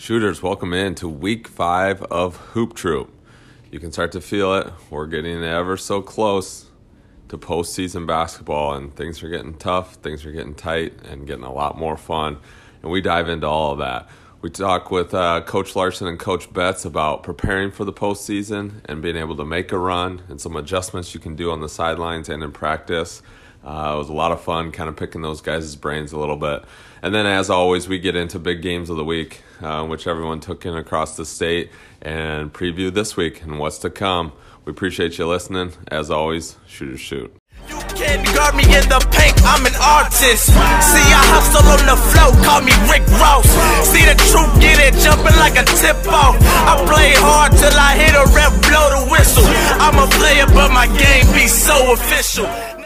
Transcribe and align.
Shooters, 0.00 0.42
welcome 0.42 0.72
in 0.72 0.94
to 0.94 1.08
week 1.10 1.46
five 1.46 2.02
of 2.04 2.36
Hoop 2.54 2.72
Troop. 2.72 3.12
You 3.70 3.78
can 3.78 3.92
start 3.92 4.12
to 4.12 4.22
feel 4.22 4.54
it. 4.54 4.72
We're 4.88 5.06
getting 5.06 5.44
ever 5.44 5.76
so 5.76 6.00
close 6.00 6.70
to 7.28 7.36
postseason 7.36 8.06
basketball, 8.06 8.72
and 8.72 8.96
things 8.96 9.22
are 9.22 9.28
getting 9.28 9.58
tough, 9.58 9.96
things 9.96 10.24
are 10.24 10.32
getting 10.32 10.54
tight, 10.54 10.94
and 11.04 11.26
getting 11.26 11.44
a 11.44 11.52
lot 11.52 11.76
more 11.76 11.98
fun. 11.98 12.38
And 12.80 12.90
we 12.90 13.02
dive 13.02 13.28
into 13.28 13.46
all 13.46 13.72
of 13.72 13.78
that. 13.80 14.08
We 14.40 14.48
talk 14.48 14.90
with 14.90 15.12
uh, 15.12 15.42
Coach 15.42 15.76
Larson 15.76 16.06
and 16.06 16.18
Coach 16.18 16.50
Betts 16.50 16.86
about 16.86 17.22
preparing 17.22 17.70
for 17.70 17.84
the 17.84 17.92
postseason 17.92 18.80
and 18.86 19.02
being 19.02 19.16
able 19.16 19.36
to 19.36 19.44
make 19.44 19.70
a 19.70 19.76
run 19.76 20.22
and 20.30 20.40
some 20.40 20.56
adjustments 20.56 21.12
you 21.12 21.20
can 21.20 21.36
do 21.36 21.50
on 21.50 21.60
the 21.60 21.68
sidelines 21.68 22.30
and 22.30 22.42
in 22.42 22.52
practice. 22.52 23.20
Uh, 23.64 23.92
it 23.94 23.98
was 23.98 24.08
a 24.08 24.12
lot 24.14 24.32
of 24.32 24.40
fun 24.40 24.72
kind 24.72 24.88
of 24.88 24.96
picking 24.96 25.22
those 25.22 25.40
guys' 25.40 25.76
brains 25.76 26.12
a 26.12 26.18
little 26.18 26.36
bit. 26.36 26.64
And 27.02 27.14
then, 27.14 27.26
as 27.26 27.50
always, 27.50 27.88
we 27.88 27.98
get 27.98 28.16
into 28.16 28.38
big 28.38 28.62
games 28.62 28.90
of 28.90 28.96
the 28.96 29.04
week, 29.04 29.42
uh, 29.60 29.84
which 29.86 30.06
everyone 30.06 30.40
took 30.40 30.64
in 30.66 30.74
across 30.76 31.16
the 31.16 31.26
state, 31.26 31.70
and 32.02 32.52
preview 32.52 32.92
this 32.92 33.16
week 33.16 33.42
and 33.42 33.58
what's 33.58 33.78
to 33.78 33.90
come. 33.90 34.32
We 34.64 34.70
appreciate 34.70 35.18
you 35.18 35.26
listening. 35.26 35.72
As 35.88 36.10
always, 36.10 36.56
shoot 36.66 36.94
or 36.94 36.98
shoot. 36.98 37.34
You 37.68 37.78
can't 37.94 38.24
guard 38.34 38.56
me 38.56 38.64
in 38.64 38.88
the 38.88 39.00
paint, 39.12 39.36
I'm 39.44 39.64
an 39.66 39.76
artist. 39.76 40.48
See, 40.48 41.08
I 41.12 41.22
hustle 41.28 41.64
on 41.68 41.84
the 41.84 41.96
flow, 42.10 42.32
call 42.42 42.60
me 42.64 42.72
Rick 42.88 43.04
Ross. 43.20 43.46
See 43.92 44.04
the 44.04 44.16
get 44.60 44.80
it 44.80 44.94
jumping 45.04 45.36
like 45.36 45.56
a 45.60 45.64
tip 45.64 46.00
off. 46.08 46.36
I 46.40 46.80
play 46.88 47.12
hard 47.16 47.52
till 47.52 47.76
I 47.76 47.96
hit 47.96 48.16
a 48.16 48.24
rep, 48.32 48.52
blow 48.64 48.86
the 48.96 49.10
whistle. 49.12 49.44
I'm 49.80 49.96
a 50.00 50.08
player, 50.16 50.46
but 50.46 50.72
my 50.72 50.86
game 50.86 51.26
be 51.34 51.46
so 51.46 51.92
official. 51.92 52.79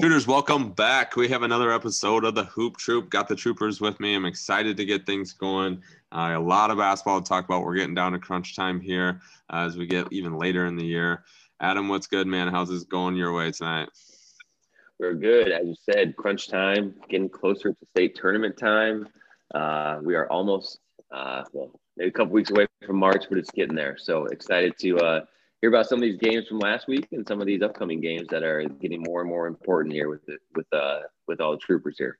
Shooters, 0.00 0.28
welcome 0.28 0.70
back. 0.70 1.16
We 1.16 1.26
have 1.26 1.42
another 1.42 1.72
episode 1.72 2.24
of 2.24 2.36
the 2.36 2.44
Hoop 2.44 2.76
Troop. 2.76 3.10
Got 3.10 3.26
the 3.26 3.34
troopers 3.34 3.80
with 3.80 3.98
me. 3.98 4.14
I'm 4.14 4.26
excited 4.26 4.76
to 4.76 4.84
get 4.84 5.04
things 5.06 5.32
going. 5.32 5.82
Uh, 6.12 6.34
a 6.36 6.38
lot 6.38 6.70
of 6.70 6.78
basketball 6.78 7.20
to 7.20 7.28
talk 7.28 7.44
about. 7.44 7.64
We're 7.64 7.74
getting 7.74 7.96
down 7.96 8.12
to 8.12 8.20
crunch 8.20 8.54
time 8.54 8.80
here 8.80 9.20
uh, 9.52 9.66
as 9.66 9.76
we 9.76 9.86
get 9.86 10.06
even 10.12 10.38
later 10.38 10.66
in 10.66 10.76
the 10.76 10.84
year. 10.84 11.24
Adam, 11.58 11.88
what's 11.88 12.06
good, 12.06 12.28
man? 12.28 12.46
How's 12.46 12.68
this 12.68 12.84
going 12.84 13.16
your 13.16 13.32
way 13.32 13.50
tonight? 13.50 13.88
We're 15.00 15.14
good. 15.14 15.50
As 15.50 15.66
you 15.66 15.74
said, 15.90 16.14
crunch 16.14 16.46
time, 16.46 16.94
getting 17.08 17.28
closer 17.28 17.70
to 17.70 17.86
state 17.96 18.14
tournament 18.14 18.56
time. 18.56 19.08
Uh, 19.52 19.98
we 20.00 20.14
are 20.14 20.30
almost, 20.30 20.78
uh, 21.10 21.42
well, 21.52 21.72
maybe 21.96 22.10
a 22.10 22.12
couple 22.12 22.34
weeks 22.34 22.50
away 22.50 22.68
from 22.86 22.98
March, 22.98 23.24
but 23.28 23.36
it's 23.36 23.50
getting 23.50 23.74
there. 23.74 23.96
So 23.98 24.26
excited 24.26 24.78
to 24.78 24.98
uh, 24.98 25.24
hear 25.60 25.70
about 25.70 25.86
some 25.86 25.98
of 25.98 26.02
these 26.02 26.18
games 26.18 26.46
from 26.46 26.58
last 26.58 26.86
week 26.88 27.08
and 27.12 27.26
some 27.26 27.40
of 27.40 27.46
these 27.46 27.62
upcoming 27.62 28.00
games 28.00 28.28
that 28.30 28.42
are 28.42 28.64
getting 28.64 29.02
more 29.02 29.20
and 29.20 29.28
more 29.28 29.46
important 29.46 29.92
here 29.94 30.08
with 30.08 30.24
the, 30.26 30.38
with 30.54 30.66
uh 30.72 31.00
with 31.26 31.40
all 31.40 31.52
the 31.52 31.58
troopers 31.58 31.96
here. 31.98 32.18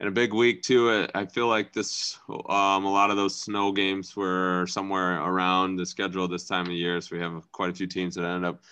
And 0.00 0.08
a 0.08 0.12
big 0.12 0.32
week 0.32 0.62
too. 0.62 1.06
I 1.14 1.26
feel 1.26 1.46
like 1.46 1.74
this 1.74 2.18
um, 2.28 2.84
a 2.84 2.90
lot 2.90 3.10
of 3.10 3.16
those 3.16 3.38
snow 3.38 3.70
games 3.70 4.16
were 4.16 4.66
somewhere 4.66 5.20
around 5.20 5.76
the 5.76 5.84
schedule 5.84 6.26
this 6.26 6.46
time 6.46 6.66
of 6.66 6.72
year. 6.72 7.00
So 7.00 7.16
we 7.16 7.22
have 7.22 7.50
quite 7.52 7.70
a 7.70 7.74
few 7.74 7.86
teams 7.86 8.14
that 8.14 8.24
end 8.24 8.46
up 8.46 8.62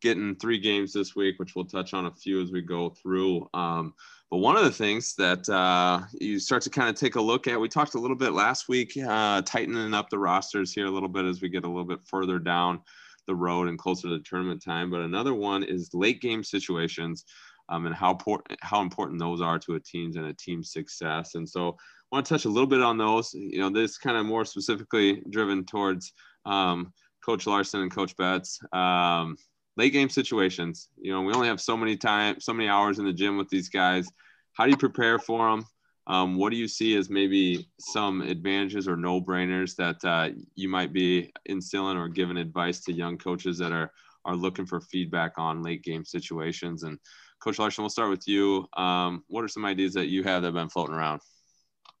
getting 0.00 0.36
three 0.36 0.58
games 0.58 0.92
this 0.92 1.16
week, 1.16 1.40
which 1.40 1.56
we'll 1.56 1.64
touch 1.64 1.92
on 1.92 2.06
a 2.06 2.10
few 2.12 2.40
as 2.40 2.52
we 2.52 2.60
go 2.60 2.90
through. 2.90 3.48
Um, 3.52 3.94
but 4.30 4.38
one 4.38 4.56
of 4.56 4.62
the 4.62 4.70
things 4.70 5.16
that 5.16 5.48
uh, 5.48 6.02
you 6.20 6.38
start 6.38 6.62
to 6.62 6.70
kind 6.70 6.88
of 6.88 6.94
take 6.94 7.16
a 7.16 7.20
look 7.20 7.48
at, 7.48 7.60
we 7.60 7.68
talked 7.68 7.94
a 7.94 8.00
little 8.00 8.16
bit 8.16 8.32
last 8.32 8.68
week, 8.68 8.96
uh, 8.96 9.42
tightening 9.42 9.94
up 9.94 10.10
the 10.10 10.18
rosters 10.18 10.72
here 10.72 10.86
a 10.86 10.90
little 10.90 11.08
bit 11.08 11.24
as 11.24 11.40
we 11.40 11.48
get 11.48 11.64
a 11.64 11.68
little 11.68 11.84
bit 11.84 12.00
further 12.04 12.38
down 12.38 12.80
the 13.26 13.34
road 13.34 13.68
and 13.68 13.78
closer 13.78 14.08
to 14.08 14.20
tournament 14.20 14.62
time. 14.62 14.90
But 14.90 15.00
another 15.00 15.34
one 15.34 15.62
is 15.62 15.94
late 15.94 16.20
game 16.20 16.42
situations 16.42 17.24
um, 17.68 17.86
and 17.86 17.94
how 17.94 18.12
important 18.12 18.58
how 18.62 18.80
important 18.80 19.18
those 19.18 19.40
are 19.40 19.58
to 19.60 19.74
a 19.74 19.80
team's 19.80 20.16
and 20.16 20.26
a 20.26 20.34
team's 20.34 20.72
success. 20.72 21.34
And 21.34 21.48
so 21.48 21.70
I 21.70 22.16
want 22.16 22.26
to 22.26 22.34
touch 22.34 22.44
a 22.44 22.50
little 22.50 22.68
bit 22.68 22.82
on 22.82 22.98
those. 22.98 23.34
You 23.34 23.58
know, 23.58 23.70
this 23.70 23.98
kind 23.98 24.16
of 24.16 24.26
more 24.26 24.44
specifically 24.44 25.22
driven 25.30 25.64
towards 25.64 26.12
um, 26.44 26.92
Coach 27.24 27.46
Larson 27.46 27.80
and 27.80 27.90
Coach 27.90 28.16
Betts. 28.16 28.60
Um, 28.72 29.36
late 29.76 29.92
game 29.92 30.08
situations. 30.08 30.88
You 30.96 31.12
know, 31.12 31.22
we 31.22 31.32
only 31.32 31.48
have 31.48 31.60
so 31.60 31.76
many 31.76 31.96
time, 31.96 32.40
so 32.40 32.52
many 32.52 32.68
hours 32.68 32.98
in 32.98 33.04
the 33.04 33.12
gym 33.12 33.36
with 33.36 33.48
these 33.48 33.68
guys. 33.68 34.08
How 34.54 34.64
do 34.64 34.70
you 34.70 34.76
prepare 34.76 35.18
for 35.18 35.50
them? 35.50 35.66
Um, 36.06 36.36
what 36.36 36.50
do 36.50 36.56
you 36.56 36.68
see 36.68 36.96
as 36.96 37.10
maybe 37.10 37.68
some 37.80 38.22
advantages 38.22 38.86
or 38.86 38.96
no 38.96 39.20
brainers 39.20 39.74
that 39.76 40.04
uh, 40.04 40.30
you 40.54 40.68
might 40.68 40.92
be 40.92 41.32
instilling 41.46 41.96
or 41.96 42.08
giving 42.08 42.36
advice 42.36 42.80
to 42.84 42.92
young 42.92 43.18
coaches 43.18 43.58
that 43.58 43.72
are 43.72 43.92
are 44.24 44.36
looking 44.36 44.66
for 44.66 44.80
feedback 44.80 45.32
on 45.36 45.62
late 45.62 45.82
game 45.82 46.04
situations? 46.04 46.84
And 46.84 46.98
Coach 47.40 47.58
Larson, 47.58 47.82
we'll 47.82 47.90
start 47.90 48.10
with 48.10 48.26
you. 48.26 48.66
Um, 48.76 49.24
what 49.28 49.44
are 49.44 49.48
some 49.48 49.64
ideas 49.64 49.94
that 49.94 50.06
you 50.06 50.22
have 50.22 50.42
that 50.42 50.48
have 50.48 50.54
been 50.54 50.68
floating 50.68 50.94
around? 50.94 51.20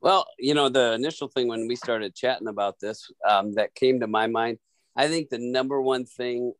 Well, 0.00 0.26
you 0.38 0.54
know, 0.54 0.68
the 0.68 0.92
initial 0.92 1.28
thing 1.28 1.48
when 1.48 1.66
we 1.66 1.74
started 1.74 2.14
chatting 2.14 2.48
about 2.48 2.78
this 2.80 3.10
um, 3.28 3.54
that 3.54 3.74
came 3.74 4.00
to 4.00 4.06
my 4.06 4.26
mind, 4.28 4.58
I 4.94 5.08
think 5.08 5.30
the 5.30 5.38
number 5.38 5.80
one 5.80 6.04
thing 6.04 6.52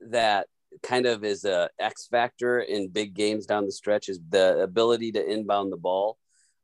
that 0.00 0.46
kind 0.82 1.06
of 1.06 1.24
is 1.24 1.44
a 1.44 1.68
X 1.78 2.06
factor 2.10 2.60
in 2.60 2.88
big 2.88 3.14
games 3.14 3.46
down 3.46 3.66
the 3.66 3.72
stretch 3.72 4.08
is 4.08 4.20
the 4.28 4.60
ability 4.60 5.12
to 5.12 5.30
inbound 5.30 5.72
the 5.72 5.76
ball 5.76 6.18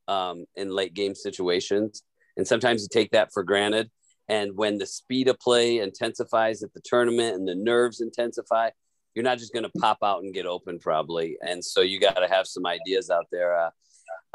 um, 0.08 0.44
in 0.56 0.70
late 0.70 0.94
game 0.94 1.14
situations. 1.14 2.02
And 2.36 2.46
sometimes 2.46 2.82
you 2.82 2.88
take 2.90 3.12
that 3.12 3.30
for 3.32 3.42
granted. 3.42 3.90
And 4.28 4.56
when 4.56 4.78
the 4.78 4.86
speed 4.86 5.28
of 5.28 5.38
play 5.38 5.78
intensifies 5.78 6.62
at 6.62 6.72
the 6.72 6.80
tournament 6.84 7.36
and 7.36 7.46
the 7.46 7.54
nerves 7.54 8.00
intensify, 8.00 8.70
you're 9.14 9.24
not 9.24 9.38
just 9.38 9.52
going 9.52 9.64
to 9.64 9.78
pop 9.78 9.98
out 10.02 10.22
and 10.22 10.34
get 10.34 10.46
open 10.46 10.78
probably. 10.78 11.36
And 11.46 11.64
so 11.64 11.82
you 11.82 12.00
got 12.00 12.14
to 12.14 12.28
have 12.28 12.46
some 12.46 12.66
ideas 12.66 13.10
out 13.10 13.26
there. 13.30 13.56
Uh, 13.56 13.70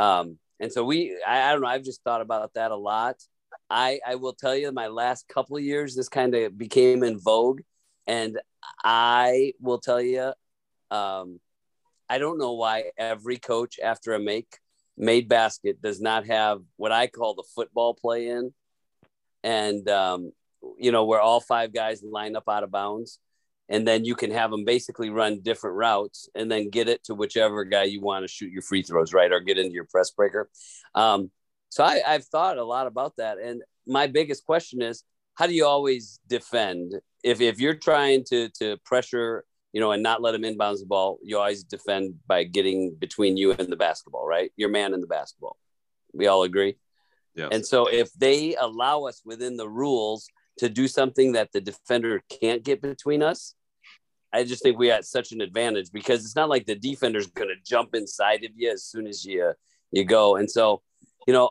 um, 0.01 0.37
and 0.59 0.71
so 0.71 0.83
we, 0.83 1.17
I, 1.27 1.49
I, 1.49 1.51
don't 1.51 1.61
know, 1.61 1.67
I've 1.67 1.83
just 1.83 2.03
thought 2.03 2.21
about 2.21 2.53
that 2.53 2.71
a 2.71 2.75
lot. 2.75 3.15
I, 3.69 3.99
I 4.05 4.15
will 4.15 4.33
tell 4.33 4.55
you, 4.55 4.71
my 4.71 4.87
last 4.87 5.27
couple 5.27 5.57
of 5.57 5.63
years, 5.63 5.95
this 5.95 6.09
kind 6.09 6.33
of 6.35 6.57
became 6.57 7.03
in 7.03 7.19
vogue. 7.19 7.61
And 8.07 8.39
I 8.83 9.53
will 9.59 9.79
tell 9.79 10.01
you, 10.01 10.33
um, 10.91 11.39
I 12.09 12.17
don't 12.17 12.39
know 12.39 12.53
why 12.53 12.85
every 12.97 13.37
coach 13.37 13.79
after 13.83 14.13
a 14.13 14.19
make 14.19 14.57
made 14.99 15.29
basket 15.29 15.81
does 15.81 16.01
not 16.01 16.27
have 16.27 16.61
what 16.75 16.91
I 16.91 17.07
call 17.07 17.33
the 17.33 17.47
football 17.55 17.93
play 17.93 18.27
in, 18.27 18.53
and 19.43 19.87
um, 19.89 20.31
you 20.77 20.91
know 20.91 21.05
where 21.05 21.21
all 21.21 21.39
five 21.39 21.73
guys 21.73 22.03
line 22.03 22.35
up 22.35 22.43
out 22.49 22.63
of 22.63 22.71
bounds, 22.71 23.19
and 23.69 23.87
then 23.87 24.03
you 24.03 24.13
can 24.13 24.31
have 24.31 24.51
them 24.51 24.65
basically 24.65 25.09
run 25.09 25.39
different 25.39 25.77
routes 25.77 26.29
and 26.35 26.51
then 26.51 26.69
get 26.69 26.89
it 26.89 27.03
to 27.05 27.15
whichever 27.15 27.63
guy 27.63 27.83
you 27.83 28.01
want 28.01 28.23
to 28.23 28.27
shoot 28.27 28.51
your 28.51 28.61
free 28.61 28.83
throws, 28.83 29.13
right, 29.13 29.31
or 29.31 29.39
get 29.39 29.57
into 29.57 29.73
your 29.73 29.85
press 29.85 30.11
breaker. 30.11 30.49
Um, 30.93 31.31
so 31.69 31.83
I, 31.83 32.01
I've 32.05 32.25
thought 32.25 32.57
a 32.57 32.63
lot 32.63 32.87
about 32.87 33.15
that, 33.17 33.39
and 33.39 33.63
my 33.87 34.07
biggest 34.07 34.45
question 34.45 34.81
is, 34.81 35.03
how 35.35 35.47
do 35.47 35.53
you 35.53 35.65
always 35.65 36.19
defend 36.27 36.93
if 37.23 37.39
if 37.39 37.59
you're 37.61 37.75
trying 37.75 38.25
to 38.25 38.49
to 38.59 38.77
pressure 38.83 39.45
you 39.73 39.79
know, 39.79 39.91
and 39.91 40.01
not 40.01 40.21
let 40.21 40.35
him 40.35 40.41
inbounds 40.41 40.79
the 40.79 40.85
ball. 40.85 41.19
You 41.23 41.37
always 41.37 41.63
defend 41.63 42.15
by 42.27 42.43
getting 42.43 42.95
between 42.95 43.37
you 43.37 43.51
and 43.51 43.71
the 43.71 43.75
basketball, 43.75 44.25
right? 44.25 44.51
Your 44.57 44.69
man 44.69 44.93
in 44.93 45.01
the 45.01 45.07
basketball. 45.07 45.57
We 46.13 46.27
all 46.27 46.43
agree. 46.43 46.77
Yeah. 47.35 47.49
And 47.51 47.65
so 47.65 47.85
if 47.85 48.11
they 48.13 48.55
allow 48.55 49.03
us 49.03 49.21
within 49.23 49.57
the 49.57 49.69
rules 49.69 50.27
to 50.57 50.69
do 50.69 50.87
something 50.87 51.33
that 51.33 51.51
the 51.53 51.61
defender 51.61 52.21
can't 52.41 52.63
get 52.63 52.81
between 52.81 53.21
us, 53.21 53.53
I 54.33 54.43
just 54.43 54.61
think 54.63 54.77
we 54.77 54.87
had 54.87 55.05
such 55.05 55.31
an 55.31 55.41
advantage 55.41 55.91
because 55.91 56.23
it's 56.23 56.35
not 56.35 56.49
like 56.49 56.65
the 56.65 56.75
defender's 56.75 57.27
going 57.27 57.49
to 57.49 57.55
jump 57.65 57.95
inside 57.95 58.43
of 58.43 58.51
you 58.55 58.71
as 58.71 58.83
soon 58.83 59.07
as 59.07 59.25
you 59.25 59.53
you 59.91 60.05
go. 60.05 60.35
And 60.35 60.49
so, 60.49 60.83
you 61.25 61.33
know, 61.33 61.49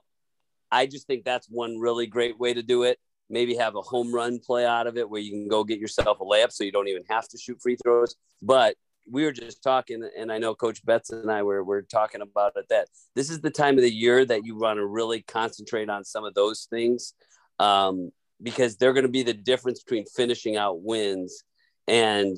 I 0.71 0.87
just 0.87 1.07
think 1.07 1.25
that's 1.25 1.49
one 1.49 1.79
really 1.79 2.07
great 2.07 2.39
way 2.39 2.55
to 2.55 2.63
do 2.63 2.85
it 2.85 2.99
maybe 3.31 3.55
have 3.57 3.77
a 3.77 3.83
home 3.83 4.13
run 4.13 4.39
play 4.39 4.65
out 4.65 4.87
of 4.87 4.97
it 4.97 5.09
where 5.09 5.21
you 5.21 5.31
can 5.31 5.49
go 5.49 5.65
get 5.65 5.79
yourself 5.79 6.21
a 6.21 6.25
layup 6.25 6.53
so 6.53 6.65
you 6.65 6.73
don't 6.73 6.89
even 6.89 7.05
have 7.09 7.29
to 7.29 7.39
shoot 7.39 7.61
free 7.61 7.77
throws. 7.83 8.17
But 8.43 8.77
we 9.11 9.25
were 9.25 9.33
just 9.33 9.63
talking, 9.63 10.09
and 10.17 10.31
I 10.31 10.39
know 10.39 10.55
Coach 10.55 10.85
Betts 10.85 11.11
and 11.11 11.31
I 11.31 11.43
were, 11.43 11.65
were 11.65 11.83
talking 11.83 12.21
about 12.21 12.53
it 12.57 12.67
that 12.69 12.89
this 13.15 13.31
is 13.31 13.41
the 13.41 13.51
time 13.51 13.77
of 13.77 13.83
the 13.83 13.93
year 13.93 14.25
that 14.25 14.45
you 14.45 14.57
want 14.57 14.79
to 14.79 14.87
really 14.87 15.23
concentrate 15.23 15.89
on 15.89 16.05
some 16.05 16.25
of 16.25 16.35
those 16.35 16.67
things 16.71 17.15
um, 17.59 18.11
because 18.43 18.77
they're 18.77 18.93
going 18.93 19.07
to 19.07 19.11
be 19.11 19.23
the 19.23 19.35
difference 19.35 19.83
between 19.83 20.05
finishing 20.07 20.57
out 20.57 20.83
wins 20.83 21.43
and 21.87 22.37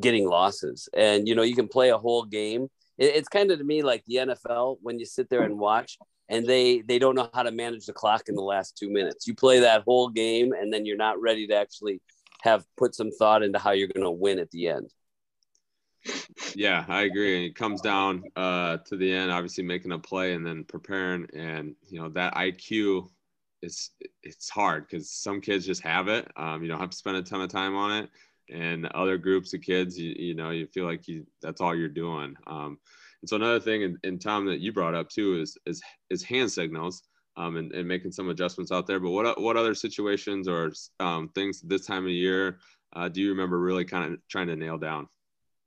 getting 0.00 0.28
losses. 0.28 0.88
And, 0.94 1.26
you 1.26 1.34
know, 1.34 1.42
you 1.42 1.56
can 1.56 1.68
play 1.68 1.90
a 1.90 1.98
whole 1.98 2.24
game. 2.24 2.68
It, 2.98 3.16
it's 3.16 3.28
kind 3.28 3.50
of 3.50 3.58
to 3.58 3.64
me 3.64 3.82
like 3.82 4.04
the 4.06 4.16
NFL 4.16 4.78
when 4.82 4.98
you 4.98 5.06
sit 5.06 5.28
there 5.28 5.42
and 5.42 5.58
watch 5.58 5.98
and 6.30 6.46
they 6.46 6.80
they 6.80 6.98
don't 6.98 7.16
know 7.16 7.28
how 7.34 7.42
to 7.42 7.50
manage 7.50 7.86
the 7.86 7.92
clock 7.92 8.28
in 8.28 8.36
the 8.36 8.40
last 8.40 8.78
two 8.78 8.88
minutes. 8.88 9.26
You 9.26 9.34
play 9.34 9.60
that 9.60 9.82
whole 9.82 10.08
game, 10.08 10.52
and 10.52 10.72
then 10.72 10.86
you're 10.86 10.96
not 10.96 11.20
ready 11.20 11.46
to 11.48 11.56
actually 11.56 12.00
have 12.42 12.64
put 12.78 12.94
some 12.94 13.10
thought 13.10 13.42
into 13.42 13.58
how 13.58 13.72
you're 13.72 13.88
going 13.88 14.04
to 14.04 14.10
win 14.10 14.38
at 14.38 14.50
the 14.50 14.68
end. 14.68 14.90
Yeah, 16.54 16.84
I 16.88 17.02
agree. 17.02 17.46
It 17.46 17.54
comes 17.54 17.82
down 17.82 18.22
uh, 18.34 18.78
to 18.86 18.96
the 18.96 19.12
end, 19.12 19.30
obviously 19.30 19.64
making 19.64 19.92
a 19.92 19.98
play 19.98 20.32
and 20.32 20.46
then 20.46 20.64
preparing, 20.64 21.26
and 21.34 21.74
you 21.88 22.00
know 22.00 22.08
that 22.10 22.34
IQ 22.34 23.10
is 23.60 23.90
it's 24.22 24.48
hard 24.48 24.86
because 24.88 25.10
some 25.10 25.40
kids 25.40 25.66
just 25.66 25.82
have 25.82 26.08
it. 26.08 26.30
Um, 26.36 26.62
you 26.62 26.68
don't 26.68 26.80
have 26.80 26.90
to 26.90 26.96
spend 26.96 27.16
a 27.16 27.22
ton 27.22 27.42
of 27.42 27.50
time 27.50 27.76
on 27.76 28.04
it, 28.04 28.10
and 28.48 28.86
other 28.86 29.18
groups 29.18 29.52
of 29.52 29.62
kids, 29.62 29.98
you, 29.98 30.14
you 30.16 30.34
know, 30.34 30.50
you 30.50 30.68
feel 30.68 30.86
like 30.86 31.08
you 31.08 31.26
that's 31.42 31.60
all 31.60 31.74
you're 31.74 31.88
doing. 31.88 32.36
Um, 32.46 32.78
and 33.22 33.28
so 33.28 33.36
another 33.36 33.60
thing, 33.60 33.84
and, 33.84 33.96
and 34.04 34.20
Tom, 34.20 34.46
that 34.46 34.60
you 34.60 34.72
brought 34.72 34.94
up 34.94 35.08
too, 35.08 35.40
is 35.40 35.56
is 35.66 35.82
is 36.08 36.22
hand 36.22 36.50
signals. 36.50 37.02
um, 37.36 37.56
and, 37.56 37.72
and 37.72 37.86
making 37.86 38.12
some 38.12 38.28
adjustments 38.28 38.72
out 38.72 38.86
there. 38.86 39.00
But 39.00 39.10
what 39.10 39.40
what 39.40 39.56
other 39.56 39.74
situations 39.74 40.48
or 40.48 40.72
um, 40.98 41.30
things 41.34 41.60
this 41.60 41.86
time 41.86 42.04
of 42.04 42.10
year 42.10 42.58
uh, 42.94 43.08
do 43.08 43.20
you 43.20 43.30
remember 43.30 43.58
really 43.58 43.84
kind 43.84 44.12
of 44.12 44.20
trying 44.28 44.48
to 44.48 44.56
nail 44.56 44.78
down? 44.78 45.08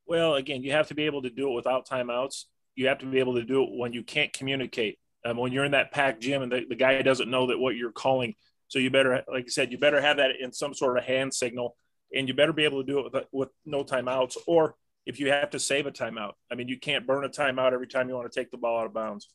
Well, 0.05 0.35
again, 0.35 0.63
you 0.63 0.71
have 0.73 0.89
to 0.89 0.95
be 0.95 1.03
able 1.03 1.21
to 1.21 1.29
do 1.29 1.49
it 1.49 1.53
without 1.53 1.87
timeouts. 1.87 2.43
You 2.75 2.87
have 2.87 2.99
to 2.99 3.05
be 3.05 3.19
able 3.19 3.35
to 3.35 3.43
do 3.43 3.63
it 3.63 3.69
when 3.71 3.93
you 3.93 4.03
can't 4.03 4.33
communicate. 4.33 4.99
Um, 5.25 5.37
when 5.37 5.53
you're 5.53 5.63
in 5.63 5.71
that 5.71 5.91
packed 5.91 6.21
gym 6.21 6.41
and 6.41 6.51
the, 6.51 6.65
the 6.67 6.75
guy 6.75 7.01
doesn't 7.01 7.29
know 7.29 7.47
that 7.47 7.57
what 7.57 7.77
you're 7.77 7.93
calling. 7.93 8.35
So 8.67 8.79
you 8.79 8.89
better, 8.89 9.23
like 9.31 9.45
I 9.45 9.49
said, 9.49 9.71
you 9.71 9.77
better 9.77 10.01
have 10.01 10.17
that 10.17 10.31
in 10.41 10.51
some 10.51 10.73
sort 10.73 10.97
of 10.97 11.05
hand 11.05 11.33
signal, 11.33 11.77
and 12.13 12.27
you 12.27 12.33
better 12.33 12.51
be 12.51 12.65
able 12.65 12.83
to 12.83 12.91
do 12.91 12.99
it 12.99 13.13
with, 13.13 13.23
with 13.31 13.49
no 13.65 13.85
timeouts. 13.85 14.35
Or 14.47 14.75
if 15.05 15.19
you 15.19 15.29
have 15.29 15.49
to 15.51 15.59
save 15.59 15.85
a 15.85 15.91
timeout, 15.91 16.33
I 16.51 16.55
mean, 16.55 16.67
you 16.67 16.79
can't 16.79 17.07
burn 17.07 17.25
a 17.25 17.29
timeout 17.29 17.73
every 17.73 17.87
time 17.87 18.09
you 18.09 18.15
want 18.15 18.31
to 18.31 18.39
take 18.39 18.51
the 18.51 18.57
ball 18.57 18.79
out 18.79 18.85
of 18.85 18.93
bounds. 18.93 19.27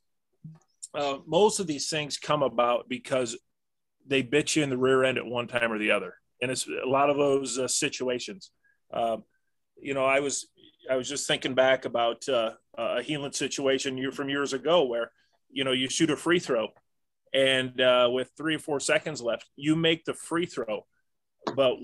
Uh, 0.95 1.19
most 1.27 1.61
of 1.61 1.67
these 1.67 1.91
things 1.91 2.17
come 2.17 2.43
about 2.43 2.89
because 2.89 3.37
they 4.07 4.23
bit 4.23 4.57
you 4.57 4.63
in 4.63 4.71
the 4.71 4.79
rear 4.79 5.05
end 5.05 5.19
at 5.19 5.27
one 5.27 5.47
time 5.47 5.71
or 5.71 5.79
the 5.79 5.91
other 5.91 6.15
and 6.41 6.51
it's 6.51 6.67
a 6.67 6.89
lot 6.89 7.11
of 7.11 7.17
those 7.17 7.59
uh, 7.59 7.69
situations. 7.69 8.51
Um, 8.93 9.25
you 9.81 9.95
know, 9.95 10.05
I 10.05 10.21
was 10.21 10.49
I 10.91 10.97
was 10.97 11.09
just 11.09 11.27
thinking 11.27 11.55
back 11.55 11.85
about 11.85 12.29
uh, 12.29 12.53
a 12.77 13.01
Heelan 13.01 13.35
situation 13.35 14.11
from 14.13 14.29
years 14.29 14.53
ago 14.53 14.85
where 14.85 15.11
you 15.51 15.65
know 15.65 15.73
you 15.73 15.89
shoot 15.89 16.11
a 16.11 16.17
free 16.17 16.39
throw, 16.39 16.69
and 17.33 17.81
uh, 17.81 18.09
with 18.13 18.31
three 18.37 18.57
or 18.57 18.61
four 18.61 18.81
seconds 18.81 19.21
left, 19.21 19.47
you 19.57 19.77
make 19.77 20.05
the 20.05 20.15
free 20.15 20.47
throw. 20.47 20.87
But 21.55 21.77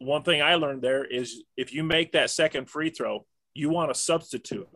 one 0.00 0.22
thing 0.22 0.42
I 0.42 0.54
learned 0.56 0.82
there 0.82 1.04
is 1.04 1.42
if 1.56 1.72
you 1.72 1.82
make 1.82 2.12
that 2.12 2.30
second 2.30 2.68
free 2.68 2.90
throw, 2.90 3.26
you 3.54 3.68
want 3.70 3.92
to 3.92 3.98
substitute. 3.98 4.68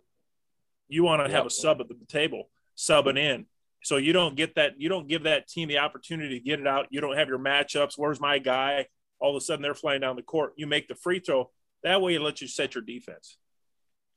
You 0.88 1.04
want 1.04 1.24
to 1.24 1.32
have 1.32 1.46
a 1.46 1.50
sub 1.50 1.80
at 1.80 1.88
the 1.88 1.96
table, 2.08 2.50
subbing 2.76 3.18
in. 3.18 3.46
So 3.84 3.96
you 3.96 4.12
don't 4.12 4.36
get 4.36 4.56
that. 4.56 4.80
You 4.80 4.88
don't 4.88 5.08
give 5.08 5.24
that 5.24 5.48
team 5.48 5.68
the 5.68 5.78
opportunity 5.78 6.38
to 6.38 6.44
get 6.44 6.60
it 6.60 6.66
out. 6.66 6.86
You 6.90 7.00
don't 7.00 7.16
have 7.16 7.28
your 7.28 7.38
matchups. 7.38 7.94
Where's 7.96 8.20
my 8.20 8.38
guy? 8.38 8.86
all 9.22 9.30
of 9.30 9.36
a 9.36 9.44
sudden 9.44 9.62
they're 9.62 9.74
flying 9.74 10.00
down 10.00 10.16
the 10.16 10.22
court. 10.22 10.52
You 10.56 10.66
make 10.66 10.88
the 10.88 10.96
free 10.96 11.20
throw. 11.20 11.50
That 11.84 12.02
way 12.02 12.14
it 12.14 12.20
lets 12.20 12.42
you 12.42 12.48
set 12.48 12.74
your 12.74 12.82
defense. 12.82 13.38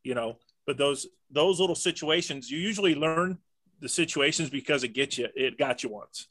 You 0.04 0.16
know, 0.16 0.38
but 0.68 0.78
those 0.78 1.08
those 1.32 1.60
little 1.60 1.76
situations, 1.76 2.50
you 2.50 2.60
usually 2.60 2.96
learn 2.96 3.38
the 3.80 3.90
situations 3.90 4.50
because 4.50 4.84
it 4.84 4.90
gets 4.90 5.18
you, 5.18 5.28
it 5.36 5.58
got 5.58 5.84
you 5.84 5.90
once. 5.90 6.28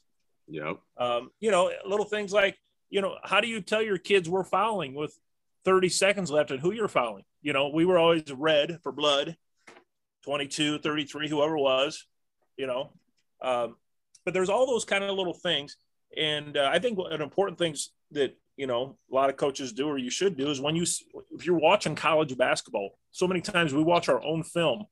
Yep. 0.47 0.77
Um, 0.97 1.31
you 1.39 1.51
know, 1.51 1.71
little 1.85 2.05
things 2.05 2.31
like, 2.31 2.57
you 2.89 3.01
know, 3.01 3.15
how 3.23 3.41
do 3.41 3.47
you 3.47 3.61
tell 3.61 3.81
your 3.81 3.97
kids 3.97 4.29
we're 4.29 4.43
fouling 4.43 4.93
with 4.93 5.17
30 5.65 5.89
seconds 5.89 6.31
left 6.31 6.51
and 6.51 6.59
who 6.59 6.71
you're 6.71 6.87
fouling? 6.87 7.23
You 7.41 7.53
know, 7.53 7.69
we 7.69 7.85
were 7.85 7.97
always 7.97 8.23
red 8.31 8.79
for 8.83 8.91
blood, 8.91 9.35
22, 10.23 10.79
33, 10.79 11.29
whoever 11.29 11.57
was, 11.57 12.05
you 12.57 12.67
know. 12.67 12.91
Um, 13.41 13.75
but 14.23 14.33
there's 14.33 14.49
all 14.49 14.65
those 14.65 14.85
kind 14.85 15.03
of 15.03 15.15
little 15.15 15.33
things. 15.33 15.77
And 16.17 16.57
uh, 16.57 16.69
I 16.71 16.79
think 16.79 16.97
an 17.11 17.21
important 17.21 17.57
things 17.57 17.91
that 18.11 18.37
you 18.57 18.67
know 18.67 18.97
a 19.11 19.15
lot 19.15 19.29
of 19.29 19.37
coaches 19.37 19.73
do 19.73 19.87
or 19.87 19.97
you 19.97 20.09
should 20.09 20.37
do 20.37 20.49
is 20.49 20.61
when 20.61 20.75
you 20.75 20.83
if 21.31 21.45
you're 21.45 21.59
watching 21.59 21.95
college 21.95 22.37
basketball 22.37 22.97
so 23.11 23.27
many 23.27 23.41
times 23.41 23.73
we 23.73 23.83
watch 23.83 24.09
our 24.09 24.23
own 24.23 24.43
film 24.43 24.85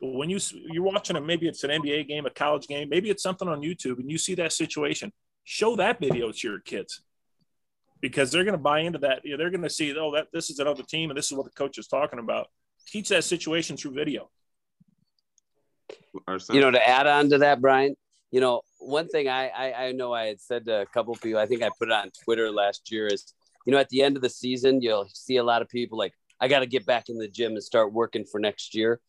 when 0.00 0.30
you 0.30 0.38
you're 0.70 0.82
watching 0.82 1.16
it 1.16 1.20
maybe 1.20 1.46
it's 1.46 1.64
an 1.64 1.70
nba 1.70 2.06
game 2.08 2.26
a 2.26 2.30
college 2.30 2.66
game 2.66 2.88
maybe 2.88 3.10
it's 3.10 3.22
something 3.22 3.48
on 3.48 3.60
youtube 3.60 3.98
and 3.98 4.10
you 4.10 4.16
see 4.16 4.34
that 4.34 4.52
situation 4.52 5.12
show 5.44 5.76
that 5.76 6.00
video 6.00 6.32
to 6.32 6.48
your 6.48 6.60
kids 6.60 7.02
because 8.00 8.30
they're 8.30 8.44
going 8.44 8.52
to 8.52 8.58
buy 8.58 8.80
into 8.80 8.98
that 8.98 9.24
you 9.24 9.32
know, 9.32 9.36
they're 9.36 9.50
going 9.50 9.62
to 9.62 9.70
see 9.70 9.94
oh 9.96 10.12
that 10.12 10.28
this 10.32 10.50
is 10.50 10.58
another 10.58 10.82
team 10.82 11.10
and 11.10 11.16
this 11.16 11.26
is 11.26 11.36
what 11.36 11.44
the 11.44 11.50
coach 11.50 11.78
is 11.78 11.86
talking 11.86 12.18
about 12.18 12.48
teach 12.86 13.08
that 13.08 13.24
situation 13.24 13.76
through 13.76 13.92
video 13.92 14.28
you 16.54 16.60
know 16.60 16.70
to 16.70 16.88
add 16.88 17.06
on 17.06 17.28
to 17.28 17.38
that 17.38 17.60
brian 17.60 17.94
you 18.30 18.40
know, 18.40 18.62
one 18.78 19.08
thing 19.08 19.28
I, 19.28 19.48
I, 19.48 19.86
I 19.86 19.92
know 19.92 20.12
I 20.12 20.26
had 20.26 20.40
said 20.40 20.66
to 20.66 20.82
a 20.82 20.86
couple 20.86 21.14
people, 21.16 21.40
I 21.40 21.46
think 21.46 21.62
I 21.62 21.70
put 21.78 21.88
it 21.88 21.92
on 21.92 22.10
Twitter 22.24 22.50
last 22.50 22.90
year 22.90 23.06
is, 23.06 23.34
you 23.66 23.72
know, 23.72 23.78
at 23.78 23.88
the 23.88 24.02
end 24.02 24.16
of 24.16 24.22
the 24.22 24.28
season, 24.28 24.80
you'll 24.80 25.08
see 25.12 25.36
a 25.36 25.42
lot 25.42 25.62
of 25.62 25.68
people 25.68 25.98
like, 25.98 26.14
I 26.40 26.48
got 26.48 26.60
to 26.60 26.66
get 26.66 26.86
back 26.86 27.08
in 27.08 27.18
the 27.18 27.28
gym 27.28 27.52
and 27.52 27.62
start 27.62 27.92
working 27.92 28.24
for 28.24 28.40
next 28.40 28.74
year. 28.74 29.00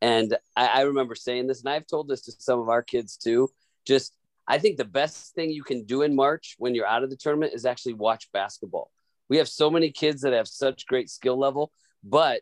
And 0.00 0.36
I, 0.56 0.66
I 0.66 0.80
remember 0.82 1.14
saying 1.14 1.48
this, 1.48 1.60
and 1.60 1.68
I've 1.68 1.86
told 1.86 2.08
this 2.08 2.22
to 2.22 2.32
some 2.38 2.60
of 2.60 2.68
our 2.68 2.82
kids 2.82 3.16
too. 3.16 3.48
Just, 3.84 4.14
I 4.48 4.58
think 4.58 4.76
the 4.76 4.84
best 4.84 5.34
thing 5.34 5.50
you 5.50 5.62
can 5.62 5.84
do 5.84 6.02
in 6.02 6.16
March 6.16 6.56
when 6.58 6.74
you're 6.74 6.86
out 6.86 7.04
of 7.04 7.10
the 7.10 7.16
tournament 7.16 7.52
is 7.54 7.66
actually 7.66 7.94
watch 7.94 8.28
basketball. 8.32 8.90
We 9.28 9.36
have 9.36 9.48
so 9.48 9.70
many 9.70 9.92
kids 9.92 10.22
that 10.22 10.32
have 10.32 10.48
such 10.48 10.86
great 10.86 11.10
skill 11.10 11.38
level, 11.38 11.70
but 12.02 12.40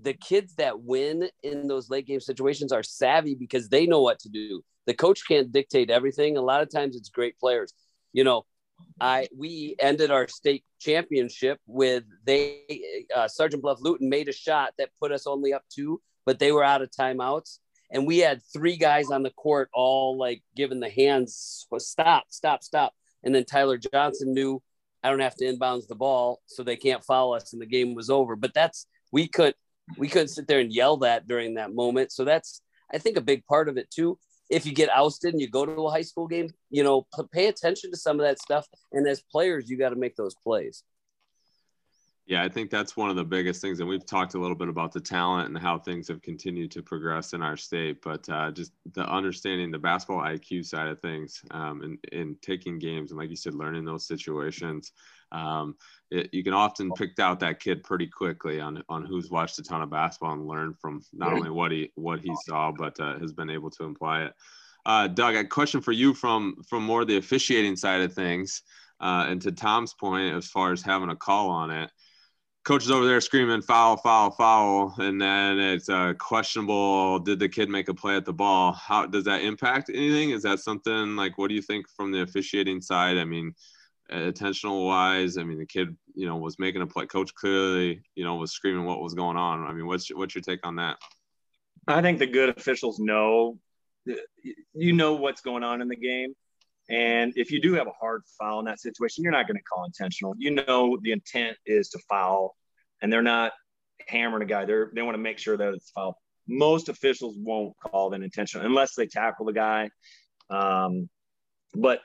the 0.00 0.14
kids 0.14 0.54
that 0.54 0.80
win 0.80 1.28
in 1.42 1.66
those 1.66 1.90
late 1.90 2.06
game 2.06 2.20
situations 2.20 2.72
are 2.72 2.82
savvy 2.82 3.34
because 3.34 3.68
they 3.68 3.86
know 3.86 4.00
what 4.00 4.20
to 4.20 4.28
do 4.28 4.62
the 4.86 4.94
coach 4.94 5.26
can't 5.26 5.52
dictate 5.52 5.90
everything. 5.90 6.36
A 6.36 6.42
lot 6.42 6.62
of 6.62 6.70
times 6.70 6.96
it's 6.96 7.08
great 7.08 7.38
players. 7.38 7.72
You 8.12 8.24
know, 8.24 8.44
I 9.00 9.28
we 9.36 9.76
ended 9.78 10.10
our 10.10 10.28
state 10.28 10.64
championship 10.80 11.58
with 11.66 12.04
they 12.24 13.04
uh, 13.14 13.28
Sergeant 13.28 13.62
Bluff 13.62 13.78
Luton 13.80 14.08
made 14.08 14.28
a 14.28 14.32
shot 14.32 14.72
that 14.78 14.90
put 15.00 15.12
us 15.12 15.26
only 15.26 15.52
up 15.52 15.62
two, 15.74 16.00
but 16.26 16.38
they 16.38 16.52
were 16.52 16.64
out 16.64 16.82
of 16.82 16.90
timeouts, 16.90 17.58
and 17.90 18.06
we 18.06 18.18
had 18.18 18.42
three 18.52 18.76
guys 18.76 19.10
on 19.10 19.22
the 19.22 19.30
court 19.30 19.68
all 19.72 20.18
like 20.18 20.42
giving 20.56 20.80
the 20.80 20.90
hands 20.90 21.66
stop, 21.78 22.24
stop, 22.28 22.62
stop, 22.62 22.92
and 23.22 23.34
then 23.34 23.44
Tyler 23.44 23.78
Johnson 23.78 24.32
knew 24.34 24.62
I 25.02 25.10
don't 25.10 25.20
have 25.20 25.36
to 25.36 25.44
inbounds 25.44 25.86
the 25.86 25.94
ball, 25.94 26.40
so 26.46 26.62
they 26.62 26.76
can't 26.76 27.04
foul 27.04 27.34
us, 27.34 27.52
and 27.52 27.60
the 27.60 27.66
game 27.66 27.94
was 27.94 28.08
over. 28.08 28.36
But 28.36 28.54
that's 28.54 28.86
we 29.12 29.28
could 29.28 29.54
we 29.98 30.08
couldn't 30.08 30.28
sit 30.28 30.46
there 30.46 30.60
and 30.60 30.72
yell 30.72 30.96
that 30.98 31.26
during 31.26 31.54
that 31.54 31.74
moment. 31.74 32.10
So 32.10 32.24
that's 32.24 32.62
I 32.92 32.98
think 32.98 33.16
a 33.16 33.22
big 33.22 33.44
part 33.46 33.68
of 33.68 33.76
it 33.76 33.90
too 33.90 34.18
if 34.50 34.66
you 34.66 34.72
get 34.72 34.90
ousted 34.90 35.32
and 35.32 35.40
you 35.40 35.48
go 35.48 35.64
to 35.64 35.86
a 35.86 35.90
high 35.90 36.02
school 36.02 36.26
game, 36.26 36.48
you 36.70 36.82
know, 36.82 37.06
pay 37.32 37.46
attention 37.46 37.90
to 37.90 37.96
some 37.96 38.20
of 38.20 38.26
that 38.26 38.38
stuff. 38.38 38.66
And 38.92 39.06
as 39.06 39.22
players, 39.22 39.68
you 39.68 39.78
got 39.78 39.90
to 39.90 39.96
make 39.96 40.16
those 40.16 40.34
plays. 40.42 40.82
Yeah, 42.26 42.42
I 42.42 42.48
think 42.48 42.70
that's 42.70 42.96
one 42.96 43.10
of 43.10 43.16
the 43.16 43.24
biggest 43.24 43.60
things. 43.60 43.80
And 43.80 43.88
we've 43.88 44.06
talked 44.06 44.32
a 44.32 44.38
little 44.38 44.56
bit 44.56 44.68
about 44.68 44.92
the 44.92 45.00
talent 45.00 45.48
and 45.48 45.58
how 45.58 45.78
things 45.78 46.08
have 46.08 46.22
continued 46.22 46.70
to 46.70 46.82
progress 46.82 47.34
in 47.34 47.42
our 47.42 47.56
state, 47.56 48.00
but 48.02 48.26
uh, 48.30 48.50
just 48.50 48.72
the 48.94 49.06
understanding 49.06 49.70
the 49.70 49.78
basketball 49.78 50.22
IQ 50.22 50.64
side 50.64 50.88
of 50.88 51.00
things 51.00 51.42
um, 51.50 51.82
and, 51.82 51.98
and 52.12 52.40
taking 52.40 52.78
games. 52.78 53.10
And 53.10 53.20
like 53.20 53.28
you 53.28 53.36
said, 53.36 53.54
learning 53.54 53.84
those 53.84 54.06
situations. 54.06 54.92
Um, 55.32 55.76
it, 56.10 56.32
you 56.32 56.42
can 56.42 56.54
often 56.54 56.92
pick 56.92 57.18
out 57.18 57.40
that 57.40 57.60
kid 57.60 57.82
pretty 57.82 58.06
quickly 58.06 58.58
on, 58.58 58.82
on 58.88 59.04
who's 59.04 59.30
watched 59.30 59.58
a 59.58 59.62
ton 59.62 59.82
of 59.82 59.90
basketball 59.90 60.32
and 60.32 60.46
learned 60.46 60.78
from 60.78 61.02
not 61.12 61.34
only 61.34 61.50
what 61.50 61.72
he, 61.72 61.92
what 61.94 62.20
he 62.20 62.34
saw, 62.46 62.72
but 62.72 62.98
uh, 63.00 63.18
has 63.18 63.34
been 63.34 63.50
able 63.50 63.68
to 63.70 63.84
apply 63.84 64.22
it. 64.22 64.32
Uh, 64.86 65.08
Doug, 65.08 65.34
a 65.34 65.44
question 65.44 65.82
for 65.82 65.92
you 65.92 66.14
from, 66.14 66.56
from 66.66 66.84
more 66.84 67.04
the 67.04 67.18
officiating 67.18 67.76
side 67.76 68.00
of 68.00 68.14
things. 68.14 68.62
Uh, 68.98 69.26
and 69.28 69.42
to 69.42 69.52
Tom's 69.52 69.92
point, 69.92 70.34
as 70.34 70.46
far 70.46 70.72
as 70.72 70.80
having 70.80 71.10
a 71.10 71.16
call 71.16 71.50
on 71.50 71.70
it, 71.70 71.90
coach 72.64 72.84
is 72.84 72.90
over 72.90 73.06
there 73.06 73.20
screaming 73.20 73.62
foul, 73.62 73.96
foul, 73.98 74.30
foul, 74.30 74.94
and 74.98 75.20
then 75.20 75.58
it's 75.58 75.88
uh, 75.88 76.14
questionable. 76.18 77.18
Did 77.18 77.38
the 77.38 77.48
kid 77.48 77.68
make 77.68 77.88
a 77.88 77.94
play 77.94 78.16
at 78.16 78.24
the 78.24 78.32
ball? 78.32 78.72
How 78.72 79.06
does 79.06 79.24
that 79.24 79.42
impact 79.42 79.90
anything? 79.90 80.30
Is 80.30 80.42
that 80.42 80.60
something 80.60 81.14
like 81.14 81.36
what 81.36 81.48
do 81.48 81.54
you 81.54 81.62
think 81.62 81.86
from 81.88 82.10
the 82.10 82.22
officiating 82.22 82.80
side? 82.80 83.18
I 83.18 83.24
mean, 83.24 83.54
attentional 84.10 84.86
wise, 84.86 85.36
I 85.36 85.44
mean, 85.44 85.58
the 85.58 85.66
kid, 85.66 85.94
you 86.14 86.26
know, 86.26 86.36
was 86.36 86.58
making 86.58 86.82
a 86.82 86.86
play. 86.86 87.06
Coach 87.06 87.34
clearly, 87.34 88.02
you 88.14 88.24
know, 88.24 88.36
was 88.36 88.52
screaming 88.52 88.84
what 88.84 89.02
was 89.02 89.14
going 89.14 89.36
on. 89.36 89.66
I 89.66 89.72
mean, 89.72 89.86
what's 89.86 90.08
what's 90.08 90.34
your 90.34 90.42
take 90.42 90.66
on 90.66 90.76
that? 90.76 90.96
I 91.86 92.00
think 92.00 92.18
the 92.18 92.26
good 92.26 92.56
officials 92.56 92.98
know, 92.98 93.58
you 94.72 94.94
know, 94.94 95.14
what's 95.14 95.42
going 95.42 95.64
on 95.64 95.82
in 95.82 95.88
the 95.88 95.96
game. 95.96 96.34
And 96.88 97.32
if 97.36 97.50
you 97.50 97.60
do 97.60 97.74
have 97.74 97.86
a 97.86 97.92
hard 97.98 98.22
foul 98.38 98.58
in 98.60 98.66
that 98.66 98.80
situation, 98.80 99.24
you're 99.24 99.32
not 99.32 99.46
going 99.46 99.56
to 99.56 99.62
call 99.62 99.84
intentional. 99.84 100.34
You 100.36 100.50
know 100.50 100.98
the 101.00 101.12
intent 101.12 101.56
is 101.64 101.88
to 101.90 101.98
foul, 102.10 102.56
and 103.00 103.12
they're 103.12 103.22
not 103.22 103.52
hammering 104.06 104.42
a 104.42 104.46
guy. 104.46 104.64
They're 104.64 104.90
they 104.94 105.02
want 105.02 105.14
to 105.14 105.22
make 105.22 105.38
sure 105.38 105.56
that 105.56 105.72
it's 105.72 105.90
foul. 105.90 106.18
Most 106.46 106.88
officials 106.90 107.36
won't 107.38 107.74
call 107.78 108.12
it 108.12 108.22
intentional 108.22 108.66
unless 108.66 108.94
they 108.94 109.06
tackle 109.06 109.46
the 109.46 109.52
guy. 109.54 109.90
Um, 110.50 111.08
but 111.74 112.00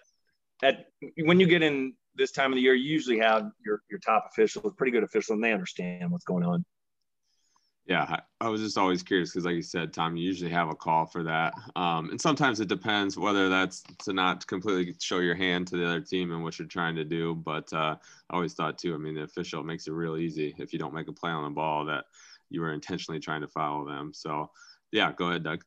at 0.64 0.86
when 1.18 1.40
you 1.40 1.48
get 1.48 1.62
in 1.62 1.94
this 2.16 2.32
time 2.32 2.52
of 2.52 2.56
the 2.56 2.62
year, 2.62 2.74
you 2.74 2.90
usually 2.90 3.20
have 3.20 3.50
your 3.66 3.82
your 3.90 4.00
top 4.00 4.28
officials, 4.32 4.74
pretty 4.78 4.92
good 4.92 5.04
officials, 5.04 5.36
and 5.36 5.44
they 5.44 5.52
understand 5.52 6.10
what's 6.12 6.26
going 6.26 6.46
on. 6.46 6.66
Yeah, 7.90 8.18
I 8.40 8.50
was 8.50 8.62
just 8.62 8.78
always 8.78 9.02
curious 9.02 9.32
because, 9.32 9.46
like 9.46 9.56
you 9.56 9.64
said, 9.64 9.94
Tom, 9.94 10.16
you 10.16 10.24
usually 10.24 10.52
have 10.52 10.70
a 10.70 10.76
call 10.76 11.08
for 11.08 11.24
that, 11.24 11.56
um, 11.76 12.12
and 12.12 12.22
sometimes 12.22 12.60
it 12.60 12.68
depends 12.68 13.18
whether 13.18 13.50
that's 13.50 13.82
to 14.04 14.14
not 14.14 14.46
completely 14.46 14.94
show 15.02 15.18
your 15.18 15.34
hand 15.34 15.66
to 15.68 15.78
the 15.78 15.88
other 15.88 16.00
team 16.00 16.32
and 16.32 16.44
what 16.44 16.60
you're 16.60 16.68
trying 16.68 16.96
to 16.98 17.04
do. 17.04 17.34
But 17.34 17.74
uh, 17.74 17.96
I 18.30 18.36
always 18.36 18.54
thought 18.54 18.78
too. 18.78 18.94
I 18.94 18.98
mean, 18.98 19.16
the 19.16 19.24
official 19.24 19.64
makes 19.64 19.88
it 19.88 19.94
real 19.94 20.18
easy 20.18 20.54
if 20.60 20.72
you 20.72 20.78
don't 20.78 20.94
make 20.94 21.08
a 21.08 21.12
play 21.12 21.32
on 21.32 21.46
the 21.46 21.50
ball 21.50 21.86
that 21.86 22.06
you 22.52 22.62
were 22.62 22.74
intentionally 22.74 23.20
trying 23.20 23.42
to 23.42 23.48
foul 23.48 23.86
them. 23.86 24.14
So, 24.14 24.52
yeah, 24.92 25.12
go 25.12 25.30
ahead, 25.30 25.44
Doug. 25.44 25.64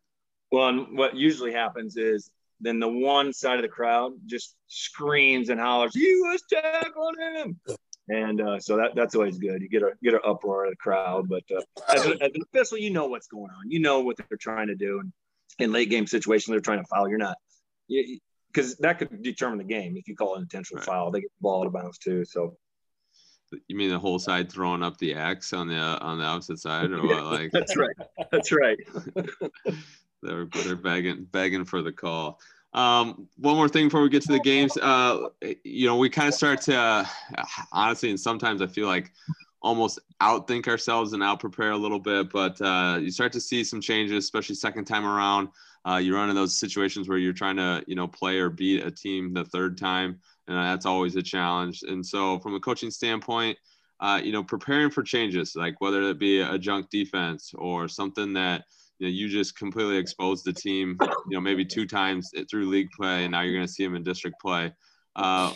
Well, 0.53 0.69
and 0.69 0.97
what 0.97 1.17
usually 1.17 1.53
happens 1.53 1.97
is 1.97 2.31
then 2.61 2.79
the 2.79 2.89
one 2.89 3.33
side 3.33 3.57
of 3.57 3.63
the 3.63 3.69
crowd 3.69 4.13
just 4.27 4.55
screams 4.69 5.49
and 5.49 5.61
hollers, 5.61 5.97
"You 5.97 6.29
was 6.31 6.45
tackling 6.49 7.35
him!" 7.35 7.61
And 8.09 8.41
uh, 8.41 8.61
so 8.61 8.77
that 8.77 8.93
that's 8.95 9.15
always 9.15 9.39
good. 9.39 9.63
You 9.63 9.69
get 9.69 9.83
a 9.83 9.93
get 10.03 10.15
an 10.15 10.21
uproar 10.25 10.65
of 10.65 10.71
the 10.71 10.77
crowd, 10.77 11.29
but 11.29 11.45
uh, 11.51 11.63
as, 11.95 12.05
as, 12.07 12.31
an 12.35 12.43
official, 12.43 12.79
you 12.79 12.91
know 12.91 13.07
what's 13.07 13.29
going 13.29 13.51
on. 13.51 13.71
You 13.71 13.81
know 13.81 14.01
what 14.01 14.17
they're 14.17 14.39
trying 14.39 14.69
to 14.69 14.75
do, 14.75 15.01
and 15.01 15.13
in 15.59 15.73
late 15.73 15.91
game 15.91 16.07
situations, 16.07 16.51
they're 16.51 16.61
trying 16.61 16.81
to 16.81 16.87
foul. 16.87 17.09
You're 17.09 17.19
not. 17.19 17.37
You, 17.89 18.19
because 18.53 18.77
that 18.77 18.99
could 18.99 19.23
determine 19.23 19.59
the 19.59 19.65
game 19.65 19.97
if 19.97 20.07
you 20.09 20.15
call 20.15 20.35
an 20.35 20.43
intentional 20.43 20.81
right. 20.81 20.87
foul. 20.87 21.11
They 21.11 21.21
get 21.21 21.31
the 21.31 21.43
ball 21.43 21.63
out 21.63 21.67
of 21.67 21.73
bounds 21.73 21.99
too. 21.99 22.25
So 22.25 22.57
you 23.69 23.77
mean 23.77 23.91
the 23.91 23.99
whole 23.99 24.19
side 24.19 24.51
throwing 24.51 24.83
up 24.83 24.99
the 24.99 25.15
X 25.15 25.53
on 25.53 25.69
the 25.69 25.77
on 25.77 26.19
the 26.19 26.25
opposite 26.25 26.59
side, 26.59 26.91
or 26.91 27.03
what? 27.03 27.25
Like 27.25 27.51
that's 27.53 27.77
right. 27.77 27.97
That's 28.31 28.53
right. 28.53 28.79
they're 30.23 30.47
they're 30.47 30.77
begging 30.77 31.25
begging 31.31 31.65
for 31.65 31.83
the 31.83 31.93
call. 31.93 32.41
Um, 32.75 33.29
one 33.37 33.57
more 33.57 33.69
thing 33.69 33.87
before 33.87 34.03
we 34.03 34.09
get 34.09 34.23
to 34.23 34.33
the 34.33 34.41
games. 34.41 34.77
Uh, 34.77 35.29
you 35.63 35.87
know, 35.87 35.97
we 35.97 36.09
kind 36.09 36.29
of 36.29 36.35
start 36.35 36.63
to 36.63 36.77
uh, 36.77 37.05
honestly, 37.73 38.11
and 38.11 38.19
sometimes 38.19 38.63
I 38.63 38.67
feel 38.67 38.87
like 38.87 39.13
almost 39.61 39.99
outthink 40.21 40.67
ourselves 40.69 41.13
and 41.13 41.23
out 41.23 41.41
prepare 41.41 41.71
a 41.71 41.77
little 41.77 41.99
bit, 41.99 42.31
but 42.31 42.61
uh, 42.61 42.99
you 43.01 43.11
start 43.11 43.33
to 43.33 43.41
see 43.41 43.63
some 43.63 43.81
changes, 43.81 44.25
especially 44.25 44.55
second 44.55 44.85
time 44.85 45.05
around. 45.05 45.49
Uh, 45.89 45.97
you 45.97 46.15
run 46.15 46.31
in 46.31 46.37
those 46.37 46.59
situations 46.59 47.09
where 47.09 47.19
you're 47.19 47.33
trying 47.33 47.57
to, 47.57 47.83
you 47.87 47.95
know, 47.95 48.07
play 48.07 48.39
or 48.39 48.49
beat 48.49 48.85
a 48.85 48.91
team 48.91 49.33
the 49.33 49.45
third 49.45 49.77
time, 49.77 50.19
and 50.47 50.57
that's 50.57 50.87
always 50.87 51.17
a 51.17 51.23
challenge. 51.23 51.83
And 51.83 52.05
so, 52.05 52.39
from 52.39 52.55
a 52.55 52.61
coaching 52.61 52.91
standpoint, 52.91 53.59
uh, 54.01 54.21
you 54.23 54.33
know, 54.33 54.43
preparing 54.43 54.91
for 54.91 55.03
changes, 55.03 55.55
like 55.57 55.81
whether 55.81 56.03
it 56.03 56.19
be 56.19 56.41
a 56.41 56.59
junk 56.59 56.89
defense 56.91 57.53
or 57.55 57.89
something 57.89 58.33
that 58.33 58.65
you, 59.03 59.09
know, 59.09 59.13
you 59.13 59.29
just 59.29 59.57
completely 59.57 59.97
exposed 59.97 60.45
the 60.45 60.53
team, 60.53 60.97
you 61.01 61.35
know, 61.37 61.41
maybe 61.41 61.65
two 61.65 61.87
times 61.87 62.31
through 62.49 62.69
league 62.69 62.89
play, 62.97 63.25
and 63.25 63.33
now 63.33 63.41
you're 63.41 63.55
going 63.55 63.67
to 63.67 63.73
see 63.73 63.85
them 63.85 63.97
in 63.97 64.05
district 64.05 64.41
play. 64.41 64.73
Uh, 65.17 65.53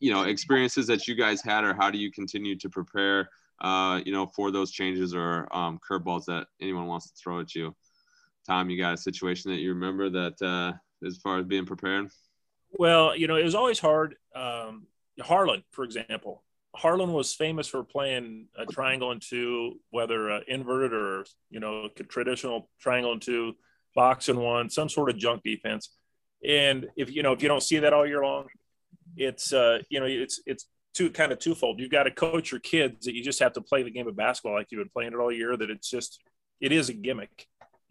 you 0.00 0.10
know, 0.10 0.22
experiences 0.22 0.86
that 0.86 1.06
you 1.06 1.14
guys 1.14 1.42
had, 1.42 1.64
or 1.64 1.74
how 1.74 1.90
do 1.90 1.98
you 1.98 2.10
continue 2.10 2.56
to 2.56 2.70
prepare, 2.70 3.28
uh, 3.60 4.00
you 4.06 4.10
know, 4.10 4.26
for 4.34 4.50
those 4.50 4.70
changes 4.70 5.14
or 5.14 5.54
um, 5.54 5.78
curveballs 5.86 6.24
that 6.24 6.46
anyone 6.62 6.86
wants 6.86 7.10
to 7.10 7.16
throw 7.22 7.40
at 7.40 7.54
you? 7.54 7.76
Tom, 8.46 8.70
you 8.70 8.80
got 8.80 8.94
a 8.94 8.96
situation 8.96 9.50
that 9.50 9.58
you 9.58 9.74
remember 9.74 10.08
that 10.08 10.40
uh, 10.40 10.72
as 11.06 11.18
far 11.18 11.38
as 11.38 11.44
being 11.44 11.66
prepared? 11.66 12.08
Well, 12.78 13.14
you 13.14 13.26
know, 13.26 13.36
it 13.36 13.44
was 13.44 13.54
always 13.54 13.78
hard. 13.78 14.16
Um, 14.34 14.86
Harlan, 15.20 15.62
for 15.72 15.84
example, 15.84 16.42
Harlan 16.78 17.12
was 17.12 17.34
famous 17.34 17.66
for 17.66 17.82
playing 17.82 18.46
a 18.56 18.64
triangle 18.64 19.10
and 19.10 19.20
two, 19.20 19.80
whether 19.90 20.30
uh, 20.30 20.40
inverted 20.46 20.92
or 20.92 21.24
you 21.50 21.60
know 21.60 21.88
traditional 22.08 22.70
triangle 22.80 23.12
and 23.12 23.22
two, 23.22 23.54
box 23.94 24.28
and 24.28 24.38
one, 24.38 24.70
some 24.70 24.88
sort 24.88 25.10
of 25.10 25.18
junk 25.18 25.42
defense. 25.42 25.90
And 26.46 26.86
if 26.96 27.10
you 27.10 27.22
know 27.22 27.32
if 27.32 27.42
you 27.42 27.48
don't 27.48 27.62
see 27.62 27.78
that 27.80 27.92
all 27.92 28.06
year 28.06 28.22
long, 28.22 28.46
it's 29.16 29.52
uh, 29.52 29.78
you 29.90 29.98
know 30.00 30.06
it's 30.06 30.40
it's 30.46 30.66
two 30.94 31.10
kind 31.10 31.32
of 31.32 31.38
twofold. 31.40 31.80
You've 31.80 31.90
got 31.90 32.04
to 32.04 32.10
coach 32.10 32.52
your 32.52 32.60
kids 32.60 33.06
that 33.06 33.14
you 33.14 33.24
just 33.24 33.40
have 33.40 33.54
to 33.54 33.60
play 33.60 33.82
the 33.82 33.90
game 33.90 34.06
of 34.06 34.16
basketball 34.16 34.54
like 34.54 34.68
you've 34.70 34.80
been 34.80 34.90
playing 34.90 35.12
it 35.12 35.18
all 35.18 35.32
year. 35.32 35.56
That 35.56 35.70
it's 35.70 35.90
just 35.90 36.20
it 36.60 36.72
is 36.72 36.88
a 36.88 36.94
gimmick. 36.94 37.46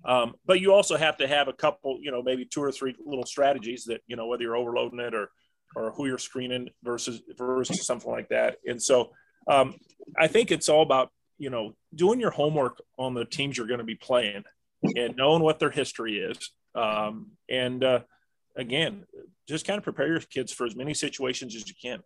Um, 0.05 0.35
but 0.45 0.61
you 0.61 0.73
also 0.73 0.95
have 0.95 1.17
to 1.17 1.27
have 1.27 1.47
a 1.47 1.53
couple, 1.53 1.99
you 2.01 2.11
know, 2.11 2.21
maybe 2.21 2.45
two 2.45 2.63
or 2.63 2.71
three 2.71 2.95
little 3.05 3.25
strategies 3.25 3.85
that, 3.85 4.01
you 4.07 4.15
know, 4.15 4.27
whether 4.27 4.43
you're 4.43 4.55
overloading 4.55 4.99
it 4.99 5.13
or, 5.13 5.31
or 5.75 5.91
who 5.91 6.07
you're 6.07 6.17
screening 6.17 6.69
versus, 6.83 7.21
versus 7.37 7.85
something 7.85 8.11
like 8.11 8.29
that. 8.29 8.57
And 8.65 8.81
so 8.81 9.11
um, 9.47 9.75
I 10.17 10.27
think 10.27 10.51
it's 10.51 10.69
all 10.69 10.81
about, 10.81 11.11
you 11.37 11.49
know, 11.49 11.73
doing 11.93 12.19
your 12.19 12.31
homework 12.31 12.81
on 12.97 13.13
the 13.13 13.25
teams 13.25 13.57
you're 13.57 13.67
going 13.67 13.79
to 13.79 13.83
be 13.83 13.95
playing 13.95 14.43
and 14.95 15.15
knowing 15.15 15.43
what 15.43 15.59
their 15.59 15.69
history 15.69 16.17
is. 16.17 16.51
Um, 16.75 17.31
and 17.49 17.83
uh, 17.83 18.01
again, 18.55 19.05
just 19.47 19.65
kind 19.65 19.77
of 19.77 19.83
prepare 19.83 20.07
your 20.07 20.19
kids 20.19 20.51
for 20.51 20.65
as 20.65 20.75
many 20.75 20.93
situations 20.93 21.55
as 21.55 21.67
you 21.67 21.75
can. 21.81 22.01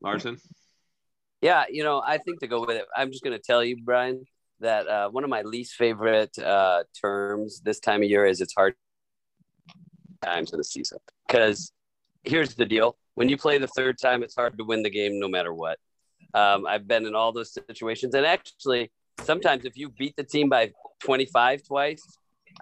Larson? 0.00 0.38
Yeah, 1.40 1.64
you 1.70 1.82
know, 1.82 2.02
I 2.04 2.18
think 2.18 2.40
to 2.40 2.46
go 2.46 2.60
with 2.60 2.70
it, 2.70 2.84
I'm 2.96 3.10
just 3.10 3.24
going 3.24 3.36
to 3.36 3.42
tell 3.42 3.64
you, 3.64 3.76
Brian, 3.82 4.24
that 4.60 4.86
uh, 4.86 5.08
one 5.10 5.24
of 5.24 5.30
my 5.30 5.42
least 5.42 5.74
favorite 5.74 6.38
uh, 6.38 6.84
terms 7.00 7.60
this 7.64 7.80
time 7.80 8.02
of 8.02 8.08
year 8.08 8.24
is 8.24 8.40
it's 8.40 8.54
hard 8.54 8.74
times 10.22 10.52
in 10.52 10.58
the 10.58 10.64
season 10.64 10.98
because 11.26 11.72
here's 12.24 12.54
the 12.54 12.66
deal 12.66 12.96
when 13.14 13.28
you 13.28 13.36
play 13.36 13.58
the 13.58 13.68
third 13.68 13.96
time 13.98 14.22
it's 14.22 14.34
hard 14.34 14.56
to 14.56 14.64
win 14.64 14.82
the 14.82 14.90
game 14.90 15.18
no 15.18 15.28
matter 15.28 15.52
what 15.52 15.78
um, 16.34 16.66
i've 16.66 16.86
been 16.86 17.06
in 17.06 17.14
all 17.14 17.32
those 17.32 17.52
situations 17.52 18.14
and 18.14 18.24
actually 18.26 18.90
sometimes 19.22 19.64
if 19.64 19.76
you 19.76 19.88
beat 19.88 20.14
the 20.16 20.24
team 20.24 20.48
by 20.48 20.70
25 21.00 21.62
twice 21.64 22.02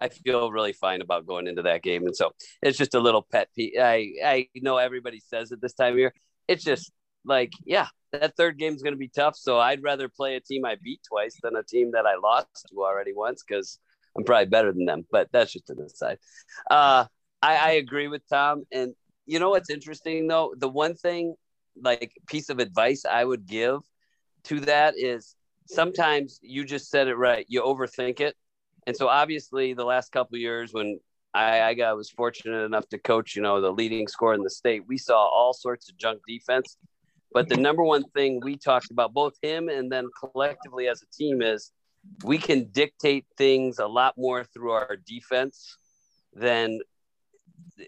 i 0.01 0.09
feel 0.09 0.51
really 0.51 0.73
fine 0.73 1.01
about 1.01 1.27
going 1.27 1.47
into 1.47 1.63
that 1.63 1.83
game 1.83 2.07
and 2.07 2.17
so 2.17 2.33
it's 2.63 2.79
just 2.79 2.95
a 2.95 3.01
little 3.01 3.23
pet 3.23 3.49
peeve 3.55 3.73
i 3.81 4.13
i 4.25 4.49
know 4.57 4.77
everybody 4.77 5.21
says 5.21 5.53
it 5.53 5.61
this 5.61 5.75
time 5.75 5.93
of 5.93 5.99
year 5.99 6.15
it's 6.49 6.65
just 6.65 6.91
like 7.25 7.53
yeah 7.65 7.87
that 8.13 8.37
third 8.37 8.59
game 8.59 8.75
is 8.75 8.83
going 8.83 8.95
to 8.95 8.99
be 8.99 9.09
tough. 9.09 9.37
So 9.37 9.59
I'd 9.59 9.83
rather 9.83 10.09
play 10.09 10.37
a 10.37 10.41
team 10.41 10.65
I 10.65 10.77
beat 10.83 11.01
twice 11.07 11.37
than 11.43 11.57
a 11.57 11.63
team 11.63 11.93
that 11.93 12.07
I 12.07 12.17
lost 12.17 12.67
to 12.71 12.83
already 12.83 13.13
once 13.15 13.43
because 13.47 13.79
I'm 14.17 14.25
probably 14.25 14.47
better 14.47 14.73
than 14.73 14.85
them. 14.85 15.07
But 15.11 15.29
that's 15.33 15.53
just 15.53 15.71
an 15.71 15.81
aside. 15.81 16.19
Uh, 16.71 17.07
I, 17.43 17.57
I 17.57 17.71
agree 17.73 18.09
with 18.09 18.23
Tom. 18.29 18.65
And 18.73 18.95
you 19.27 19.39
know 19.39 19.51
what's 19.51 19.71
interesting 19.71 20.27
though? 20.27 20.55
The 20.57 20.69
one 20.69 20.95
thing, 20.95 21.35
like 21.81 22.13
piece 22.27 22.49
of 22.49 22.59
advice 22.59 23.05
I 23.05 23.25
would 23.25 23.47
give 23.47 23.81
to 24.45 24.61
that 24.61 24.95
is 24.97 25.35
sometimes 25.67 26.39
you 26.43 26.65
just 26.65 26.91
said 26.91 27.09
it 27.09 27.17
right. 27.17 27.47
You 27.49 27.63
overthink 27.63 28.21
it. 28.21 28.37
And 28.87 28.97
so 28.97 29.09
obviously 29.09 29.75
the 29.75 29.85
last 29.85 30.11
couple 30.11 30.39
years 30.39 30.73
when 30.73 30.99
I, 31.33 31.63
I 31.63 31.75
got 31.75 31.97
was 31.97 32.11
fortunate 32.11 32.65
enough 32.65 32.89
to 32.89 32.99
coach, 32.99 33.37
you 33.37 33.43
know, 33.43 33.61
the 33.61 33.71
leading 33.71 34.09
scorer 34.09 34.35
in 34.35 34.43
the 34.43 34.51
state. 34.51 34.83
We 34.89 34.99
saw 34.99 35.17
all 35.17 35.53
sorts 35.53 35.89
of 35.89 35.97
junk 35.97 36.21
defense 36.27 36.77
but 37.33 37.49
the 37.49 37.57
number 37.57 37.83
one 37.83 38.05
thing 38.11 38.41
we 38.43 38.57
talked 38.57 38.91
about, 38.91 39.13
both 39.13 39.35
him 39.41 39.69
and 39.69 39.91
then 39.91 40.09
collectively 40.19 40.89
as 40.89 41.03
a 41.03 41.07
team, 41.17 41.43
is 41.43 41.71
we 42.25 42.39
can 42.39 42.65
dictate 42.73 43.25
things 43.37 43.79
a 43.79 43.87
lot 43.87 44.15
more 44.17 44.45
through 44.45 44.73
our 44.73 44.97
defense 45.07 45.77
than 46.33 46.81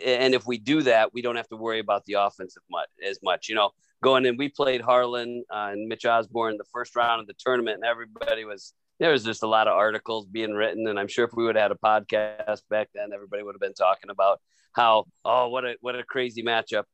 and 0.05 0.35
if 0.35 0.47
we 0.47 0.59
do 0.59 0.83
that, 0.83 1.13
we 1.13 1.23
don't 1.23 1.37
have 1.37 1.49
to 1.49 1.57
worry 1.57 1.79
about 1.79 2.05
the 2.05 2.15
offensive 2.15 2.63
much 2.71 2.89
as 3.07 3.19
much. 3.23 3.49
You 3.49 3.55
know, 3.55 3.71
going 4.03 4.27
in, 4.27 4.37
we 4.37 4.49
played 4.49 4.81
Harlan 4.81 5.45
uh, 5.53 5.71
and 5.73 5.89
Mitch 5.89 6.05
Osborne 6.05 6.57
the 6.59 6.65
first 6.73 6.97
round 6.97 7.21
of 7.21 7.27
the 7.27 7.35
tournament, 7.39 7.77
and 7.77 7.85
everybody 7.85 8.45
was 8.45 8.75
there 8.99 9.13
was 9.13 9.25
just 9.25 9.43
a 9.43 9.49
lot 9.49 9.69
of 9.69 9.75
articles 9.75 10.27
being 10.27 10.53
written, 10.53 10.87
and 10.87 10.99
I'm 10.99 11.09
sure 11.09 11.25
if 11.25 11.33
we 11.35 11.45
would 11.45 11.57
have 11.57 11.71
had 11.71 11.73
a 11.73 11.75
podcast 11.75 12.63
back 12.71 12.89
then, 12.95 13.13
everybody 13.13 13.43
would 13.43 13.55
have 13.55 13.61
been 13.61 13.75
talking 13.75 14.11
about 14.11 14.41
how 14.73 15.07
oh 15.25 15.49
what 15.49 15.65
a 15.65 15.77
what 15.81 15.97
a 15.97 16.05
crazy 16.05 16.43
matchup. 16.43 16.85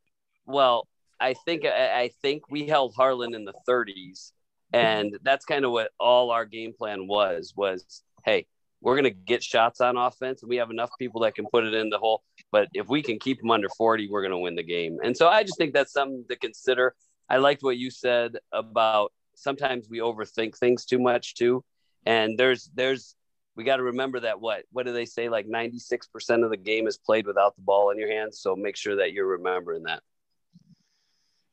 Well, 0.46 0.88
I 1.20 1.34
think 1.34 1.64
I 1.64 2.10
think 2.22 2.44
we 2.50 2.66
held 2.66 2.94
Harlan 2.94 3.34
in 3.34 3.44
the 3.44 3.54
30s, 3.68 4.32
and 4.72 5.18
that's 5.22 5.44
kind 5.44 5.64
of 5.64 5.72
what 5.72 5.90
all 5.98 6.30
our 6.30 6.44
game 6.44 6.72
plan 6.72 7.06
was. 7.06 7.52
Was 7.56 8.02
hey, 8.24 8.46
we're 8.80 8.96
gonna 8.96 9.10
get 9.10 9.42
shots 9.42 9.80
on 9.80 9.96
offense, 9.96 10.42
and 10.42 10.48
we 10.48 10.56
have 10.56 10.70
enough 10.70 10.90
people 10.98 11.22
that 11.22 11.34
can 11.34 11.46
put 11.50 11.64
it 11.64 11.74
in 11.74 11.90
the 11.90 11.98
hole. 11.98 12.22
But 12.52 12.68
if 12.74 12.88
we 12.88 13.02
can 13.02 13.18
keep 13.18 13.40
them 13.40 13.50
under 13.50 13.68
40, 13.76 14.08
we're 14.08 14.22
gonna 14.22 14.38
win 14.38 14.54
the 14.54 14.62
game. 14.62 14.98
And 15.02 15.16
so 15.16 15.28
I 15.28 15.42
just 15.42 15.58
think 15.58 15.74
that's 15.74 15.92
something 15.92 16.24
to 16.28 16.36
consider. 16.36 16.94
I 17.28 17.38
liked 17.38 17.62
what 17.62 17.76
you 17.76 17.90
said 17.90 18.38
about 18.52 19.12
sometimes 19.34 19.88
we 19.88 19.98
overthink 19.98 20.56
things 20.56 20.84
too 20.84 20.98
much 20.98 21.34
too, 21.34 21.64
and 22.06 22.38
there's 22.38 22.70
there's 22.74 23.14
we 23.58 23.64
got 23.64 23.76
to 23.76 23.82
remember 23.82 24.20
that 24.20 24.40
what 24.40 24.64
what 24.70 24.86
do 24.86 24.92
they 24.92 25.04
say 25.04 25.28
like 25.28 25.46
96% 25.46 26.44
of 26.44 26.50
the 26.50 26.56
game 26.56 26.86
is 26.86 26.96
played 26.96 27.26
without 27.26 27.56
the 27.56 27.62
ball 27.62 27.90
in 27.90 27.98
your 27.98 28.08
hands 28.08 28.38
so 28.40 28.54
make 28.54 28.76
sure 28.76 28.96
that 28.96 29.12
you're 29.12 29.26
remembering 29.26 29.82
that 29.82 30.00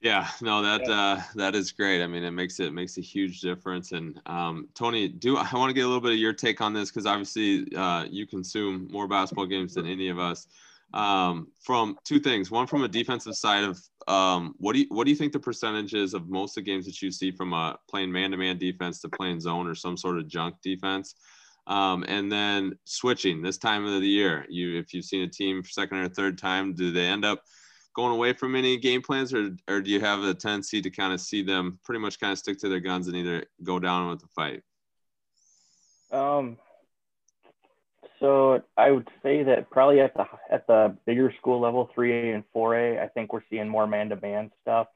yeah, 0.05 0.27
no, 0.39 0.61
that 0.61 0.87
uh, 0.87 1.19
that 1.33 1.55
is 1.55 1.71
great. 1.71 2.03
I 2.03 2.05
mean, 2.05 2.23
it 2.23 2.29
makes 2.29 2.59
it 2.59 2.71
makes 2.71 2.99
a 2.99 3.01
huge 3.01 3.41
difference. 3.41 3.91
And 3.91 4.21
um, 4.27 4.67
Tony, 4.75 5.07
do 5.07 5.35
I 5.37 5.49
want 5.53 5.71
to 5.71 5.73
get 5.73 5.83
a 5.83 5.87
little 5.87 5.99
bit 5.99 6.11
of 6.11 6.19
your 6.19 6.31
take 6.31 6.61
on 6.61 6.73
this 6.73 6.91
because 6.91 7.07
obviously 7.07 7.65
uh, 7.75 8.05
you 8.07 8.27
consume 8.27 8.87
more 8.91 9.07
basketball 9.07 9.47
games 9.47 9.73
than 9.73 9.87
any 9.87 10.09
of 10.09 10.19
us. 10.19 10.45
Um, 10.93 11.47
from 11.59 11.97
two 12.03 12.19
things, 12.19 12.51
one 12.51 12.67
from 12.67 12.83
a 12.83 12.87
defensive 12.87 13.33
side 13.33 13.63
of 13.63 13.81
um, 14.07 14.53
what 14.59 14.73
do 14.73 14.81
you 14.81 14.85
what 14.89 15.05
do 15.05 15.09
you 15.09 15.15
think 15.15 15.33
the 15.33 15.39
percentage 15.39 15.95
is 15.95 16.13
of 16.13 16.29
most 16.29 16.55
of 16.55 16.63
the 16.63 16.69
games 16.69 16.85
that 16.85 17.01
you 17.01 17.09
see 17.09 17.31
from 17.31 17.53
a 17.53 17.75
playing 17.89 18.11
man-to-man 18.11 18.59
defense 18.59 19.01
to 19.01 19.09
playing 19.09 19.39
zone 19.39 19.65
or 19.65 19.73
some 19.73 19.97
sort 19.97 20.19
of 20.19 20.27
junk 20.27 20.57
defense? 20.61 21.15
Um, 21.65 22.05
and 22.07 22.31
then 22.31 22.77
switching 22.83 23.41
this 23.41 23.57
time 23.57 23.85
of 23.85 23.99
the 23.99 24.07
year, 24.07 24.45
you 24.49 24.77
if 24.77 24.93
you've 24.93 25.03
seen 25.03 25.23
a 25.23 25.27
team 25.27 25.63
second 25.63 25.97
or 25.97 26.09
third 26.09 26.37
time, 26.37 26.75
do 26.75 26.91
they 26.91 27.07
end 27.07 27.25
up 27.25 27.41
going 27.95 28.11
away 28.11 28.33
from 28.33 28.55
any 28.55 28.77
game 28.77 29.01
plans, 29.01 29.33
or 29.33 29.55
or 29.67 29.81
do 29.81 29.89
you 29.89 29.99
have 29.99 30.23
a 30.23 30.33
tendency 30.33 30.81
to 30.81 30.89
kind 30.89 31.13
of 31.13 31.21
see 31.21 31.41
them 31.41 31.79
pretty 31.83 31.99
much 31.99 32.19
kind 32.19 32.31
of 32.31 32.37
stick 32.37 32.59
to 32.59 32.69
their 32.69 32.79
guns 32.79 33.07
and 33.07 33.15
either 33.15 33.45
go 33.63 33.79
down 33.79 34.09
with 34.09 34.19
the 34.19 34.27
fight? 34.27 34.61
Um. 36.11 36.57
So 38.19 38.63
I 38.77 38.91
would 38.91 39.07
say 39.21 39.43
that 39.43 39.69
probably 39.69 39.99
at 39.99 40.13
the 40.15 40.25
at 40.49 40.65
the 40.67 40.95
bigger 41.05 41.33
school 41.37 41.59
level, 41.59 41.89
3A 41.95 42.33
and 42.33 42.43
4A, 42.55 43.01
I 43.03 43.07
think 43.09 43.33
we're 43.33 43.43
seeing 43.49 43.67
more 43.67 43.87
man-to-man 43.87 44.51
stuff. 44.61 44.87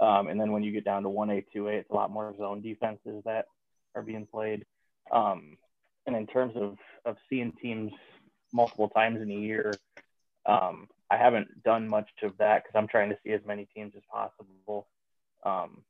Um, 0.00 0.28
and 0.28 0.40
then 0.40 0.52
when 0.52 0.62
you 0.62 0.72
get 0.72 0.84
down 0.84 1.04
to 1.04 1.08
1A, 1.08 1.44
2A, 1.54 1.80
it's 1.80 1.90
a 1.90 1.94
lot 1.94 2.10
more 2.10 2.34
zone 2.36 2.60
defenses 2.60 3.22
that 3.24 3.46
are 3.94 4.02
being 4.02 4.26
played. 4.26 4.64
Um, 5.12 5.56
and 6.06 6.16
in 6.16 6.26
terms 6.26 6.54
of, 6.56 6.76
of 7.04 7.16
seeing 7.28 7.52
teams 7.62 7.92
multiple 8.52 8.88
times 8.88 9.20
in 9.20 9.30
a 9.30 9.34
year, 9.34 9.74
um, 10.46 10.88
I 11.10 11.16
haven't 11.16 11.62
done 11.62 11.88
much 11.88 12.08
of 12.22 12.36
that 12.38 12.62
because 12.62 12.76
I'm 12.76 12.88
trying 12.88 13.10
to 13.10 13.18
see 13.24 13.32
as 13.32 13.40
many 13.46 13.66
teams 13.74 13.94
as 13.96 14.02
possible. 14.12 14.86
Um, 15.44 15.82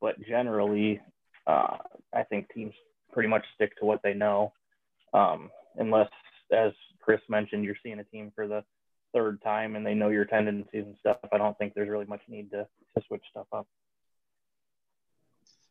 but 0.00 0.20
generally, 0.26 1.00
uh, 1.46 1.76
I 2.12 2.24
think 2.24 2.52
teams 2.52 2.74
pretty 3.12 3.28
much 3.28 3.44
stick 3.54 3.76
to 3.78 3.84
what 3.84 4.00
they 4.02 4.14
know, 4.14 4.52
um, 5.14 5.50
unless, 5.76 6.08
as 6.52 6.72
Chris 7.00 7.20
mentioned, 7.28 7.64
you're 7.64 7.76
seeing 7.82 8.00
a 8.00 8.04
team 8.04 8.32
for 8.34 8.48
the 8.48 8.64
third 9.14 9.40
time 9.42 9.76
and 9.76 9.86
they 9.86 9.94
know 9.94 10.08
your 10.08 10.24
tendencies 10.24 10.84
and 10.84 10.96
stuff, 11.00 11.18
I 11.32 11.38
don't 11.38 11.56
think 11.56 11.74
there's 11.74 11.88
really 11.88 12.04
much 12.04 12.20
need 12.28 12.50
to, 12.50 12.66
to 12.96 13.04
switch 13.06 13.22
stuff 13.30 13.46
up. 13.52 13.66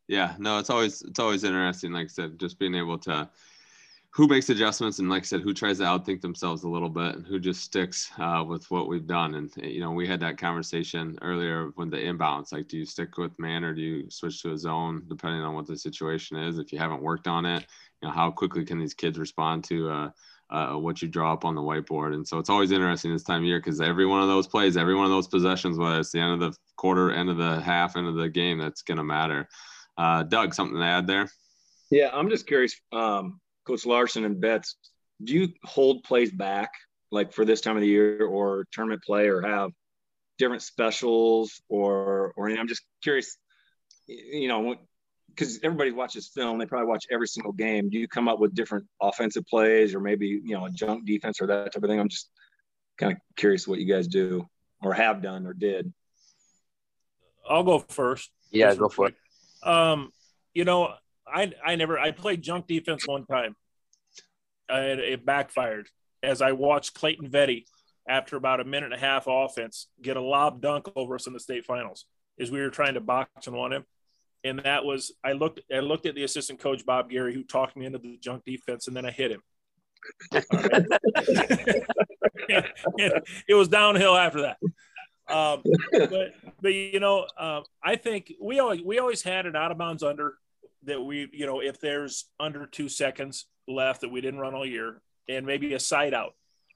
Yeah, 0.08 0.36
no, 0.38 0.60
it's 0.60 0.70
always 0.70 1.02
it's 1.02 1.20
always 1.20 1.44
interesting. 1.44 1.92
Like 1.92 2.06
I 2.06 2.08
said, 2.08 2.40
just 2.40 2.60
being 2.60 2.75
able 2.75 3.00
to 3.00 3.28
who 4.16 4.30
makes 4.30 4.50
adjustments 4.50 5.00
and 5.00 5.10
like 5.10 5.24
I 5.24 5.26
said, 5.26 5.42
who 5.42 5.54
tries 5.54 5.80
to 5.80 5.84
outthink 5.84 6.22
themselves 6.22 6.64
a 6.64 6.70
little 6.70 6.88
bit 6.88 7.16
and 7.16 7.28
who 7.28 7.38
just 7.38 7.62
sticks 7.62 8.10
uh, 8.18 8.46
with 8.48 8.72
what 8.72 8.88
we've 8.88 9.06
done. 9.06 9.36
And 9.36 9.52
you 9.58 9.82
know, 9.82 9.92
we 9.92 10.08
had 10.08 10.22
that 10.22 10.38
conversation 10.38 11.20
earlier 11.22 11.72
when 11.76 11.90
the 11.90 11.98
inbounds. 11.98 12.54
Like, 12.54 12.70
do 12.70 12.78
you 12.78 12.86
stick 12.86 13.18
with 13.18 13.38
man 13.40 13.66
or 13.66 13.74
do 13.74 13.82
you 13.82 14.10
switch 14.10 14.42
to 14.44 14.54
a 14.54 14.58
zone 14.58 15.04
depending 15.10 15.42
on 15.42 15.54
what 15.54 15.68
the 15.68 15.78
situation 15.78 16.38
is? 16.38 16.60
If 16.60 16.72
you 16.72 16.80
haven't 16.80 17.02
worked 17.02 17.28
on 17.28 17.46
it, 17.46 17.66
you 18.02 18.08
know, 18.08 18.14
how 18.14 18.32
quickly 18.32 18.64
can 18.64 18.80
these 18.80 18.94
kids 18.94 19.20
respond 19.20 19.66
to 19.66 19.90
uh, 19.90 20.10
uh, 20.50 20.78
what 20.78 21.02
you 21.02 21.10
draw 21.10 21.34
up 21.34 21.44
on 21.44 21.54
the 21.54 21.62
whiteboard? 21.62 22.14
And 22.14 22.26
so 22.26 22.40
it's 22.40 22.50
always 22.50 22.72
interesting 22.72 23.12
this 23.12 23.24
time 23.24 23.42
of 23.42 23.48
year 23.48 23.60
because 23.60 23.82
every 23.82 24.06
one 24.06 24.22
of 24.22 24.30
those 24.30 24.48
plays, 24.48 24.78
every 24.78 24.96
one 24.96 25.04
of 25.04 25.12
those 25.12 25.28
possessions, 25.28 25.78
whether 25.78 26.00
it's 26.00 26.14
the 26.14 26.22
end 26.22 26.42
of 26.42 26.54
the 26.54 26.58
quarter, 26.78 27.12
end 27.12 27.30
of 27.30 27.36
the 27.36 27.60
half, 27.60 27.98
end 27.98 28.08
of 28.08 28.16
the 28.16 28.30
game, 28.30 28.60
that's 28.60 28.82
going 28.82 28.98
to 28.98 29.04
matter. 29.04 29.50
Uh, 29.98 30.24
Doug, 30.24 30.54
something 30.54 30.78
to 30.78 30.86
add 30.86 31.06
there? 31.06 31.30
Yeah, 31.92 32.12
I'm 32.14 32.30
just 32.30 32.48
curious. 32.48 32.80
Um, 32.94 33.42
Coach 33.66 33.86
Larson 33.86 34.26
and 34.26 34.40
Betts, 34.40 34.76
do 35.24 35.34
you 35.34 35.50
hold 35.64 36.04
plays 36.04 36.32
back 36.32 36.72
like 37.12 37.34
for 37.34 37.46
this 37.46 37.62
time 37.62 37.76
of 37.76 37.82
the 37.82 37.88
year 37.88 38.26
or 38.26 38.66
tournament 38.72 39.04
play 39.04 39.28
or 39.28 39.42
have 39.42 39.72
different 40.38 40.62
specials 40.62 41.62
or 41.70 42.34
or 42.36 42.50
I'm 42.50 42.68
just 42.68 42.84
curious, 43.02 43.38
you 44.08 44.48
know, 44.48 44.76
because 45.30 45.60
everybody 45.64 45.92
watches 45.92 46.30
film, 46.34 46.58
they 46.58 46.66
probably 46.66 46.88
watch 46.88 47.06
every 47.12 47.28
single 47.28 47.54
game. 47.54 47.90
Do 47.90 47.98
you 47.98 48.08
come 48.08 48.28
up 48.28 48.40
with 48.40 48.54
different 48.54 48.86
offensive 49.02 49.46
plays 49.48 49.96
or 49.96 50.00
maybe 50.00 50.28
you 50.28 50.56
know 50.56 50.66
a 50.66 50.70
junk 50.70 51.06
defense 51.06 51.42
or 51.42 51.48
that 51.48 51.74
type 51.74 51.84
of 51.84 51.90
thing? 51.90 52.00
I'm 52.00 52.10
just 52.10 52.30
kind 52.98 53.14
of 53.14 53.20
curious 53.36 53.68
what 53.68 53.80
you 53.80 53.86
guys 53.86 54.08
do 54.08 54.48
or 54.82 54.94
have 54.94 55.22
done 55.22 55.46
or 55.46 55.54
did. 55.54 55.92
I'll 57.50 57.64
go 57.64 57.80
first. 57.80 58.32
Yeah, 58.52 58.74
go 58.76 58.90
for 58.90 59.08
it. 59.08 59.16
Um, 59.64 60.12
you 60.54 60.66
know, 60.66 60.94
I 61.27 61.51
I 61.63 61.75
never 61.75 62.00
I 62.00 62.12
played 62.12 62.41
junk 62.41 62.67
defense 62.67 63.08
one 63.08 63.25
time. 63.25 63.55
and 64.70 65.00
it 65.00 65.25
backfired 65.25 65.88
as 66.24 66.41
I 66.41 66.53
watched 66.53 66.94
Clayton 66.96 67.29
Vetty 67.29 67.65
after 68.08 68.36
about 68.36 68.60
a 68.60 68.63
minute 68.63 68.86
and 68.86 68.94
a 68.94 69.00
half 69.00 69.25
offense 69.27 69.88
get 70.01 70.17
a 70.17 70.22
lob 70.22 70.62
dunk 70.62 70.88
over 70.96 71.15
us 71.15 71.27
in 71.27 71.34
the 71.34 71.39
state 71.39 71.65
finals 71.65 72.05
as 72.39 72.51
we 72.51 72.62
were 72.62 72.70
trying 72.70 72.94
to 72.96 73.01
box 73.01 73.48
and 73.48 73.55
want 73.55 73.74
him. 73.74 73.84
And 74.44 74.60
that 74.60 74.86
was 74.86 75.13
I 75.24 75.34
looked 75.34 75.62
I 75.74 75.79
looked 75.79 76.05
at 76.05 76.15
the 76.15 76.24
assistant 76.24 76.60
coach 76.60 76.86
Bob 76.86 77.10
Gary 77.10 77.34
who 77.34 77.44
talked 77.44 77.75
me 77.75 77.86
into 77.86 78.00
the 78.00 78.17
junk 78.22 78.44
defense 78.46 78.88
and 78.88 78.96
then 78.96 79.05
I 79.05 79.12
hit 79.12 79.32
him. 79.32 79.41
it 82.48 83.55
was 83.55 83.67
downhill 83.67 84.15
after 84.15 84.41
that. 84.41 84.58
Um, 85.27 85.63
but 85.91 86.34
but 86.62 86.74
you 86.74 87.00
know, 87.00 87.25
uh, 87.38 87.62
I 87.84 87.96
think 87.96 88.34
we 88.39 88.60
always 88.60 88.82
we 88.84 89.00
always 89.00 89.24
had 89.24 89.48
an 89.48 89.55
out 89.55 89.72
of 89.72 89.79
bounds 89.79 90.03
under 90.03 90.36
that 90.86 91.01
we, 91.01 91.27
you 91.32 91.46
know, 91.46 91.62
if 91.62 91.80
there's 91.80 92.25
under 92.39 92.65
two 92.65 92.89
seconds 92.89 93.46
left 93.68 94.01
that 94.01 94.10
we 94.10 94.22
didn't 94.22 94.39
run 94.39 94.54
all 94.54 94.65
year, 94.65 95.01
and 95.27 95.46
maybe 95.46 95.74
a 95.74 95.80
side 95.80 96.13
out 96.13 96.34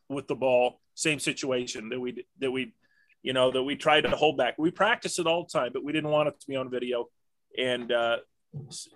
with 0.10 0.28
the 0.28 0.36
ball, 0.36 0.82
same 0.96 1.20
situation 1.20 1.90
that 1.90 2.00
we 2.00 2.26
that 2.40 2.52
we, 2.52 2.74
you 3.22 3.34
know, 3.34 3.52
that 3.52 3.64
we 3.64 3.76
tried 3.76 4.02
to 4.02 4.10
hold 4.12 4.38
back. 4.38 4.56
We 4.58 4.72
practice 4.72 5.20
it 5.20 5.28
all 5.28 5.44
the 5.44 5.60
time, 5.60 5.72
but 5.74 5.84
we 5.84 5.94
didn't 5.94 6.10
want 6.10 6.30
it 6.30 6.40
to 6.40 6.48
be 6.48 6.56
on 6.56 6.70
video, 6.70 7.10
and 7.58 7.92
uh, 7.92 8.18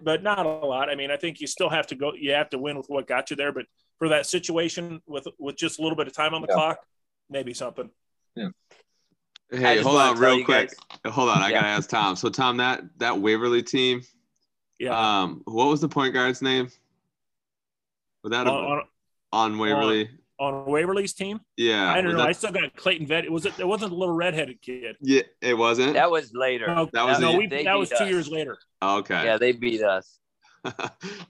but 0.02 0.24
not 0.24 0.46
a 0.46 0.50
lot. 0.50 0.90
I 0.90 0.96
mean, 0.96 1.12
I 1.12 1.18
think 1.18 1.40
you 1.40 1.48
still 1.48 1.70
have 1.70 1.88
to 1.88 1.96
go. 1.96 2.14
You 2.14 2.32
have 2.34 2.50
to 2.50 2.58
win 2.58 2.78
with 2.78 2.88
what 2.88 3.08
got 3.08 3.30
you 3.30 3.36
there, 3.36 3.52
but 3.52 3.66
for 4.00 4.10
that 4.10 4.26
situation 4.26 5.02
with 5.08 5.28
with 5.40 5.56
just 5.56 5.80
a 5.80 5.82
little 5.82 5.96
bit 5.96 6.08
of 6.08 6.14
time 6.14 6.34
on 6.34 6.42
the 6.42 6.48
yeah. 6.50 6.56
clock, 6.56 6.80
maybe 7.30 7.54
something. 7.54 7.90
Yeah. 8.36 8.50
Hey, 9.52 9.82
hold 9.82 9.98
on, 9.98 10.18
real 10.18 10.44
quick. 10.44 10.74
Guys. 11.04 11.14
Hold 11.14 11.30
on, 11.30 11.38
I 11.38 11.50
yeah. 11.50 11.62
gotta 11.62 11.68
ask 11.68 11.90
Tom. 11.90 12.16
So, 12.16 12.30
Tom, 12.30 12.58
that 12.58 12.82
that 12.98 13.20
Waverly 13.20 13.62
team, 13.62 14.02
yeah. 14.84 15.22
Um, 15.22 15.42
what 15.46 15.68
was 15.68 15.82
the 15.82 15.90
point 15.90 16.14
guard's 16.14 16.42
name? 16.42 16.70
Without 18.24 18.48
on, 18.48 18.66
on, 18.66 18.82
on 19.32 19.58
Waverly. 19.60 20.10
On, 20.40 20.54
on, 20.54 20.66
Waverly's 20.66 21.14
team? 21.14 21.40
Yeah. 21.58 21.92
I 21.92 22.02
don't 22.02 22.14
know. 22.14 22.20
That... 22.20 22.28
I 22.28 22.32
still 22.32 22.52
got 22.52 22.76
Clayton 22.76 23.08
Vet. 23.08 23.30
Was 23.32 23.46
it? 23.46 23.60
It 23.60 23.68
wasn't 23.68 23.92
a 23.92 23.96
little 23.96 24.16
redheaded 24.16 24.62
kid. 24.62 24.96
Yeah, 25.02 25.22
it 25.42 25.54
wasn't. 25.54 25.94
That 25.94 26.12
was 26.12 26.34
later. 26.34 26.68
No, 26.68 26.90
that 26.94 27.06
was 27.06 27.20
no, 27.20 27.38
we, 27.38 27.48
that 27.48 27.78
was 27.78 27.90
two 27.90 27.96
us. 27.96 28.10
years 28.10 28.30
later. 28.30 28.58
Okay. 28.82 29.24
Yeah, 29.24 29.38
they 29.38 29.52
beat 29.52 29.82
us. 29.84 30.20
Man, 30.64 30.74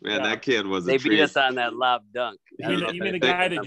yeah. 0.03 0.19
that 0.19 0.41
kid 0.41 0.67
was. 0.67 0.85
They 0.85 0.97
beat 0.97 1.19
us 1.19 1.35
on 1.35 1.55
that 1.55 1.75
lob 1.75 2.03
dunk. 2.13 2.39
You 2.59 2.69
mean, 2.69 2.95
you 2.95 3.01
mean 3.01 3.13
the 3.13 3.19
guy 3.19 3.47
that 3.47 3.65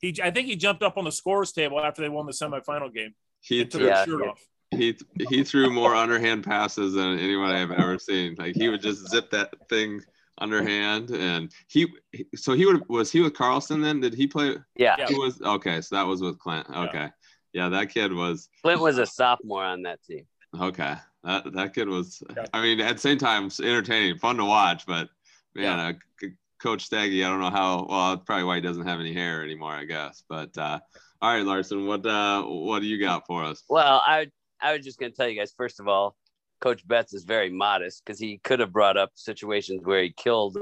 he? 0.00 0.16
I 0.22 0.30
think 0.30 0.46
he 0.46 0.56
jumped 0.56 0.82
up 0.82 0.96
on 0.96 1.04
the 1.04 1.12
scores 1.12 1.52
table 1.52 1.80
after 1.80 2.02
they 2.02 2.08
won 2.08 2.26
the 2.26 2.32
semifinal 2.32 2.92
game. 2.94 3.14
He 3.40 3.64
took 3.64 3.82
yeah, 3.82 3.98
his 3.98 4.06
shirt 4.06 4.22
yeah. 4.24 4.30
off 4.30 4.40
he 4.70 4.96
he 5.30 5.44
threw 5.44 5.70
more 5.70 5.94
underhand 5.94 6.44
passes 6.44 6.94
than 6.94 7.18
anyone 7.18 7.50
I've 7.50 7.70
ever 7.70 7.98
seen. 7.98 8.34
Like 8.38 8.54
he 8.54 8.68
would 8.68 8.82
just 8.82 9.08
zip 9.08 9.30
that 9.30 9.54
thing 9.68 10.02
underhand, 10.38 11.10
and 11.10 11.52
he 11.68 11.86
so 12.34 12.52
he 12.52 12.66
would 12.66 12.88
was 12.88 13.10
he 13.10 13.20
with 13.20 13.34
Carlson 13.34 13.80
then? 13.80 14.00
Did 14.00 14.14
he 14.14 14.26
play? 14.26 14.56
Yeah, 14.76 14.96
he 15.06 15.14
was 15.14 15.40
okay. 15.40 15.80
So 15.80 15.96
that 15.96 16.06
was 16.06 16.20
with 16.20 16.38
Clint. 16.38 16.66
Okay, 16.68 16.98
yeah, 16.98 17.10
yeah 17.52 17.68
that 17.70 17.90
kid 17.90 18.12
was. 18.12 18.48
Clint 18.62 18.80
was 18.80 18.98
a 18.98 19.06
sophomore 19.06 19.64
on 19.64 19.82
that 19.82 20.02
team. 20.02 20.26
Okay, 20.58 20.94
that 21.24 21.52
that 21.54 21.74
kid 21.74 21.88
was. 21.88 22.22
I 22.52 22.62
mean, 22.62 22.80
at 22.80 22.96
the 22.96 23.00
same 23.00 23.18
time, 23.18 23.50
entertaining, 23.60 24.18
fun 24.18 24.36
to 24.36 24.44
watch, 24.44 24.84
but 24.86 25.08
man, 25.54 25.78
yeah. 25.78 25.88
uh, 25.88 26.28
Coach 26.60 26.84
Staggy, 26.84 27.24
I 27.24 27.30
don't 27.30 27.40
know 27.40 27.50
how. 27.50 27.86
Well, 27.88 28.10
that's 28.10 28.24
probably 28.24 28.44
why 28.44 28.56
he 28.56 28.60
doesn't 28.60 28.86
have 28.86 29.00
any 29.00 29.14
hair 29.14 29.42
anymore, 29.42 29.72
I 29.72 29.84
guess. 29.84 30.24
But 30.28 30.56
uh, 30.58 30.78
all 31.20 31.34
right, 31.34 31.44
Larson, 31.44 31.86
what 31.86 32.04
uh, 32.04 32.42
what 32.42 32.80
do 32.80 32.86
you 32.86 33.00
got 33.00 33.26
for 33.26 33.44
us? 33.44 33.62
Well, 33.68 34.02
I 34.04 34.28
I 34.60 34.76
was 34.76 34.84
just 34.84 34.98
going 34.98 35.12
to 35.12 35.16
tell 35.16 35.28
you 35.28 35.38
guys, 35.38 35.52
first 35.56 35.80
of 35.80 35.88
all, 35.88 36.16
Coach 36.60 36.86
Betts 36.86 37.14
is 37.14 37.24
very 37.24 37.50
modest 37.50 38.02
because 38.04 38.18
he 38.18 38.38
could 38.38 38.60
have 38.60 38.72
brought 38.72 38.96
up 38.96 39.12
situations 39.14 39.80
where 39.84 40.02
he 40.02 40.12
killed, 40.16 40.58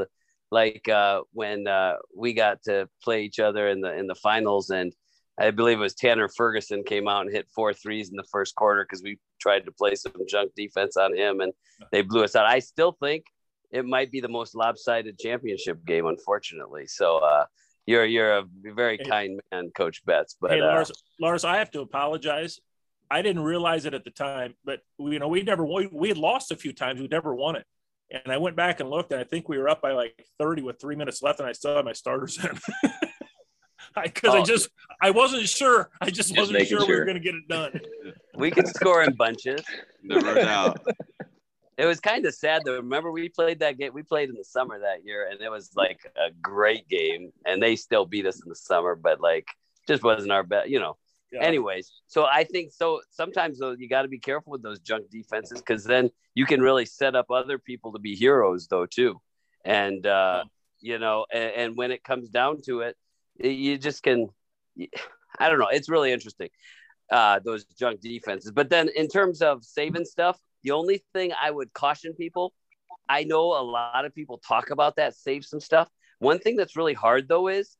like 0.50 0.88
uh, 0.88 1.22
when 1.32 1.66
uh, 1.66 1.94
we 2.14 2.34
got 2.34 2.62
to 2.64 2.88
play 3.02 3.22
each 3.22 3.38
other 3.38 3.68
in 3.68 3.80
the 3.80 3.96
in 3.96 4.06
the 4.06 4.14
finals, 4.14 4.70
and 4.70 4.92
I 5.38 5.50
believe 5.50 5.78
it 5.78 5.82
was 5.82 5.94
Tanner 5.94 6.28
Ferguson 6.28 6.82
came 6.84 7.08
out 7.08 7.22
and 7.22 7.34
hit 7.34 7.48
four 7.54 7.72
threes 7.72 8.10
in 8.10 8.16
the 8.16 8.26
first 8.30 8.54
quarter 8.54 8.84
because 8.84 9.02
we 9.02 9.18
tried 9.40 9.64
to 9.66 9.72
play 9.72 9.94
some 9.94 10.12
junk 10.28 10.52
defense 10.54 10.96
on 10.96 11.16
him, 11.16 11.40
and 11.40 11.52
they 11.92 12.02
blew 12.02 12.24
us 12.24 12.36
out. 12.36 12.46
I 12.46 12.58
still 12.58 12.92
think 12.92 13.24
it 13.70 13.84
might 13.84 14.10
be 14.10 14.20
the 14.20 14.28
most 14.28 14.54
lopsided 14.54 15.18
championship 15.18 15.84
game, 15.84 16.06
unfortunately. 16.06 16.86
So 16.86 17.18
uh, 17.18 17.46
you're 17.86 18.04
you're 18.04 18.38
a 18.38 18.44
very 18.74 18.98
kind 18.98 19.40
man, 19.50 19.70
Coach 19.76 20.04
Betts. 20.04 20.36
But 20.40 20.52
hey, 20.52 20.60
Lars, 20.60 20.90
uh, 20.90 20.94
Lars, 21.20 21.44
I 21.44 21.56
have 21.56 21.70
to 21.72 21.80
apologize. 21.80 22.60
I 23.10 23.22
didn't 23.22 23.42
realize 23.42 23.86
it 23.86 23.94
at 23.94 24.04
the 24.04 24.10
time, 24.10 24.54
but 24.64 24.80
we, 24.98 25.12
you 25.12 25.18
know, 25.18 25.28
we 25.28 25.42
never 25.42 25.64
we, 25.64 25.86
we 25.86 26.08
had 26.08 26.18
lost 26.18 26.50
a 26.50 26.56
few 26.56 26.72
times. 26.72 27.00
We 27.00 27.08
never 27.08 27.34
won 27.34 27.56
it. 27.56 27.64
And 28.10 28.32
I 28.32 28.36
went 28.38 28.56
back 28.56 28.80
and 28.80 28.88
looked, 28.88 29.12
and 29.12 29.20
I 29.20 29.24
think 29.24 29.48
we 29.48 29.58
were 29.58 29.68
up 29.68 29.82
by 29.82 29.92
like 29.92 30.26
30 30.38 30.62
with 30.62 30.80
three 30.80 30.96
minutes 30.96 31.22
left, 31.22 31.40
and 31.40 31.48
I 31.48 31.52
still 31.52 31.76
had 31.76 31.84
my 31.84 31.92
starters 31.92 32.38
in. 32.42 32.50
Because 33.94 34.30
I, 34.34 34.38
oh. 34.38 34.42
I, 34.42 34.44
just 34.44 34.68
I 35.00 35.10
wasn't 35.10 35.48
sure. 35.48 35.90
I 36.00 36.06
just, 36.06 36.28
just 36.28 36.38
wasn't 36.38 36.66
sure, 36.66 36.80
sure, 36.80 36.88
we 36.88 36.94
were 36.94 37.04
going 37.04 37.16
to 37.16 37.22
get 37.22 37.34
it 37.34 37.48
done. 37.48 37.80
We 38.36 38.50
could 38.50 38.68
score 38.68 39.02
in 39.02 39.14
bunches. 39.14 39.62
Never 40.02 40.34
doubt. 40.34 40.84
It 41.78 41.84
was 41.84 42.00
kind 42.00 42.24
of 42.24 42.34
sad 42.34 42.62
though. 42.64 42.76
Remember 42.76 43.10
we 43.10 43.28
played 43.28 43.58
that 43.58 43.76
game. 43.76 43.92
We 43.92 44.02
played 44.02 44.30
in 44.30 44.34
the 44.34 44.44
summer 44.44 44.78
that 44.78 45.04
year, 45.04 45.28
and 45.30 45.40
it 45.42 45.50
was 45.50 45.70
like 45.76 46.10
a 46.16 46.30
great 46.40 46.88
game. 46.88 47.32
And 47.44 47.62
they 47.62 47.76
still 47.76 48.06
beat 48.06 48.24
us 48.24 48.42
in 48.42 48.48
the 48.48 48.54
summer, 48.54 48.94
but 48.94 49.20
like 49.20 49.46
just 49.86 50.02
wasn't 50.02 50.32
our 50.32 50.42
best. 50.42 50.70
You 50.70 50.80
know, 50.80 50.96
yeah. 51.32 51.42
Anyways, 51.42 51.92
so 52.06 52.24
I 52.24 52.44
think 52.44 52.72
so. 52.72 53.00
Sometimes 53.10 53.58
though, 53.58 53.72
you 53.72 53.88
got 53.88 54.02
to 54.02 54.08
be 54.08 54.18
careful 54.18 54.52
with 54.52 54.62
those 54.62 54.78
junk 54.80 55.10
defenses 55.10 55.58
because 55.58 55.84
then 55.84 56.10
you 56.34 56.46
can 56.46 56.60
really 56.60 56.86
set 56.86 57.16
up 57.16 57.30
other 57.30 57.58
people 57.58 57.92
to 57.92 57.98
be 57.98 58.14
heroes 58.14 58.68
though 58.68 58.86
too. 58.86 59.20
And 59.64 60.06
uh, 60.06 60.44
you 60.80 60.98
know, 60.98 61.26
and, 61.32 61.52
and, 61.56 61.76
when 61.76 61.90
it 61.90 62.04
comes 62.04 62.28
down 62.28 62.60
to 62.66 62.80
it, 62.80 62.96
you 63.38 63.76
just 63.76 64.02
can. 64.02 64.28
I 65.38 65.48
don't 65.48 65.58
know. 65.58 65.68
It's 65.68 65.88
really 65.88 66.12
interesting 66.12 66.48
uh, 67.10 67.40
those 67.44 67.64
junk 67.64 68.00
defenses. 68.00 68.52
But 68.52 68.70
then 68.70 68.88
in 68.94 69.08
terms 69.08 69.42
of 69.42 69.64
saving 69.64 70.04
stuff, 70.04 70.38
the 70.62 70.72
only 70.72 71.04
thing 71.12 71.32
I 71.40 71.50
would 71.50 71.72
caution 71.72 72.14
people, 72.14 72.52
I 73.08 73.24
know 73.24 73.52
a 73.58 73.62
lot 73.62 74.04
of 74.04 74.14
people 74.14 74.38
talk 74.38 74.70
about 74.70 74.96
that 74.96 75.14
save 75.14 75.44
some 75.44 75.60
stuff. 75.60 75.88
One 76.18 76.38
thing 76.38 76.56
that's 76.56 76.76
really 76.76 76.94
hard 76.94 77.28
though 77.28 77.48
is 77.48 77.76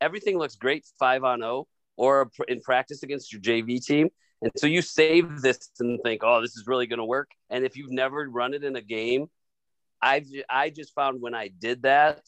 everything 0.00 0.38
looks 0.38 0.56
great 0.56 0.86
five 0.98 1.24
on 1.24 1.40
zero 1.40 1.50
oh, 1.50 1.68
or 2.00 2.30
in 2.48 2.62
practice 2.62 3.02
against 3.02 3.30
your 3.30 3.42
JV 3.42 3.84
team. 3.84 4.08
And 4.40 4.50
so 4.56 4.66
you 4.66 4.80
save 4.80 5.42
this 5.42 5.70
and 5.80 6.00
think, 6.02 6.22
oh, 6.24 6.40
this 6.40 6.56
is 6.56 6.66
really 6.66 6.86
going 6.86 6.98
to 6.98 7.04
work. 7.04 7.30
And 7.50 7.62
if 7.62 7.76
you've 7.76 7.92
never 7.92 8.26
run 8.26 8.54
it 8.54 8.64
in 8.64 8.74
a 8.74 8.80
game, 8.80 9.26
I've 10.00 10.26
I 10.48 10.70
just 10.70 10.94
found 10.94 11.20
when 11.20 11.34
I 11.34 11.48
did 11.48 11.82
that, 11.82 12.22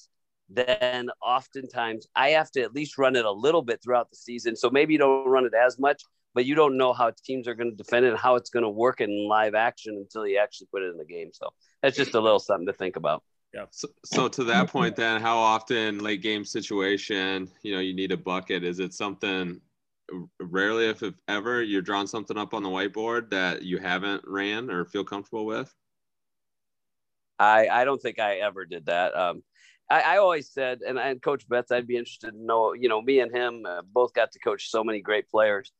then 0.51 1.09
oftentimes 1.25 2.07
I 2.15 2.31
have 2.31 2.51
to 2.51 2.61
at 2.61 2.75
least 2.75 2.99
run 2.99 3.17
it 3.17 3.25
a 3.25 3.33
little 3.33 3.63
bit 3.63 3.81
throughout 3.83 4.11
the 4.11 4.17
season. 4.17 4.57
So 4.57 4.69
maybe 4.69 4.93
you 4.93 4.99
don't 4.99 5.27
run 5.27 5.47
it 5.47 5.55
as 5.55 5.79
much, 5.79 6.03
but 6.35 6.45
you 6.45 6.55
don't 6.55 6.77
know 6.77 6.93
how 6.93 7.11
teams 7.25 7.49
are 7.49 7.55
going 7.55 7.71
to 7.71 7.77
defend 7.77 8.05
it 8.05 8.11
and 8.11 8.19
how 8.19 8.35
it's 8.35 8.51
going 8.51 8.65
to 8.65 8.69
work 8.69 9.01
in 9.01 9.27
live 9.27 9.55
action 9.55 9.97
until 9.97 10.27
you 10.27 10.39
actually 10.39 10.69
put 10.71 10.83
it 10.83 10.91
in 10.91 10.99
the 10.99 11.07
game. 11.07 11.31
So 11.33 11.49
that's 11.81 11.97
just 11.97 12.15
a 12.15 12.21
little 12.21 12.41
something 12.41 12.67
to 12.67 12.75
think 12.75 12.97
about. 12.97 13.23
Yeah. 13.55 13.67
So, 13.71 13.89
so 14.05 14.29
to 14.29 14.45
that 14.45 14.69
point, 14.69 14.97
then, 14.97 15.21
how 15.21 15.37
often 15.37 15.99
late 15.99 16.23
game 16.23 16.45
situation, 16.45 17.51
you 17.63 17.75
know, 17.75 17.81
you 17.81 17.95
need 17.95 18.11
a 18.11 18.17
bucket? 18.17 18.65
Is 18.65 18.81
it 18.81 18.95
something 18.95 19.61
rarely, 20.41 20.87
if, 20.87 21.03
if 21.03 21.15
ever, 21.29 21.63
you're 21.63 21.83
drawing 21.83 22.07
something 22.07 22.39
up 22.39 22.55
on 22.55 22.63
the 22.63 22.69
whiteboard 22.69 23.31
that 23.31 23.63
you 23.63 23.79
haven't 23.79 24.23
ran 24.27 24.71
or 24.71 24.87
feel 24.87 25.05
comfortable 25.05 25.45
with? 25.45 25.75
I 27.39 27.69
I 27.69 27.85
don't 27.85 28.01
think 28.01 28.19
I 28.19 28.37
ever 28.37 28.65
did 28.65 28.87
that. 28.87 29.15
Um, 29.15 29.43
I, 29.91 30.01
I 30.01 30.17
always 30.19 30.51
said, 30.51 30.81
and, 30.87 30.99
and 30.99 31.21
Coach 31.21 31.47
Betts, 31.49 31.73
I'd 31.73 31.87
be 31.87 31.97
interested 31.97 32.31
to 32.31 32.43
know. 32.43 32.73
You 32.73 32.89
know, 32.89 33.03
me 33.03 33.21
and 33.21 33.35
him 33.35 33.67
uh, 33.67 33.83
both 33.93 34.15
got 34.15 34.33
to 34.33 34.39
coach 34.39 34.71
so 34.71 34.83
many 34.83 35.01
great 35.01 35.29
players. 35.31 35.73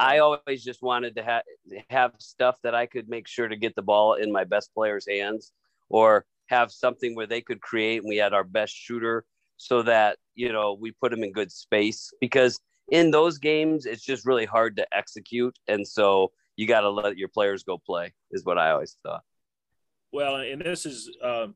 I 0.00 0.18
always 0.18 0.64
just 0.64 0.82
wanted 0.82 1.14
to 1.16 1.22
have 1.22 1.42
have 1.90 2.12
stuff 2.18 2.56
that 2.62 2.74
I 2.74 2.86
could 2.86 3.08
make 3.08 3.28
sure 3.28 3.46
to 3.46 3.56
get 3.56 3.76
the 3.76 3.82
ball 3.82 4.14
in 4.14 4.32
my 4.32 4.44
best 4.44 4.74
players' 4.74 5.06
hands, 5.08 5.52
or 5.88 6.24
have 6.50 6.70
something 6.70 7.14
where 7.14 7.26
they 7.26 7.40
could 7.40 7.60
create, 7.60 8.02
and 8.02 8.08
we 8.08 8.16
had 8.16 8.34
our 8.34 8.44
best 8.44 8.74
shooter, 8.74 9.24
so 9.56 9.82
that 9.82 10.18
you 10.34 10.52
know 10.52 10.76
we 10.78 10.92
put 10.92 11.10
them 11.10 11.24
in 11.24 11.32
good 11.32 11.50
space. 11.50 12.12
Because 12.20 12.60
in 12.90 13.10
those 13.10 13.38
games, 13.38 13.86
it's 13.86 14.04
just 14.04 14.26
really 14.26 14.46
hard 14.46 14.76
to 14.76 14.86
execute, 14.92 15.56
and 15.68 15.86
so 15.86 16.32
you 16.56 16.66
got 16.66 16.82
to 16.82 16.90
let 16.90 17.16
your 17.16 17.28
players 17.28 17.62
go 17.62 17.78
play. 17.78 18.12
Is 18.30 18.44
what 18.44 18.58
I 18.58 18.72
always 18.72 18.96
thought. 19.02 19.22
Well, 20.12 20.36
and 20.36 20.60
this 20.60 20.86
is 20.86 21.10
um, 21.22 21.54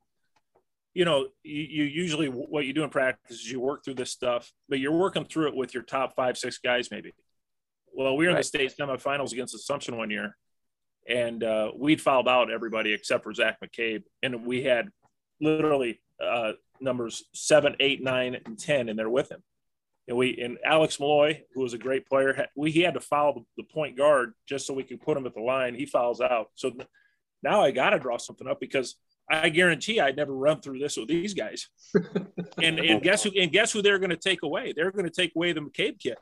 you 0.94 1.04
know, 1.04 1.26
you, 1.42 1.62
you, 1.62 1.84
usually 1.84 2.28
what 2.28 2.66
you 2.66 2.72
do 2.72 2.84
in 2.84 2.90
practice 2.90 3.40
is 3.40 3.50
you 3.50 3.60
work 3.60 3.84
through 3.84 3.94
this 3.94 4.12
stuff, 4.12 4.52
but 4.68 4.78
you're 4.78 4.96
working 4.96 5.24
through 5.24 5.48
it 5.48 5.56
with 5.56 5.74
your 5.74 5.82
top 5.82 6.14
five, 6.14 6.38
six 6.38 6.58
guys, 6.58 6.90
maybe. 6.90 7.12
Well, 7.92 8.16
we 8.16 8.26
were 8.26 8.32
right. 8.32 8.36
in 8.36 8.40
the 8.40 8.44
state 8.44 8.72
semifinals 8.78 9.32
against 9.32 9.54
Assumption 9.54 9.96
one 9.96 10.10
year, 10.10 10.36
and 11.08 11.42
uh, 11.42 11.70
we'd 11.76 12.00
fouled 12.00 12.28
out 12.28 12.50
everybody 12.50 12.92
except 12.92 13.24
for 13.24 13.34
Zach 13.34 13.58
McCabe, 13.64 14.02
and 14.22 14.46
we 14.46 14.62
had 14.62 14.88
literally 15.40 16.00
uh, 16.22 16.52
numbers 16.80 17.24
seven, 17.34 17.76
eight, 17.80 18.02
nine, 18.02 18.36
and 18.46 18.58
ten 18.58 18.88
in 18.88 18.96
there 18.96 19.10
with 19.10 19.30
him. 19.30 19.42
And 20.06 20.16
we 20.16 20.38
and 20.40 20.58
Alex 20.64 21.00
Malloy, 21.00 21.42
who 21.54 21.62
was 21.62 21.72
a 21.72 21.78
great 21.78 22.06
player, 22.06 22.46
we 22.56 22.70
he 22.70 22.80
had 22.80 22.94
to 22.94 23.00
foul 23.00 23.46
the 23.56 23.64
point 23.64 23.96
guard 23.96 24.34
just 24.48 24.66
so 24.66 24.74
we 24.74 24.82
could 24.82 25.00
put 25.00 25.16
him 25.16 25.26
at 25.26 25.34
the 25.34 25.40
line. 25.40 25.74
He 25.74 25.86
fouls 25.86 26.20
out, 26.20 26.48
so 26.54 26.72
now 27.42 27.62
I 27.62 27.70
got 27.70 27.90
to 27.90 27.98
draw 27.98 28.18
something 28.18 28.46
up 28.46 28.60
because 28.60 28.96
I 29.30 29.48
guarantee 29.48 30.00
I'd 30.00 30.16
never 30.16 30.34
run 30.34 30.60
through 30.60 30.78
this 30.80 30.96
with 30.96 31.08
these 31.08 31.32
guys. 31.32 31.68
and, 32.62 32.78
and 32.78 33.02
guess 33.02 33.22
who? 33.22 33.30
And 33.38 33.50
guess 33.50 33.72
who 33.72 33.80
they're 33.80 33.98
going 33.98 34.10
to 34.10 34.16
take 34.16 34.42
away? 34.42 34.72
They're 34.74 34.92
going 34.92 35.06
to 35.06 35.10
take 35.10 35.32
away 35.34 35.52
the 35.52 35.60
McCabe 35.60 35.98
kid. 35.98 36.16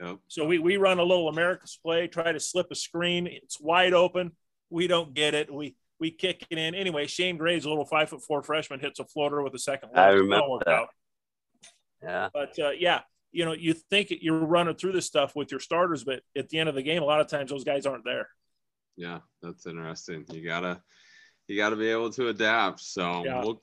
Yep. 0.00 0.18
So 0.28 0.44
we 0.44 0.58
we 0.58 0.76
run 0.76 0.98
a 0.98 1.02
little 1.02 1.28
America's 1.28 1.78
play, 1.82 2.06
try 2.06 2.32
to 2.32 2.40
slip 2.40 2.68
a 2.70 2.74
screen. 2.74 3.26
It's 3.26 3.60
wide 3.60 3.94
open. 3.94 4.32
We 4.70 4.86
don't 4.86 5.14
get 5.14 5.34
it. 5.34 5.52
We 5.52 5.76
we 5.98 6.10
kick 6.10 6.46
it 6.50 6.58
in 6.58 6.74
anyway. 6.74 7.06
Shane 7.06 7.38
Gray's 7.38 7.64
a 7.64 7.68
little 7.68 7.86
five 7.86 8.10
foot 8.10 8.22
four 8.22 8.42
freshman 8.42 8.80
hits 8.80 9.00
a 9.00 9.04
floater 9.04 9.42
with 9.42 9.54
a 9.54 9.58
second. 9.58 9.90
I 9.94 10.08
remember 10.08 10.58
that. 10.64 10.74
Out. 10.74 10.88
Yeah. 12.02 12.28
But 12.32 12.58
uh, 12.58 12.70
yeah, 12.70 13.00
you 13.32 13.44
know, 13.44 13.52
you 13.52 13.72
think 13.72 14.12
you're 14.20 14.44
running 14.44 14.76
through 14.76 14.92
this 14.92 15.06
stuff 15.06 15.34
with 15.34 15.50
your 15.50 15.60
starters, 15.60 16.04
but 16.04 16.20
at 16.36 16.50
the 16.50 16.58
end 16.58 16.68
of 16.68 16.74
the 16.74 16.82
game, 16.82 17.02
a 17.02 17.06
lot 17.06 17.20
of 17.20 17.28
times 17.28 17.50
those 17.50 17.64
guys 17.64 17.86
aren't 17.86 18.04
there. 18.04 18.28
Yeah, 18.96 19.20
that's 19.42 19.66
interesting. 19.66 20.24
You 20.30 20.44
gotta 20.44 20.82
you 21.48 21.56
got 21.56 21.70
to 21.70 21.76
be 21.76 21.88
able 21.88 22.10
to 22.10 22.28
adapt. 22.28 22.80
So 22.80 23.24
yeah. 23.24 23.40
well, 23.40 23.60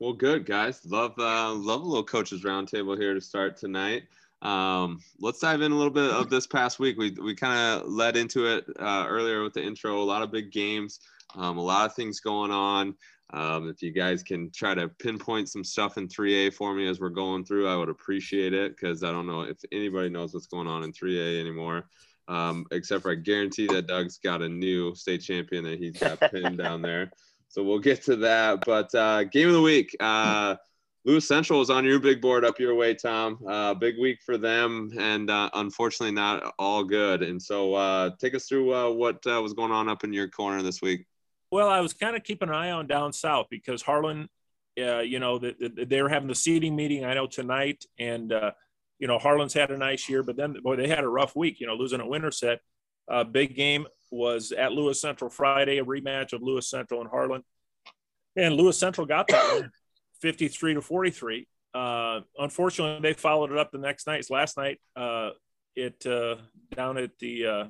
well, 0.00 0.12
good 0.12 0.46
guys. 0.46 0.84
Love 0.84 1.14
uh, 1.18 1.52
love 1.52 1.82
a 1.82 1.84
little 1.84 2.04
coaches 2.04 2.42
roundtable 2.42 2.98
here 2.98 3.14
to 3.14 3.20
start 3.20 3.56
tonight. 3.56 4.04
Um, 4.42 4.98
let's 5.20 5.38
dive 5.38 5.62
in 5.62 5.72
a 5.72 5.76
little 5.76 5.92
bit 5.92 6.10
of 6.10 6.28
this 6.28 6.46
past 6.46 6.78
week. 6.78 6.98
We 6.98 7.12
we 7.12 7.34
kind 7.34 7.58
of 7.58 7.88
led 7.88 8.16
into 8.16 8.46
it 8.46 8.64
uh, 8.78 9.06
earlier 9.08 9.42
with 9.42 9.54
the 9.54 9.62
intro. 9.62 10.02
A 10.02 10.02
lot 10.02 10.22
of 10.22 10.32
big 10.32 10.50
games, 10.50 11.00
um, 11.36 11.58
a 11.58 11.62
lot 11.62 11.86
of 11.86 11.94
things 11.94 12.20
going 12.20 12.50
on. 12.50 12.94
Um, 13.32 13.68
if 13.68 13.82
you 13.82 13.92
guys 13.92 14.22
can 14.22 14.50
try 14.50 14.74
to 14.74 14.88
pinpoint 14.88 15.48
some 15.48 15.64
stuff 15.64 15.96
in 15.96 16.06
3A 16.06 16.52
for 16.52 16.74
me 16.74 16.86
as 16.86 17.00
we're 17.00 17.08
going 17.08 17.44
through, 17.44 17.66
I 17.66 17.76
would 17.76 17.88
appreciate 17.88 18.52
it 18.52 18.76
because 18.76 19.02
I 19.02 19.10
don't 19.10 19.26
know 19.26 19.42
if 19.42 19.56
anybody 19.72 20.10
knows 20.10 20.34
what's 20.34 20.46
going 20.46 20.66
on 20.66 20.82
in 20.82 20.92
3A 20.92 21.40
anymore. 21.40 21.88
Um, 22.28 22.66
except 22.70 23.02
for 23.02 23.10
I 23.10 23.14
guarantee 23.14 23.66
that 23.68 23.86
Doug's 23.86 24.18
got 24.18 24.42
a 24.42 24.48
new 24.48 24.94
state 24.94 25.22
champion 25.22 25.64
that 25.64 25.78
he's 25.78 25.98
got 25.98 26.20
pinned 26.20 26.58
down 26.58 26.82
there. 26.82 27.10
So 27.48 27.62
we'll 27.62 27.80
get 27.80 28.02
to 28.04 28.16
that. 28.16 28.64
But 28.64 28.94
uh, 28.94 29.24
game 29.24 29.48
of 29.48 29.54
the 29.54 29.62
week, 29.62 29.96
uh, 29.98 30.56
Lewis 31.04 31.26
Central 31.26 31.60
is 31.60 31.68
on 31.68 31.84
your 31.84 31.98
big 31.98 32.20
board 32.20 32.44
up 32.44 32.60
your 32.60 32.74
way, 32.74 32.94
Tom. 32.94 33.38
Uh, 33.46 33.74
big 33.74 33.98
week 33.98 34.20
for 34.24 34.38
them, 34.38 34.92
and 34.98 35.30
uh, 35.30 35.50
unfortunately 35.54 36.14
not 36.14 36.54
all 36.58 36.84
good. 36.84 37.22
And 37.22 37.42
so 37.42 37.74
uh, 37.74 38.10
take 38.20 38.34
us 38.34 38.46
through 38.46 38.72
uh, 38.72 38.90
what 38.90 39.26
uh, 39.26 39.40
was 39.42 39.52
going 39.52 39.72
on 39.72 39.88
up 39.88 40.04
in 40.04 40.12
your 40.12 40.28
corner 40.28 40.62
this 40.62 40.80
week. 40.80 41.06
Well, 41.50 41.68
I 41.68 41.80
was 41.80 41.92
kind 41.92 42.14
of 42.14 42.22
keeping 42.22 42.48
an 42.48 42.54
eye 42.54 42.70
on 42.70 42.86
down 42.86 43.12
south 43.12 43.48
because 43.50 43.82
Harlan, 43.82 44.28
uh, 44.80 45.00
you 45.00 45.18
know, 45.18 45.38
the, 45.38 45.56
the, 45.58 45.84
they 45.84 46.00
were 46.02 46.08
having 46.08 46.28
the 46.28 46.34
seating 46.36 46.76
meeting. 46.76 47.04
I 47.04 47.14
know 47.14 47.26
tonight, 47.26 47.84
and 47.98 48.32
you 49.00 49.08
know, 49.08 49.18
Harlan's 49.18 49.52
had 49.52 49.72
a 49.72 49.76
nice 49.76 50.08
year, 50.08 50.22
but 50.22 50.36
then 50.36 50.56
boy, 50.62 50.76
they 50.76 50.86
had 50.86 51.02
a 51.02 51.08
rough 51.08 51.34
week. 51.34 51.58
You 51.58 51.66
know, 51.66 51.74
losing 51.74 52.00
at 52.00 52.06
Winterset. 52.06 52.60
Uh, 53.10 53.24
big 53.24 53.56
game 53.56 53.88
was 54.12 54.52
at 54.52 54.70
Lewis 54.70 55.00
Central 55.00 55.28
Friday, 55.28 55.78
a 55.78 55.84
rematch 55.84 56.32
of 56.32 56.42
Lewis 56.42 56.70
Central 56.70 57.00
and 57.00 57.10
Harlan, 57.10 57.42
and 58.36 58.54
Lewis 58.54 58.78
Central 58.78 59.06
got 59.06 59.26
that 59.26 59.54
win, 59.54 59.70
53 60.22 60.74
to 60.74 60.80
43. 60.80 61.46
Uh, 61.74 62.20
unfortunately, 62.38 63.00
they 63.02 63.14
followed 63.14 63.50
it 63.50 63.58
up 63.58 63.70
the 63.72 63.78
next 63.78 64.06
night. 64.06 64.24
last 64.30 64.56
night, 64.56 64.78
uh, 64.96 65.30
it 65.74 66.06
uh, 66.06 66.36
down 66.74 66.98
at 66.98 67.10
the 67.18 67.46
uh, 67.46 67.64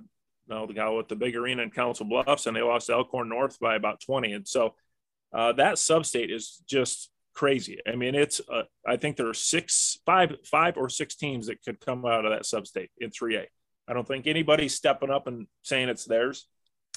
no 0.49 0.67
the 0.67 0.75
guy 0.75 0.89
with 0.91 1.09
the 1.09 1.17
big 1.17 1.37
arena 1.37 1.63
in 1.63 1.71
Council 1.71 2.07
Bluffs, 2.07 2.47
and 2.47 2.57
they 2.57 2.63
lost 2.63 2.91
Elkhorn 2.91 3.29
North 3.29 3.59
by 3.59 3.77
about 3.77 4.01
20. 4.01 4.33
And 4.33 4.47
so 4.47 4.75
uh, 5.33 5.53
that 5.53 5.75
substate 5.77 6.35
is 6.35 6.63
just 6.69 7.11
crazy. 7.35 7.79
I 7.91 7.97
mean, 7.97 8.15
it's 8.15 8.41
uh, 8.53 8.63
I 8.87 8.97
think 8.97 9.17
there 9.17 9.29
are 9.29 9.35
six, 9.35 9.99
five, 10.05 10.35
five 10.45 10.77
or 10.77 10.89
six 10.89 11.15
teams 11.15 11.47
that 11.47 11.63
could 11.63 11.81
come 11.81 12.05
out 12.05 12.25
of 12.25 12.33
that 12.33 12.43
substate 12.43 12.91
in 12.99 13.11
3A. 13.11 13.47
I 13.89 13.93
don't 13.93 14.07
think 14.07 14.27
anybody's 14.27 14.75
stepping 14.75 15.11
up 15.11 15.27
and 15.27 15.47
saying 15.63 15.89
it's 15.89 16.05
theirs. 16.05 16.47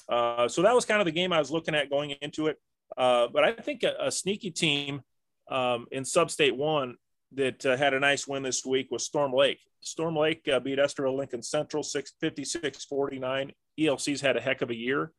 Uh, 0.08 0.48
so 0.48 0.62
that 0.62 0.74
was 0.74 0.84
kind 0.84 1.00
of 1.00 1.04
the 1.04 1.12
game 1.12 1.32
I 1.32 1.38
was 1.38 1.50
looking 1.50 1.74
at 1.74 1.90
going 1.90 2.10
into 2.20 2.46
it. 2.46 2.58
Uh, 2.96 3.26
but 3.32 3.42
I 3.42 3.52
think 3.52 3.82
a, 3.82 3.94
a 4.00 4.10
sneaky 4.12 4.50
team 4.50 5.02
um, 5.48 5.86
in 5.90 6.02
Substate 6.02 6.56
One 6.56 6.96
that 7.32 7.64
uh, 7.66 7.76
had 7.76 7.94
a 7.94 8.00
nice 8.00 8.26
win 8.26 8.42
this 8.42 8.64
week 8.64 8.88
was 8.90 9.04
Storm 9.04 9.32
Lake. 9.32 9.58
Storm 9.80 10.16
Lake 10.16 10.46
uh, 10.52 10.60
beat 10.60 10.78
Estherville 10.78 11.16
Lincoln 11.16 11.42
Central 11.42 11.82
656 11.82 12.84
49. 12.84 13.52
ELC's 13.78 14.20
had 14.20 14.36
a 14.36 14.40
heck 14.40 14.62
of 14.62 14.70
a 14.70 14.74
year. 14.74 15.12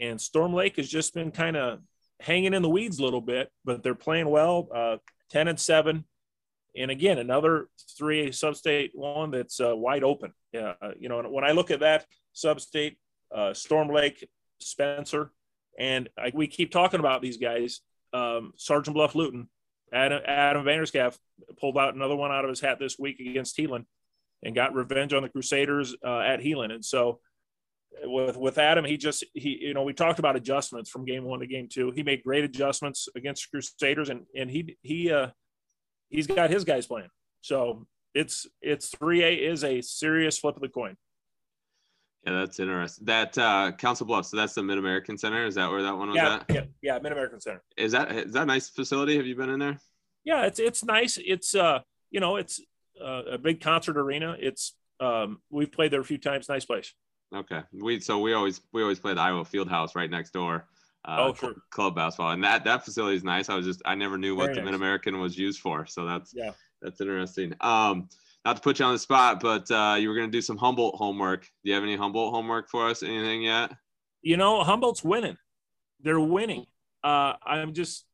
And 0.00 0.20
Storm 0.20 0.54
Lake 0.54 0.76
has 0.76 0.88
just 0.88 1.14
been 1.14 1.30
kind 1.30 1.56
of 1.56 1.80
hanging 2.20 2.54
in 2.54 2.62
the 2.62 2.68
weeds 2.68 2.98
a 2.98 3.04
little 3.04 3.20
bit, 3.20 3.50
but 3.64 3.82
they're 3.82 3.94
playing 3.94 4.28
well, 4.28 4.68
uh, 4.74 4.96
10 5.30 5.48
and 5.48 5.60
7. 5.60 6.04
And 6.74 6.90
again, 6.90 7.18
another 7.18 7.68
three 7.98 8.30
substate 8.30 8.90
one 8.94 9.30
that's 9.30 9.60
uh, 9.60 9.76
wide 9.76 10.04
open. 10.04 10.32
Yeah, 10.52 10.72
uh, 10.80 10.92
you 10.98 11.08
know, 11.08 11.22
when 11.22 11.44
I 11.44 11.52
look 11.52 11.70
at 11.70 11.80
that 11.80 12.06
substate, 12.34 12.96
Storm 13.52 13.88
Lake, 13.88 14.26
Spencer, 14.58 15.32
and 15.78 16.08
I, 16.18 16.32
we 16.34 16.46
keep 16.46 16.70
talking 16.70 17.00
about 17.00 17.22
these 17.22 17.36
guys. 17.36 17.80
Um, 18.12 18.52
Sergeant 18.56 18.94
Bluff 18.94 19.14
Luton, 19.14 19.48
Adam, 19.92 20.22
Adam 20.24 20.64
Vanderscaff 20.64 21.16
pulled 21.60 21.76
out 21.76 21.94
another 21.94 22.16
one 22.16 22.32
out 22.32 22.44
of 22.44 22.48
his 22.48 22.60
hat 22.60 22.78
this 22.78 22.98
week 22.98 23.20
against 23.20 23.56
Heelan 23.56 23.84
and 24.42 24.54
got 24.54 24.74
revenge 24.74 25.12
on 25.12 25.22
the 25.22 25.28
Crusaders 25.28 25.94
uh, 26.04 26.20
at 26.20 26.40
Heelan. 26.40 26.72
And 26.72 26.84
so 26.84 27.20
with 28.04 28.36
with 28.36 28.58
Adam, 28.58 28.84
he 28.84 28.96
just 28.96 29.24
he 29.34 29.58
you 29.60 29.74
know 29.74 29.82
we 29.82 29.92
talked 29.92 30.18
about 30.18 30.36
adjustments 30.36 30.90
from 30.90 31.04
game 31.04 31.24
one 31.24 31.40
to 31.40 31.46
game 31.46 31.68
two. 31.70 31.90
He 31.90 32.02
made 32.02 32.22
great 32.24 32.44
adjustments 32.44 33.08
against 33.14 33.50
Crusaders, 33.50 34.08
and 34.08 34.22
and 34.34 34.50
he 34.50 34.76
he 34.82 35.12
uh 35.12 35.28
he's 36.08 36.26
got 36.26 36.50
his 36.50 36.64
guys 36.64 36.86
playing. 36.86 37.08
So 37.42 37.86
it's 38.14 38.46
it's 38.60 38.88
three 38.88 39.22
A 39.22 39.34
is 39.34 39.62
a 39.62 39.80
serious 39.82 40.38
flip 40.38 40.56
of 40.56 40.62
the 40.62 40.68
coin. 40.68 40.96
Yeah, 42.24 42.32
that's 42.34 42.60
interesting. 42.60 43.04
That 43.06 43.36
uh, 43.36 43.72
Council 43.72 44.06
Bluffs, 44.06 44.30
so 44.30 44.36
that's 44.36 44.54
the 44.54 44.62
Mid 44.62 44.78
American 44.78 45.18
Center. 45.18 45.44
Is 45.44 45.56
that 45.56 45.68
where 45.68 45.82
that 45.82 45.96
one 45.96 46.08
was 46.08 46.16
yeah, 46.16 46.34
at? 46.34 46.44
Yeah, 46.48 46.64
yeah, 46.80 46.98
Mid 47.00 47.10
American 47.10 47.40
Center. 47.40 47.62
Is 47.76 47.92
that 47.92 48.12
is 48.12 48.32
that 48.32 48.42
a 48.42 48.46
nice 48.46 48.68
facility? 48.68 49.16
Have 49.16 49.26
you 49.26 49.34
been 49.34 49.50
in 49.50 49.58
there? 49.58 49.78
Yeah, 50.24 50.46
it's 50.46 50.60
it's 50.60 50.84
nice. 50.84 51.18
It's 51.24 51.54
uh, 51.54 51.80
you 52.12 52.20
know, 52.20 52.36
it's 52.36 52.60
uh, 53.02 53.22
a 53.32 53.38
big 53.38 53.60
concert 53.60 53.96
arena. 53.96 54.36
It's 54.38 54.74
um, 55.00 55.40
we've 55.50 55.72
played 55.72 55.90
there 55.90 56.00
a 56.00 56.04
few 56.04 56.18
times. 56.18 56.48
Nice 56.48 56.64
place. 56.64 56.92
Okay, 57.34 57.62
we 57.72 57.98
so 57.98 58.20
we 58.20 58.34
always 58.34 58.60
we 58.72 58.82
always 58.82 59.00
play 59.00 59.14
the 59.14 59.20
Iowa 59.20 59.44
Field 59.44 59.68
House 59.68 59.96
right 59.96 60.10
next 60.10 60.32
door. 60.32 60.68
Uh, 61.04 61.16
oh, 61.18 61.34
sure. 61.34 61.54
Club 61.70 61.96
basketball, 61.96 62.30
and 62.30 62.44
that 62.44 62.64
that 62.64 62.84
facility 62.84 63.16
is 63.16 63.24
nice. 63.24 63.48
I 63.48 63.56
was 63.56 63.66
just 63.66 63.82
I 63.84 63.96
never 63.96 64.16
knew 64.16 64.36
what 64.36 64.46
Very 64.46 64.54
the 64.56 64.60
nice. 64.60 64.66
Mid 64.66 64.74
American 64.74 65.18
was 65.18 65.36
used 65.36 65.60
for, 65.60 65.86
so 65.86 66.04
that's 66.04 66.32
yeah, 66.32 66.52
that's 66.80 67.00
interesting. 67.00 67.54
Um, 67.60 68.08
not 68.44 68.56
to 68.56 68.62
put 68.62 68.78
you 68.78 68.84
on 68.84 68.92
the 68.92 68.98
spot, 68.98 69.40
but 69.40 69.70
uh, 69.70 69.96
you 69.98 70.08
were 70.08 70.14
going 70.14 70.26
to 70.28 70.32
do 70.32 70.42
some 70.42 70.56
Humboldt 70.56 70.96
homework. 70.96 71.42
Do 71.42 71.70
you 71.70 71.74
have 71.74 71.84
any 71.84 71.96
Humboldt 71.96 72.34
homework 72.34 72.68
for 72.68 72.88
us? 72.88 73.02
Anything 73.02 73.42
yet? 73.42 73.72
You 74.22 74.36
know, 74.36 74.62
Humboldt's 74.62 75.04
winning. 75.04 75.36
They're 76.00 76.20
winning. 76.20 76.66
Uh, 77.04 77.34
I'm 77.44 77.72
just 77.72 78.04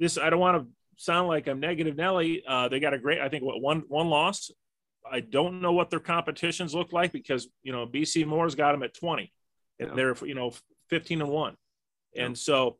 this. 0.00 0.18
I 0.18 0.30
don't 0.30 0.40
want 0.40 0.62
to 0.62 0.68
sound 0.96 1.28
like 1.28 1.46
I'm 1.46 1.60
negative, 1.60 1.96
Nelly. 1.96 2.42
Uh, 2.46 2.68
they 2.68 2.80
got 2.80 2.94
a 2.94 2.98
great. 2.98 3.20
I 3.20 3.28
think 3.28 3.44
what 3.44 3.60
one 3.60 3.84
one 3.88 4.08
loss. 4.08 4.50
I 5.10 5.20
don't 5.20 5.60
know 5.60 5.72
what 5.72 5.90
their 5.90 6.00
competitions 6.00 6.74
look 6.74 6.92
like 6.92 7.12
because 7.12 7.48
you 7.62 7.72
know 7.72 7.86
BC 7.86 8.26
Moore's 8.26 8.54
got 8.54 8.72
them 8.72 8.82
at 8.82 8.94
20, 8.94 9.32
and 9.78 9.90
yeah. 9.90 9.94
they're 9.94 10.16
you 10.24 10.34
know 10.34 10.52
15 10.90 11.20
and 11.20 11.30
one, 11.30 11.56
yeah. 12.14 12.24
and 12.24 12.38
so, 12.38 12.78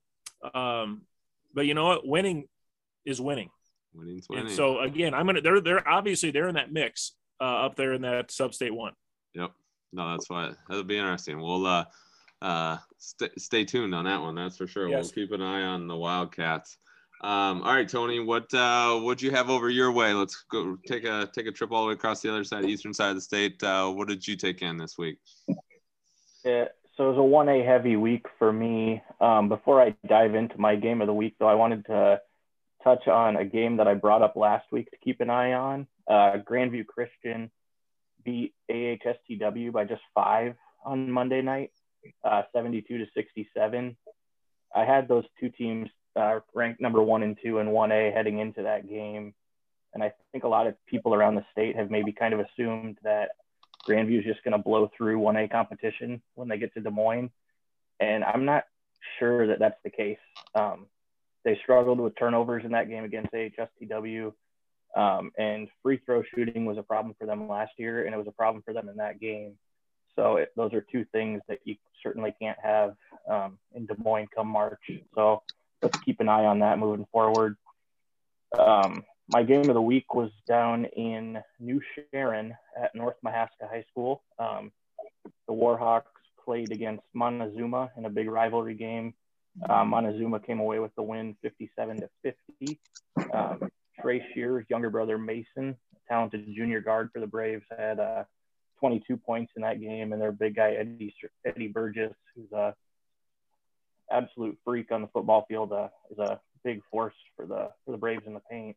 um, 0.55 1.03
but 1.53 1.67
you 1.67 1.75
know 1.75 1.87
what? 1.87 2.07
Winning 2.07 2.49
is 3.05 3.21
winning. 3.21 3.51
Winning's 3.95 4.29
winning. 4.29 4.47
And 4.47 4.55
so 4.55 4.81
again, 4.81 5.15
I'm 5.15 5.27
gonna 5.27 5.41
they're 5.41 5.61
they're 5.61 5.89
obviously 5.89 6.31
they're 6.31 6.49
in 6.49 6.57
that 6.57 6.73
mix 6.73 7.13
uh, 7.41 7.67
up 7.67 7.77
there 7.77 7.93
in 7.93 8.03
that 8.03 8.31
sub-state 8.31 8.75
one. 8.75 8.93
Yep. 9.35 9.53
No, 9.93 10.11
that's 10.11 10.29
why 10.29 10.53
that'll 10.69 10.85
be 10.85 10.99
interesting. 10.99 11.41
We'll 11.41 11.67
uh, 11.67 11.85
uh, 12.43 12.79
st- 12.99 13.41
stay 13.41 13.65
tuned 13.65 13.95
on 13.95 14.05
that 14.05 14.21
one. 14.21 14.35
That's 14.35 14.57
for 14.57 14.67
sure. 14.67 14.89
Yes. 14.89 15.13
We'll 15.15 15.27
keep 15.27 15.35
an 15.35 15.43
eye 15.43 15.63
on 15.63 15.87
the 15.87 15.97
Wildcats. 15.97 16.77
Um, 17.23 17.63
all 17.63 17.75
right, 17.75 17.89
Tony, 17.89 18.21
what 18.21 18.53
uh, 18.53 18.99
what'd 18.99 19.23
you 19.23 19.31
have 19.31 19.49
over 19.49 19.71
your 19.71 19.93
way? 19.93 20.13
Let's 20.13 20.45
go 20.51 20.77
take 20.87 21.05
a 21.05 21.31
take 21.33 21.47
a 21.47 21.53
trip 21.53 21.73
all 21.73 21.83
the 21.83 21.89
way 21.89 21.95
across 21.95 22.21
the 22.21 22.31
other 22.31 22.45
side, 22.45 22.65
eastern 22.65 22.93
side 22.93 23.11
of 23.11 23.15
the 23.15 23.23
state. 23.23 23.63
Uh, 23.63 23.91
what 23.91 24.09
did 24.09 24.27
you 24.27 24.37
take 24.37 24.63
in 24.63 24.77
this 24.77 24.99
week? 24.99 25.19
Yeah, 26.45 26.67
so 26.97 27.11
it 27.11 27.17
was 27.17 27.19
a 27.19 27.21
1A 27.21 27.65
heavy 27.65 27.97
week 27.97 28.27
for 28.39 28.53
me. 28.53 29.03
Um, 29.21 29.49
before 29.49 29.81
I 29.81 29.95
dive 30.07 30.35
into 30.35 30.61
my 30.61 30.77
game 30.77 31.01
of 31.01 31.07
the 31.07 31.15
week, 31.15 31.37
though, 31.39 31.49
I 31.49 31.55
wanted 31.55 31.87
to 31.87 32.21
touch 32.85 33.09
on 33.09 33.37
a 33.37 33.45
game 33.45 33.79
that 33.79 33.89
I 33.89 33.95
brought 33.95 34.23
up 34.23 34.37
last 34.37 34.67
week 34.71 34.91
to 34.91 34.97
keep 34.99 35.21
an 35.21 35.31
eye 35.31 35.55
on. 35.55 35.87
Uh, 36.07 36.37
Grandview 36.49 36.87
Christian 36.87 37.51
beat 38.25 38.55
AHSTW 38.71 39.73
by 39.73 39.85
just 39.85 40.03
five 40.15 40.55
on 40.85 41.11
Monday 41.11 41.43
night, 41.43 41.73
uh, 42.23 42.43
72 42.53 42.99
to 42.99 43.07
67. 43.15 43.97
I 44.75 44.85
had 44.85 45.09
those 45.09 45.25
two 45.41 45.49
teams 45.49 45.89
uh, 46.17 46.41
ranked 46.55 46.81
number 46.81 47.03
one 47.03 47.23
and 47.23 47.37
two 47.43 47.59
in 47.59 47.69
1A 47.69 48.13
heading 48.13 48.39
into 48.39 48.63
that 48.63 48.89
game. 48.89 49.35
And 49.95 50.03
I 50.03 50.13
think 50.33 50.45
a 50.45 50.49
lot 50.49 50.67
of 50.67 50.75
people 50.87 51.15
around 51.15 51.37
the 51.37 51.45
state 51.53 51.77
have 51.77 51.91
maybe 51.91 52.13
kind 52.13 52.35
of 52.35 52.41
assumed 52.41 52.99
that 53.03 53.31
Grandview 53.89 54.19
is 54.19 54.25
just 54.25 54.43
going 54.43 54.53
to 54.53 54.59
blow 54.59 54.91
through 54.97 55.21
1A 55.21 55.51
competition 55.51 56.21
when 56.35 56.49
they 56.49 56.59
get 56.59 56.75
to 56.75 56.81
Des 56.81 56.91
Moines. 56.91 57.31
And 58.01 58.25
I'm 58.25 58.45
not 58.45 58.65
sure 59.19 59.47
that 59.47 59.59
that's 59.61 59.79
the 59.85 59.91
case. 59.91 60.19
Um, 60.55 60.87
they 61.45 61.59
struggled 61.63 62.01
with 62.01 62.17
turnovers 62.19 62.65
in 62.65 62.73
that 62.73 62.89
game 62.89 63.05
against 63.05 63.33
AHSTW. 63.33 64.33
Um, 64.97 65.33
and 65.37 65.69
free 65.83 66.01
throw 66.07 66.23
shooting 66.35 66.65
was 66.65 66.79
a 66.79 66.83
problem 66.83 67.15
for 67.19 67.27
them 67.27 67.49
last 67.49 67.73
year, 67.79 68.05
and 68.05 68.15
it 68.15 68.19
was 68.19 68.29
a 68.29 68.33
problem 68.33 68.63
for 68.63 68.73
them 68.73 68.89
in 68.89 68.97
that 68.97 69.21
game. 69.21 69.55
So 70.17 70.37
it, 70.37 70.53
those 70.57 70.73
are 70.73 70.81
two 70.81 71.05
things 71.13 71.43
that 71.49 71.59
you 71.65 71.77
certainly 72.03 72.35
can't 72.41 72.59
have 72.63 72.95
um, 73.29 73.59
in 73.75 73.87
Des 73.87 73.97
Moines 73.99 74.29
come 74.35 74.49
March. 74.49 74.91
So 75.15 75.43
let's 75.83 75.99
keep 76.01 76.21
an 76.21 76.29
eye 76.29 76.45
on 76.45 76.61
that 76.61 76.79
moving 76.79 77.07
forward. 77.11 77.57
Um, 78.57 79.05
my 79.29 79.43
game 79.43 79.69
of 79.69 79.75
the 79.75 79.83
week 79.83 80.15
was 80.15 80.31
down 80.47 80.85
in 80.85 81.43
New 81.59 81.81
Sharon 82.13 82.55
at 82.81 82.95
North 82.95 83.17
Mahaska 83.25 83.69
High 83.69 83.85
School. 83.91 84.23
Um, 84.39 84.71
the 85.49 85.55
Warhawks 85.55 86.03
played 86.45 86.71
against 86.73 87.03
Montezuma 87.15 87.91
in 87.97 88.05
a 88.05 88.11
big 88.11 88.29
rivalry 88.29 88.75
game. 88.75 89.15
Uh, 89.69 89.85
Montezuma 89.85 90.41
came 90.41 90.61
away 90.61 90.79
with 90.79 90.95
the 90.97 91.03
win 91.03 91.37
57 91.43 92.01
to 92.01 92.09
50. 92.59 92.81
Um, 93.33 93.71
Trey 94.01 94.25
Shear's 94.35 94.67
younger 94.69 94.91
brother 94.91 95.17
Mason, 95.17 95.77
talented 96.09 96.47
junior 96.55 96.81
guard 96.81 97.11
for 97.13 97.21
the 97.21 97.27
Braves, 97.27 97.65
had 97.77 98.01
uh, 98.01 98.25
22 98.81 99.17
points 99.17 99.53
in 99.57 99.63
that 99.63 99.81
game, 99.81 100.13
and 100.13 100.21
their 100.21 100.33
big 100.33 100.57
guy 100.57 100.73
Eddie 100.73 101.15
Eddie 101.45 101.69
Burgess, 101.69 102.15
who's 102.35 102.51
a 102.53 102.75
absolute 104.11 104.59
freak 104.65 104.93
on 104.93 105.03
the 105.03 105.09
football 105.09 105.47
field, 105.49 105.73
uh, 105.73 105.89
is 106.11 106.19
a 106.19 106.41
big 106.65 106.83
force 106.91 107.15
for 107.37 107.47
the 107.47 107.71
for 107.85 107.93
the 107.93 107.97
Braves 107.97 108.25
in 108.27 108.35
the 108.35 108.43
paint. 108.51 108.77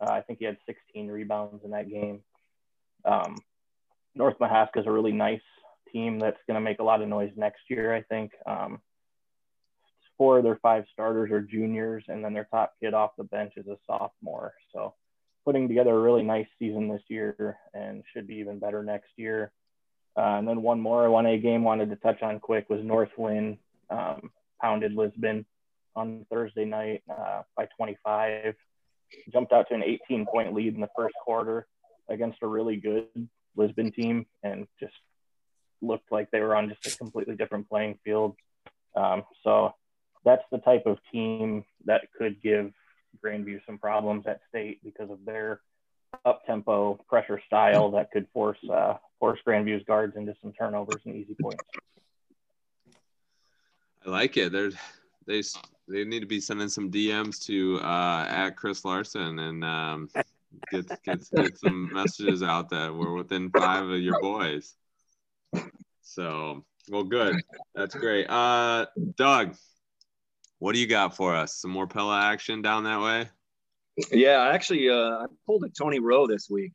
Uh, 0.00 0.12
I 0.12 0.20
think 0.20 0.38
he 0.38 0.44
had 0.44 0.58
16 0.66 1.08
rebounds 1.08 1.64
in 1.64 1.70
that 1.70 1.88
game. 1.88 2.20
Um, 3.04 3.36
North 4.14 4.38
Mahaska 4.38 4.78
is 4.78 4.86
a 4.86 4.92
really 4.92 5.12
nice 5.12 5.40
team 5.92 6.18
that's 6.18 6.38
going 6.46 6.54
to 6.54 6.60
make 6.60 6.78
a 6.78 6.84
lot 6.84 7.02
of 7.02 7.08
noise 7.08 7.32
next 7.36 7.62
year. 7.68 7.94
I 7.94 8.02
think 8.02 8.32
um, 8.46 8.80
four 10.20 10.36
of 10.36 10.44
their 10.44 10.58
five 10.60 10.84
starters 10.92 11.30
are 11.30 11.40
juniors, 11.40 12.04
and 12.08 12.22
then 12.22 12.34
their 12.34 12.46
top 12.50 12.74
kid 12.78 12.92
off 12.92 13.12
the 13.16 13.24
bench 13.24 13.54
is 13.56 13.66
a 13.66 13.78
sophomore. 13.86 14.52
So 14.70 14.92
putting 15.46 15.66
together 15.66 15.96
a 15.96 15.98
really 15.98 16.22
nice 16.22 16.46
season 16.58 16.88
this 16.88 17.00
year 17.08 17.56
and 17.72 18.02
should 18.12 18.26
be 18.26 18.34
even 18.34 18.58
better 18.58 18.82
next 18.82 19.08
year. 19.16 19.50
Uh, 20.14 20.36
and 20.36 20.46
then 20.46 20.60
one 20.60 20.78
more 20.78 21.08
1A 21.08 21.40
game 21.40 21.64
wanted 21.64 21.88
to 21.88 21.96
touch 21.96 22.20
on 22.20 22.38
quick 22.38 22.68
was 22.68 22.84
North 22.84 23.08
Linn 23.16 23.56
um, 23.88 24.30
pounded 24.60 24.92
Lisbon 24.92 25.46
on 25.96 26.26
Thursday 26.28 26.66
night 26.66 27.02
uh, 27.10 27.40
by 27.56 27.66
25. 27.78 28.54
Jumped 29.32 29.52
out 29.54 29.68
to 29.70 29.74
an 29.74 29.82
18 29.82 30.26
point 30.26 30.52
lead 30.52 30.74
in 30.74 30.82
the 30.82 30.90
first 30.94 31.14
quarter 31.24 31.66
against 32.10 32.42
a 32.42 32.46
really 32.46 32.76
good 32.76 33.06
Lisbon 33.56 33.90
team 33.90 34.26
and 34.42 34.66
just 34.78 34.92
looked 35.80 36.12
like 36.12 36.30
they 36.30 36.40
were 36.40 36.54
on 36.54 36.68
just 36.68 36.94
a 36.94 36.98
completely 36.98 37.36
different 37.36 37.70
playing 37.70 37.98
field. 38.04 38.36
Um, 38.94 39.22
so 39.42 39.72
that's 40.24 40.42
the 40.50 40.58
type 40.58 40.84
of 40.86 40.98
team 41.12 41.64
that 41.86 42.02
could 42.16 42.42
give 42.42 42.72
Grandview 43.24 43.60
some 43.66 43.78
problems 43.78 44.24
at 44.26 44.40
state 44.48 44.80
because 44.84 45.10
of 45.10 45.24
their 45.24 45.60
up 46.24 46.44
tempo 46.46 46.98
pressure 47.08 47.40
style 47.46 47.90
that 47.92 48.10
could 48.10 48.26
force 48.32 48.58
uh, 48.72 48.94
force 49.18 49.38
Grandview's 49.46 49.84
guards 49.84 50.16
into 50.16 50.34
some 50.42 50.52
turnovers 50.52 51.02
and 51.04 51.16
easy 51.16 51.36
points. 51.40 51.62
I 54.06 54.10
like 54.10 54.36
it. 54.36 54.52
They're 54.52 54.70
they 55.26 55.42
they 55.88 56.04
need 56.04 56.20
to 56.20 56.26
be 56.26 56.40
sending 56.40 56.68
some 56.68 56.90
DMs 56.90 57.44
to 57.46 57.80
uh, 57.82 58.26
at 58.28 58.50
Chris 58.50 58.84
Larson 58.84 59.38
and 59.38 59.64
um, 59.64 60.08
get, 60.70 60.86
get 61.04 61.30
get 61.34 61.58
some 61.58 61.90
messages 61.92 62.42
out 62.42 62.70
that 62.70 62.94
we're 62.94 63.14
within 63.14 63.50
five 63.50 63.88
of 63.88 64.00
your 64.00 64.20
boys. 64.20 64.74
So 66.02 66.64
well, 66.88 67.04
good. 67.04 67.36
That's 67.74 67.94
great. 67.94 68.28
Uh, 68.28 68.86
Doug, 69.16 69.54
what 70.60 70.74
do 70.74 70.78
you 70.78 70.86
got 70.86 71.16
for 71.16 71.34
us? 71.34 71.56
Some 71.56 71.72
more 71.72 71.88
Pella 71.88 72.20
action 72.20 72.62
down 72.62 72.84
that 72.84 73.00
way? 73.00 73.28
Yeah, 74.12 74.36
I 74.36 74.54
actually, 74.54 74.88
uh, 74.88 74.94
I 74.94 75.26
pulled 75.46 75.64
a 75.64 75.68
Tony 75.68 75.98
Rowe 75.98 76.26
this 76.26 76.48
week. 76.48 76.74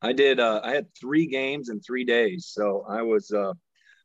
I 0.00 0.12
did. 0.12 0.40
Uh, 0.40 0.60
I 0.62 0.72
had 0.72 0.86
three 0.98 1.26
games 1.26 1.68
in 1.68 1.80
three 1.80 2.04
days. 2.04 2.50
So 2.52 2.84
I 2.88 3.02
was 3.02 3.30
uh, 3.30 3.54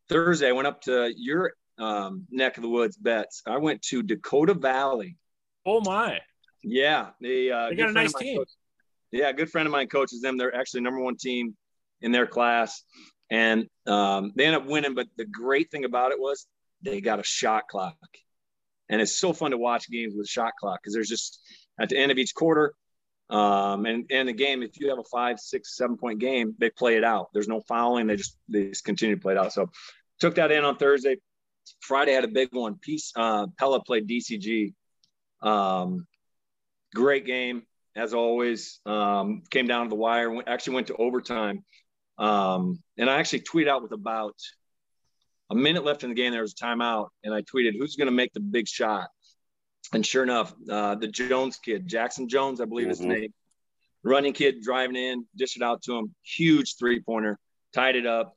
Thursday. 0.10 0.50
I 0.50 0.52
went 0.52 0.67
up 0.67 0.82
to 0.84 1.12
your 1.15 1.54
um, 1.78 2.26
neck 2.30 2.58
of 2.58 2.63
the 2.63 2.69
woods 2.69 2.97
Betts. 2.97 3.41
I 3.45 3.58
went 3.58 3.82
to 3.84 4.04
Dakota 4.04 4.54
Valley. 4.54 5.17
Oh 5.65 5.82
my! 5.82 6.19
Yeah, 6.63 7.10
they, 7.21 7.52
uh, 7.52 7.69
they 7.69 7.76
got 7.76 7.89
a 7.89 7.93
nice 7.93 8.13
team. 8.13 8.38
Coach, 8.38 8.50
yeah, 9.12 9.30
a 9.30 9.34
good 9.34 9.50
friend 9.50 9.67
of 9.67 9.71
mine 9.71 9.88
coaches 9.88 10.21
them. 10.21 10.38
They're 10.38 10.56
actually 10.56 10.82
number 10.82 11.00
one 11.00 11.17
team 11.17 11.56
in 12.02 12.12
their 12.12 12.28
class, 12.28 12.84
and 13.30 13.67
um, 13.86 14.32
they 14.36 14.45
ended 14.45 14.62
up 14.62 14.67
winning. 14.67 14.95
But 14.95 15.08
the 15.17 15.26
great 15.26 15.71
thing 15.71 15.84
about 15.84 16.12
it 16.12 16.19
was 16.19 16.47
they 16.82 17.02
got 17.02 17.19
a 17.19 17.23
shot 17.23 17.67
clock, 17.67 17.95
and 18.89 19.02
it's 19.02 19.15
so 19.15 19.34
fun 19.34 19.52
to 19.52 19.58
watch 19.58 19.89
games 19.89 20.13
with 20.15 20.28
shot 20.28 20.54
clock 20.60 20.80
because 20.82 20.93
there's 20.93 21.10
just 21.10 21.39
at 21.80 21.89
the 21.89 21.97
end 21.97 22.12
of 22.12 22.17
each 22.17 22.34
quarter. 22.34 22.73
Um, 23.30 23.86
and 23.86 24.10
in 24.10 24.28
the 24.28 24.34
game, 24.34 24.63
if 24.63 24.80
you 24.80 24.89
have 24.89 25.00
a 25.00 25.04
five, 25.04 25.39
six, 25.39 25.76
seven 25.76 25.97
point 25.97 26.19
game, 26.19 26.56
they 26.60 26.69
play 26.69 26.95
it 26.95 27.04
out. 27.04 27.28
There's 27.34 27.50
no 27.50 27.62
fouling. 27.62 28.08
They 28.08 28.15
just 28.15 28.38
they 28.47 28.69
just 28.69 28.86
continue 28.86 29.15
to 29.15 29.21
play 29.21 29.34
it 29.34 29.38
out. 29.38 29.52
So 29.52 29.69
took 30.19 30.36
that 30.36 30.52
in 30.52 30.63
on 30.63 30.78
Thursday. 30.78 31.17
Friday 31.82 32.13
had 32.13 32.23
a 32.23 32.30
big 32.30 32.50
one. 32.54 32.76
Peace. 32.82 33.12
Uh, 33.15 33.47
Pella 33.60 33.84
played 33.84 34.08
DCG. 34.08 34.73
Um, 35.41 36.08
great 36.95 37.26
game 37.26 37.63
as 37.97 38.13
always. 38.13 38.80
Um, 38.86 39.43
came 39.50 39.67
down 39.67 39.86
to 39.86 39.89
the 39.89 39.95
wire. 39.95 40.41
Actually 40.47 40.76
went 40.76 40.88
to 40.88 40.95
overtime. 40.95 41.65
Um, 42.17 42.82
and 42.97 43.10
I 43.10 43.19
actually 43.19 43.41
tweeted 43.41 43.67
out 43.67 43.84
with 43.84 43.91
about 43.91 44.36
a 45.49 45.55
minute 45.55 45.83
left 45.83 46.03
in 46.03 46.10
the 46.10 46.15
game. 46.15 46.31
There 46.31 46.41
was 46.41 46.53
a 46.53 46.63
timeout, 46.63 47.10
and 47.23 47.33
I 47.33 47.41
tweeted, 47.41 47.73
"Who's 47.77 47.95
going 47.95 48.07
to 48.07 48.13
make 48.13 48.33
the 48.33 48.39
big 48.39 48.67
shot?" 48.67 49.10
And 49.93 50.05
sure 50.05 50.23
enough, 50.23 50.53
uh, 50.69 50.95
the 50.95 51.07
Jones 51.07 51.57
kid, 51.57 51.88
Jackson 51.88 52.27
Jones, 52.27 52.60
I 52.60 52.65
believe 52.65 52.88
mm-hmm. 52.88 52.89
his 52.89 53.19
name, 53.21 53.33
running 54.03 54.33
kid, 54.33 54.62
driving 54.62 54.95
in, 54.95 55.25
dished 55.36 55.57
it 55.57 55.63
out 55.63 55.81
to 55.83 55.97
him, 55.97 56.13
huge 56.23 56.75
three 56.77 56.99
pointer, 56.99 57.39
tied 57.73 57.95
it 57.95 58.05
up. 58.05 58.36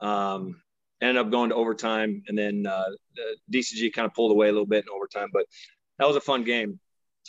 Um, 0.00 0.60
ended 1.00 1.16
up 1.16 1.30
going 1.30 1.50
to 1.50 1.56
overtime, 1.56 2.22
and 2.28 2.38
then 2.38 2.66
uh, 2.66 2.90
DCG 3.52 3.92
kind 3.92 4.06
of 4.06 4.14
pulled 4.14 4.30
away 4.30 4.48
a 4.48 4.52
little 4.52 4.66
bit 4.66 4.84
in 4.84 4.90
overtime. 4.94 5.28
But 5.32 5.46
that 5.98 6.06
was 6.06 6.16
a 6.16 6.20
fun 6.20 6.44
game. 6.44 6.78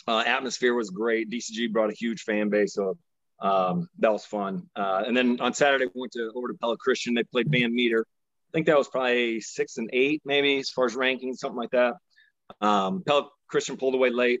Uh, 0.06 0.22
atmosphere 0.26 0.74
was 0.74 0.90
great. 0.90 1.30
DCG 1.30 1.72
brought 1.72 1.90
a 1.90 1.94
huge 1.94 2.22
fan 2.22 2.50
base, 2.50 2.74
so 2.74 2.96
um, 3.40 3.88
that 3.98 4.12
was 4.12 4.24
fun. 4.24 4.68
Uh, 4.76 5.04
and 5.06 5.16
then 5.16 5.40
on 5.40 5.54
Saturday, 5.54 5.86
we 5.86 6.00
went 6.00 6.12
to 6.12 6.32
over 6.34 6.48
to 6.48 6.54
Pella 6.54 6.76
Christian. 6.76 7.14
They 7.14 7.24
played 7.24 7.50
Van 7.50 7.74
Meter. 7.74 8.06
Think 8.54 8.66
that 8.66 8.78
was 8.78 8.88
probably 8.88 9.40
six 9.40 9.76
and 9.78 9.90
eight, 9.92 10.22
maybe 10.24 10.58
as 10.58 10.70
far 10.70 10.86
as 10.86 10.94
rankings, 10.94 11.38
something 11.38 11.58
like 11.58 11.72
that. 11.72 11.94
Um, 12.60 13.02
Pella 13.04 13.28
Christian 13.48 13.76
pulled 13.76 13.94
away 13.94 14.10
late. 14.10 14.40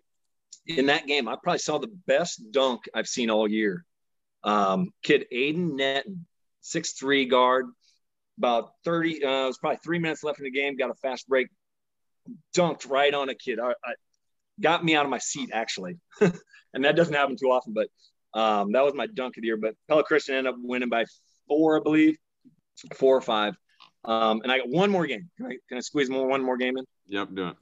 In 0.66 0.86
that 0.86 1.06
game, 1.06 1.28
I 1.28 1.36
probably 1.42 1.58
saw 1.58 1.78
the 1.78 1.92
best 2.06 2.40
dunk 2.50 2.82
I've 2.94 3.08
seen 3.08 3.28
all 3.28 3.48
year. 3.48 3.84
Um, 4.44 4.90
kid 5.02 5.26
Aiden 5.32 5.72
Netton, 5.74 6.26
six 6.60 6.92
three 6.92 7.26
guard, 7.26 7.66
about 8.38 8.70
30, 8.84 9.24
uh, 9.24 9.28
it 9.28 9.46
was 9.46 9.58
probably 9.58 9.78
three 9.84 9.98
minutes 9.98 10.22
left 10.22 10.38
in 10.38 10.44
the 10.44 10.50
game, 10.50 10.76
got 10.76 10.90
a 10.90 10.94
fast 10.94 11.28
break, 11.28 11.48
dunked 12.56 12.88
right 12.88 13.12
on 13.12 13.28
a 13.28 13.34
kid. 13.34 13.58
I, 13.58 13.70
I 13.70 13.94
got 14.60 14.84
me 14.84 14.94
out 14.94 15.04
of 15.04 15.10
my 15.10 15.18
seat, 15.18 15.50
actually. 15.52 15.98
and 16.20 16.84
that 16.84 16.96
doesn't 16.96 17.14
happen 17.14 17.36
too 17.36 17.50
often, 17.50 17.74
but 17.74 17.88
um, 18.38 18.72
that 18.72 18.84
was 18.84 18.94
my 18.94 19.06
dunk 19.06 19.36
of 19.36 19.42
the 19.42 19.46
year. 19.46 19.56
But 19.56 19.74
Pella 19.88 20.04
Christian 20.04 20.36
ended 20.36 20.54
up 20.54 20.58
winning 20.62 20.88
by 20.88 21.04
four, 21.48 21.78
I 21.78 21.82
believe, 21.82 22.16
four 22.94 23.16
or 23.16 23.20
five. 23.20 23.56
Um, 24.04 24.42
and 24.42 24.52
I 24.52 24.58
got 24.58 24.68
one 24.68 24.90
more 24.90 25.06
game. 25.06 25.30
Can 25.36 25.46
I, 25.46 25.56
can 25.68 25.78
I 25.78 25.80
squeeze 25.80 26.10
more, 26.10 26.26
one 26.26 26.42
more 26.42 26.56
game 26.56 26.76
in? 26.76 26.84
Yep, 27.06 27.28
do 27.34 27.52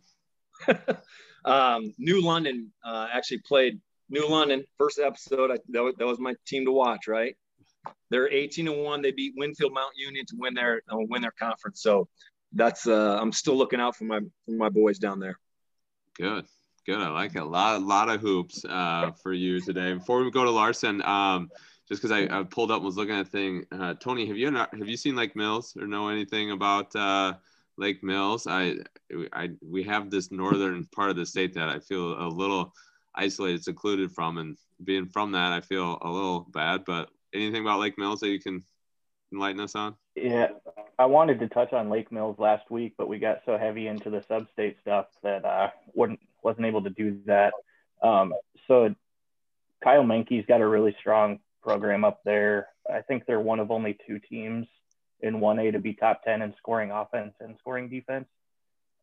it. 0.68 0.98
um, 1.44 1.92
New 1.98 2.22
London 2.22 2.72
uh, 2.84 3.08
actually 3.12 3.40
played 3.46 3.80
New 4.10 4.28
London 4.28 4.64
first 4.78 4.98
episode. 4.98 5.50
I, 5.50 5.58
that, 5.70 5.82
was, 5.82 5.94
that 5.98 6.06
was 6.06 6.18
my 6.18 6.34
team 6.46 6.64
to 6.64 6.72
watch, 6.72 7.06
right? 7.06 7.36
they're 8.12 8.30
18 8.30 8.68
and 8.68 8.84
one. 8.84 9.02
They 9.02 9.10
beat 9.10 9.34
Winfield 9.36 9.72
Mount 9.72 9.92
Union 9.96 10.24
to 10.26 10.36
win 10.38 10.54
their 10.54 10.82
uh, 10.92 10.98
win 10.98 11.22
their 11.22 11.32
conference. 11.32 11.82
So 11.82 12.08
that's 12.52 12.86
uh, 12.86 13.18
I'm 13.20 13.32
still 13.32 13.56
looking 13.56 13.80
out 13.80 13.96
for 13.96 14.04
my 14.04 14.20
for 14.44 14.52
my 14.52 14.68
boys 14.68 14.98
down 14.98 15.18
there. 15.18 15.38
Good, 16.16 16.44
good. 16.86 16.98
I 16.98 17.08
like 17.08 17.34
it. 17.34 17.42
A 17.42 17.44
lot, 17.44 17.80
a 17.80 17.84
lot 17.84 18.10
of 18.10 18.20
hoops 18.20 18.64
uh, 18.64 19.12
for 19.22 19.32
you 19.32 19.60
today. 19.60 19.94
Before 19.94 20.22
we 20.22 20.30
go 20.30 20.44
to 20.44 20.50
Larson, 20.50 21.02
um, 21.02 21.48
just 21.92 22.00
because 22.00 22.10
I, 22.10 22.40
I, 22.40 22.42
pulled 22.42 22.70
up 22.70 22.78
and 22.78 22.86
was 22.86 22.96
looking 22.96 23.14
at 23.14 23.28
thing. 23.28 23.66
Uh, 23.70 23.92
Tony, 23.92 24.24
have 24.24 24.38
you 24.38 24.50
not, 24.50 24.74
have 24.74 24.88
you 24.88 24.96
seen 24.96 25.14
Lake 25.14 25.36
Mills 25.36 25.76
or 25.78 25.86
know 25.86 26.08
anything 26.08 26.50
about 26.50 26.96
uh, 26.96 27.34
Lake 27.76 28.02
Mills? 28.02 28.46
I, 28.46 28.76
I 29.30 29.50
we 29.60 29.82
have 29.82 30.08
this 30.08 30.32
northern 30.32 30.86
part 30.86 31.10
of 31.10 31.16
the 31.16 31.26
state 31.26 31.52
that 31.52 31.68
I 31.68 31.80
feel 31.80 32.18
a 32.18 32.24
little 32.26 32.72
isolated, 33.14 33.62
secluded 33.62 34.10
from, 34.10 34.38
and 34.38 34.56
being 34.82 35.04
from 35.04 35.32
that, 35.32 35.52
I 35.52 35.60
feel 35.60 35.98
a 36.00 36.10
little 36.10 36.46
bad. 36.54 36.86
But 36.86 37.10
anything 37.34 37.60
about 37.60 37.80
Lake 37.80 37.98
Mills 37.98 38.20
that 38.20 38.30
you 38.30 38.40
can 38.40 38.64
enlighten 39.30 39.60
us 39.60 39.74
on? 39.74 39.94
Yeah, 40.14 40.46
I 40.98 41.04
wanted 41.04 41.40
to 41.40 41.48
touch 41.48 41.74
on 41.74 41.90
Lake 41.90 42.10
Mills 42.10 42.38
last 42.38 42.70
week, 42.70 42.94
but 42.96 43.06
we 43.06 43.18
got 43.18 43.42
so 43.44 43.58
heavy 43.58 43.86
into 43.86 44.08
the 44.08 44.24
sub-state 44.28 44.78
stuff 44.80 45.08
that 45.22 45.44
I 45.44 45.72
wouldn't 45.92 46.20
wasn't 46.42 46.64
able 46.64 46.84
to 46.84 46.90
do 46.90 47.20
that. 47.26 47.52
Um, 48.02 48.32
so 48.66 48.94
Kyle 49.84 50.04
Menke's 50.04 50.46
got 50.46 50.62
a 50.62 50.66
really 50.66 50.96
strong 50.98 51.38
program 51.62 52.04
up 52.04 52.20
there. 52.24 52.68
I 52.92 53.00
think 53.02 53.24
they're 53.26 53.40
one 53.40 53.60
of 53.60 53.70
only 53.70 53.96
two 54.06 54.18
teams 54.18 54.66
in 55.20 55.40
1A 55.40 55.72
to 55.72 55.78
be 55.78 55.94
top 55.94 56.22
10 56.24 56.42
in 56.42 56.54
scoring 56.58 56.90
offense 56.90 57.34
and 57.40 57.56
scoring 57.58 57.88
defense. 57.88 58.26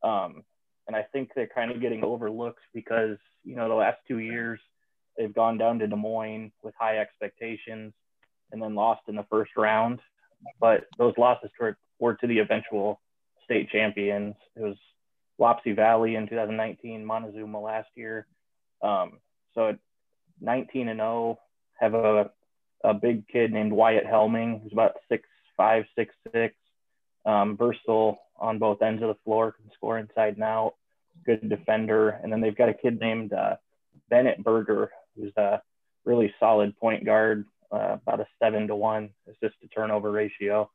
Um, 0.03 0.43
and 0.87 0.95
I 0.95 1.03
think 1.03 1.31
they're 1.35 1.47
kind 1.47 1.71
of 1.71 1.81
getting 1.81 2.03
overlooked 2.03 2.61
because, 2.73 3.17
you 3.43 3.55
know, 3.55 3.69
the 3.69 3.75
last 3.75 3.97
two 4.07 4.19
years 4.19 4.59
they've 5.17 5.33
gone 5.33 5.57
down 5.57 5.79
to 5.79 5.87
Des 5.87 5.95
Moines 5.95 6.51
with 6.63 6.73
high 6.77 6.97
expectations 6.97 7.93
and 8.51 8.61
then 8.61 8.75
lost 8.75 9.01
in 9.07 9.15
the 9.15 9.25
first 9.29 9.51
round. 9.55 9.99
But 10.59 10.85
those 10.97 11.13
losses 11.17 11.51
were, 11.59 11.77
were 11.99 12.15
to 12.15 12.27
the 12.27 12.39
eventual 12.39 13.01
state 13.43 13.69
champions. 13.69 14.35
It 14.55 14.61
was 14.61 14.77
Wapsie 15.39 15.75
Valley 15.75 16.15
in 16.15 16.27
2019, 16.27 17.05
Montezuma 17.05 17.59
last 17.59 17.89
year. 17.95 18.27
Um, 18.81 19.19
so 19.53 19.77
19 20.41 20.87
and 20.87 20.99
0 20.99 21.39
have 21.79 21.93
a 21.93 22.31
a 22.83 22.93
big 22.93 23.27
kid 23.27 23.51
named 23.51 23.73
Wyatt 23.73 24.05
Helming, 24.05 24.61
who's 24.61 24.71
about 24.71 24.93
six 25.09 25.27
five, 25.57 25.85
six 25.95 26.15
six, 26.33 26.55
um, 27.25 27.57
versatile 27.57 28.19
on 28.37 28.59
both 28.59 28.81
ends 28.81 29.03
of 29.03 29.09
the 29.09 29.17
floor, 29.25 29.51
can 29.51 29.69
score 29.75 29.99
inside 29.99 30.35
and 30.35 30.43
out, 30.43 30.75
good 31.25 31.47
defender. 31.49 32.09
And 32.09 32.31
then 32.31 32.39
they've 32.39 32.55
got 32.55 32.69
a 32.69 32.73
kid 32.73 32.99
named 32.99 33.33
uh, 33.33 33.57
Bennett 34.09 34.43
Berger, 34.43 34.91
who's 35.15 35.33
a 35.35 35.61
really 36.05 36.33
solid 36.39 36.77
point 36.77 37.05
guard, 37.05 37.45
uh, 37.71 37.97
about 38.01 38.21
a 38.21 38.27
seven 38.41 38.67
to 38.67 38.75
one 38.75 39.09
assist 39.27 39.59
to 39.61 39.67
turnover 39.67 40.11
ratio. 40.11 40.69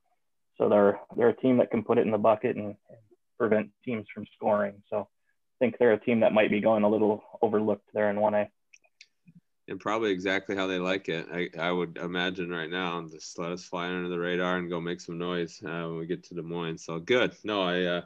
So 0.58 0.68
they're 0.68 1.00
they're 1.16 1.30
a 1.30 1.36
team 1.36 1.56
that 1.58 1.70
can 1.70 1.82
put 1.82 1.98
it 1.98 2.06
in 2.06 2.12
the 2.12 2.18
bucket 2.18 2.56
and, 2.56 2.66
and 2.66 2.98
prevent 3.38 3.70
teams 3.84 4.06
from 4.14 4.26
scoring. 4.36 4.82
So 4.90 5.00
I 5.00 5.56
think 5.58 5.78
they're 5.78 5.92
a 5.92 6.00
team 6.00 6.20
that 6.20 6.32
might 6.32 6.50
be 6.50 6.60
going 6.60 6.84
a 6.84 6.88
little 6.88 7.24
overlooked 7.40 7.88
there 7.92 8.10
in 8.10 8.16
1A 8.16 8.48
and 9.68 9.80
probably 9.80 10.10
exactly 10.10 10.54
how 10.54 10.66
they 10.66 10.78
like 10.78 11.08
it. 11.08 11.26
I, 11.32 11.48
I 11.58 11.72
would 11.72 11.96
imagine 11.96 12.50
right 12.50 12.70
now, 12.70 12.98
and 12.98 13.10
just 13.10 13.38
let 13.38 13.52
us 13.52 13.64
fly 13.64 13.86
under 13.86 14.08
the 14.08 14.18
radar 14.18 14.58
and 14.58 14.68
go 14.68 14.80
make 14.80 15.00
some 15.00 15.18
noise 15.18 15.62
uh, 15.64 15.86
when 15.88 15.98
we 15.98 16.06
get 16.06 16.22
to 16.24 16.34
Des 16.34 16.42
Moines. 16.42 16.84
So 16.84 16.98
good. 16.98 17.34
No, 17.44 17.62
I 17.62 17.82
uh, 17.84 18.02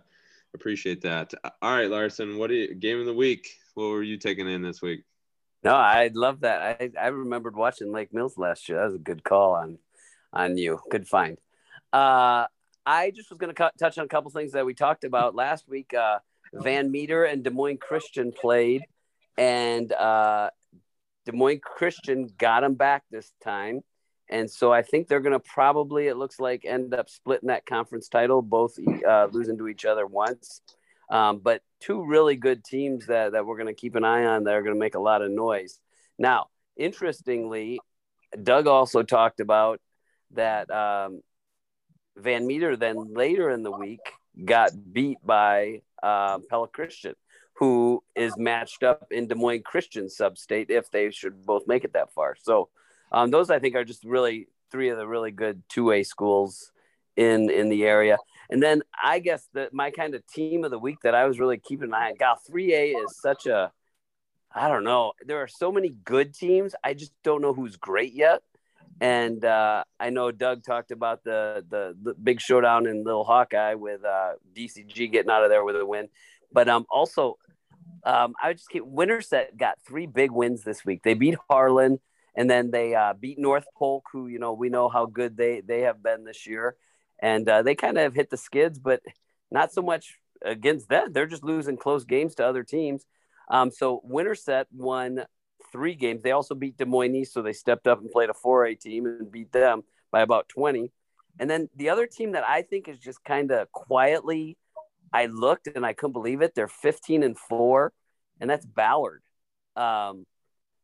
appreciate 0.54 1.02
that. 1.02 1.34
All 1.62 1.76
right, 1.76 1.90
Larson, 1.90 2.38
what 2.38 2.48
do 2.48 2.54
you 2.54 2.74
game 2.74 3.00
of 3.00 3.06
the 3.06 3.14
week? 3.14 3.48
What 3.74 3.88
were 3.88 4.02
you 4.02 4.16
taking 4.16 4.48
in 4.48 4.62
this 4.62 4.80
week? 4.82 5.04
No, 5.64 5.74
I 5.74 6.10
love 6.14 6.40
that. 6.40 6.80
I, 6.80 6.90
I 7.00 7.08
remembered 7.08 7.56
watching 7.56 7.92
Lake 7.92 8.12
Mills 8.12 8.38
last 8.38 8.68
year. 8.68 8.78
That 8.78 8.86
was 8.86 8.94
a 8.94 8.98
good 8.98 9.24
call 9.24 9.54
on 9.54 9.78
on 10.32 10.56
you. 10.56 10.78
Good 10.90 11.08
find. 11.08 11.38
Uh, 11.92 12.46
I 12.86 13.10
just 13.10 13.30
was 13.30 13.38
going 13.38 13.54
to 13.54 13.70
touch 13.78 13.98
on 13.98 14.04
a 14.04 14.08
couple 14.08 14.30
things 14.30 14.52
that 14.52 14.64
we 14.64 14.74
talked 14.74 15.04
about 15.04 15.34
last 15.34 15.68
week. 15.68 15.92
Uh, 15.94 16.20
Van 16.54 16.90
Meter 16.90 17.24
and 17.24 17.42
Des 17.42 17.50
Moines 17.50 17.78
Christian 17.78 18.32
played, 18.32 18.82
and 19.36 19.92
uh, 19.92 20.50
Des 21.28 21.36
Moines 21.36 21.60
Christian 21.62 22.26
got 22.38 22.62
them 22.62 22.74
back 22.74 23.04
this 23.10 23.30
time. 23.44 23.82
And 24.30 24.50
so 24.50 24.72
I 24.72 24.82
think 24.82 25.08
they're 25.08 25.20
going 25.20 25.34
to 25.34 25.40
probably, 25.40 26.06
it 26.06 26.16
looks 26.16 26.40
like, 26.40 26.64
end 26.64 26.94
up 26.94 27.10
splitting 27.10 27.48
that 27.48 27.66
conference 27.66 28.08
title, 28.08 28.40
both 28.40 28.76
uh, 29.06 29.28
losing 29.30 29.58
to 29.58 29.68
each 29.68 29.84
other 29.84 30.06
once. 30.06 30.62
Um, 31.10 31.40
but 31.42 31.60
two 31.80 32.04
really 32.04 32.36
good 32.36 32.64
teams 32.64 33.06
that, 33.06 33.32
that 33.32 33.44
we're 33.44 33.56
going 33.56 33.74
to 33.74 33.74
keep 33.74 33.94
an 33.94 34.04
eye 34.04 34.24
on 34.24 34.44
that 34.44 34.54
are 34.54 34.62
going 34.62 34.74
to 34.74 34.78
make 34.78 34.94
a 34.94 35.00
lot 35.00 35.20
of 35.20 35.30
noise. 35.30 35.78
Now, 36.18 36.46
interestingly, 36.76 37.78
Doug 38.42 38.66
also 38.66 39.02
talked 39.02 39.40
about 39.40 39.80
that 40.32 40.70
um, 40.70 41.20
Van 42.16 42.46
Meter 42.46 42.76
then 42.76 43.14
later 43.14 43.50
in 43.50 43.62
the 43.62 43.70
week 43.70 44.00
got 44.42 44.70
beat 44.92 45.18
by 45.24 45.82
uh, 46.02 46.38
Pella 46.50 46.68
Christian 46.68 47.14
who 47.58 48.02
is 48.14 48.36
matched 48.36 48.84
up 48.84 49.08
in 49.10 49.26
Des 49.26 49.34
Moines 49.34 49.62
Christian 49.64 50.06
substate 50.06 50.70
if 50.70 50.90
they 50.92 51.10
should 51.10 51.44
both 51.44 51.66
make 51.66 51.84
it 51.84 51.92
that 51.94 52.12
far. 52.12 52.36
So 52.40 52.68
um, 53.10 53.30
those 53.30 53.50
I 53.50 53.58
think 53.58 53.74
are 53.74 53.84
just 53.84 54.04
really 54.04 54.48
three 54.70 54.90
of 54.90 54.96
the 54.96 55.06
really 55.06 55.32
good 55.32 55.62
two 55.68 55.90
A 55.90 56.04
schools 56.04 56.70
in 57.16 57.50
in 57.50 57.68
the 57.68 57.84
area. 57.84 58.16
And 58.48 58.62
then 58.62 58.82
I 59.02 59.18
guess 59.18 59.48
that 59.54 59.74
my 59.74 59.90
kind 59.90 60.14
of 60.14 60.24
team 60.26 60.64
of 60.64 60.70
the 60.70 60.78
week 60.78 60.98
that 61.02 61.16
I 61.16 61.26
was 61.26 61.40
really 61.40 61.58
keeping 61.58 61.88
an 61.88 61.94
eye 61.94 62.10
on. 62.10 62.16
God, 62.16 62.36
three 62.46 62.72
A 62.74 62.90
is 62.92 63.18
such 63.20 63.46
a 63.46 63.72
I 64.54 64.68
don't 64.68 64.84
know. 64.84 65.12
There 65.26 65.42
are 65.42 65.48
so 65.48 65.72
many 65.72 65.90
good 65.90 66.34
teams. 66.34 66.74
I 66.82 66.94
just 66.94 67.12
don't 67.24 67.42
know 67.42 67.52
who's 67.52 67.76
great 67.76 68.14
yet. 68.14 68.42
And 69.00 69.44
uh, 69.44 69.84
I 70.00 70.10
know 70.10 70.32
Doug 70.32 70.64
talked 70.64 70.90
about 70.90 71.22
the, 71.22 71.64
the, 71.68 71.96
the 72.02 72.14
big 72.14 72.40
showdown 72.40 72.86
in 72.86 73.04
Little 73.04 73.24
Hawkeye 73.24 73.74
with 73.74 74.04
uh, 74.04 74.32
DCG 74.56 75.12
getting 75.12 75.30
out 75.30 75.44
of 75.44 75.50
there 75.50 75.64
with 75.64 75.76
a 75.76 75.86
win. 75.86 76.08
But 76.52 76.68
um, 76.68 76.84
also, 76.90 77.38
um, 78.04 78.34
I 78.42 78.52
just 78.52 78.68
keep 78.70 78.84
Winterset 78.84 79.56
got 79.56 79.78
three 79.86 80.06
big 80.06 80.30
wins 80.30 80.64
this 80.64 80.84
week. 80.84 81.02
They 81.02 81.14
beat 81.14 81.36
Harlan, 81.48 82.00
and 82.34 82.50
then 82.50 82.70
they 82.70 82.94
uh, 82.94 83.14
beat 83.14 83.38
North 83.38 83.66
Polk, 83.76 84.06
who 84.12 84.28
you 84.28 84.38
know 84.38 84.52
we 84.52 84.68
know 84.68 84.88
how 84.88 85.06
good 85.06 85.36
they 85.36 85.60
they 85.60 85.82
have 85.82 86.02
been 86.02 86.24
this 86.24 86.46
year, 86.46 86.76
and 87.20 87.48
uh, 87.48 87.62
they 87.62 87.74
kind 87.74 87.98
of 87.98 88.14
hit 88.14 88.30
the 88.30 88.36
skids, 88.36 88.78
but 88.78 89.00
not 89.50 89.72
so 89.72 89.82
much 89.82 90.14
against 90.42 90.88
them. 90.88 91.12
They're 91.12 91.26
just 91.26 91.44
losing 91.44 91.76
close 91.76 92.04
games 92.04 92.34
to 92.36 92.46
other 92.46 92.62
teams. 92.62 93.04
Um, 93.50 93.70
so 93.70 94.00
Winterset 94.04 94.66
won 94.72 95.24
three 95.72 95.94
games. 95.94 96.22
They 96.22 96.32
also 96.32 96.54
beat 96.54 96.76
Des 96.76 96.84
Moines 96.84 97.14
East, 97.14 97.32
so 97.32 97.42
they 97.42 97.52
stepped 97.52 97.86
up 97.86 98.00
and 98.00 98.10
played 98.10 98.30
a 98.30 98.34
4A 98.34 98.78
team 98.78 99.06
and 99.06 99.30
beat 99.30 99.52
them 99.52 99.82
by 100.10 100.20
about 100.20 100.48
20. 100.48 100.90
And 101.38 101.48
then 101.48 101.68
the 101.76 101.90
other 101.90 102.06
team 102.06 102.32
that 102.32 102.44
I 102.46 102.62
think 102.62 102.88
is 102.88 102.98
just 102.98 103.22
kind 103.24 103.50
of 103.52 103.70
quietly 103.72 104.56
I 105.12 105.26
looked 105.26 105.68
and 105.74 105.84
I 105.84 105.92
couldn't 105.92 106.12
believe 106.12 106.42
it. 106.42 106.54
They're 106.54 106.68
15 106.68 107.22
and 107.22 107.38
four, 107.38 107.92
and 108.40 108.48
that's 108.48 108.66
Ballard. 108.66 109.22
Um, 109.76 110.26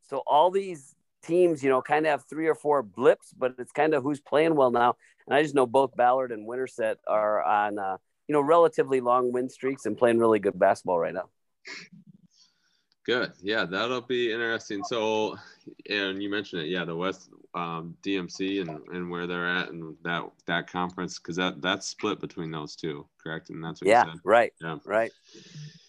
so 0.09 0.23
all 0.25 0.51
these 0.51 0.95
teams, 1.23 1.63
you 1.63 1.69
know, 1.69 1.81
kind 1.81 2.05
of 2.05 2.11
have 2.11 2.25
three 2.29 2.47
or 2.47 2.55
four 2.55 2.83
blips, 2.83 3.33
but 3.37 3.55
it's 3.59 3.71
kind 3.71 3.93
of 3.93 4.03
who's 4.03 4.19
playing 4.19 4.55
well 4.55 4.71
now. 4.71 4.95
And 5.27 5.35
I 5.35 5.41
just 5.41 5.55
know 5.55 5.65
both 5.65 5.95
Ballard 5.95 6.31
and 6.31 6.45
Winterset 6.45 6.97
are 7.07 7.43
on, 7.43 7.79
uh, 7.79 7.97
you 8.27 8.33
know, 8.33 8.41
relatively 8.41 9.01
long 9.01 9.31
win 9.31 9.49
streaks 9.49 9.85
and 9.85 9.97
playing 9.97 10.19
really 10.19 10.39
good 10.39 10.57
basketball 10.57 10.99
right 10.99 11.13
now. 11.13 11.29
Good. 13.05 13.33
Yeah, 13.41 13.65
that'll 13.65 14.01
be 14.01 14.31
interesting. 14.31 14.83
So, 14.83 15.37
and 15.89 16.21
you 16.23 16.29
mentioned 16.29 16.63
it. 16.63 16.69
Yeah, 16.69 16.85
the 16.85 16.95
West 16.95 17.29
um, 17.53 17.95
DMC 18.03 18.61
and, 18.61 18.81
and 18.89 19.11
where 19.11 19.27
they're 19.27 19.47
at 19.47 19.69
and 19.69 19.95
that 20.03 20.23
that 20.47 20.69
conference 20.69 21.19
because 21.19 21.35
that 21.35 21.61
that's 21.61 21.87
split 21.87 22.19
between 22.19 22.49
those 22.49 22.75
two, 22.75 23.05
correct? 23.23 23.51
And 23.51 23.63
that's 23.63 23.81
what 23.81 23.89
yeah, 23.89 24.05
right. 24.23 24.53
Yeah, 24.59 24.77
right. 24.85 25.11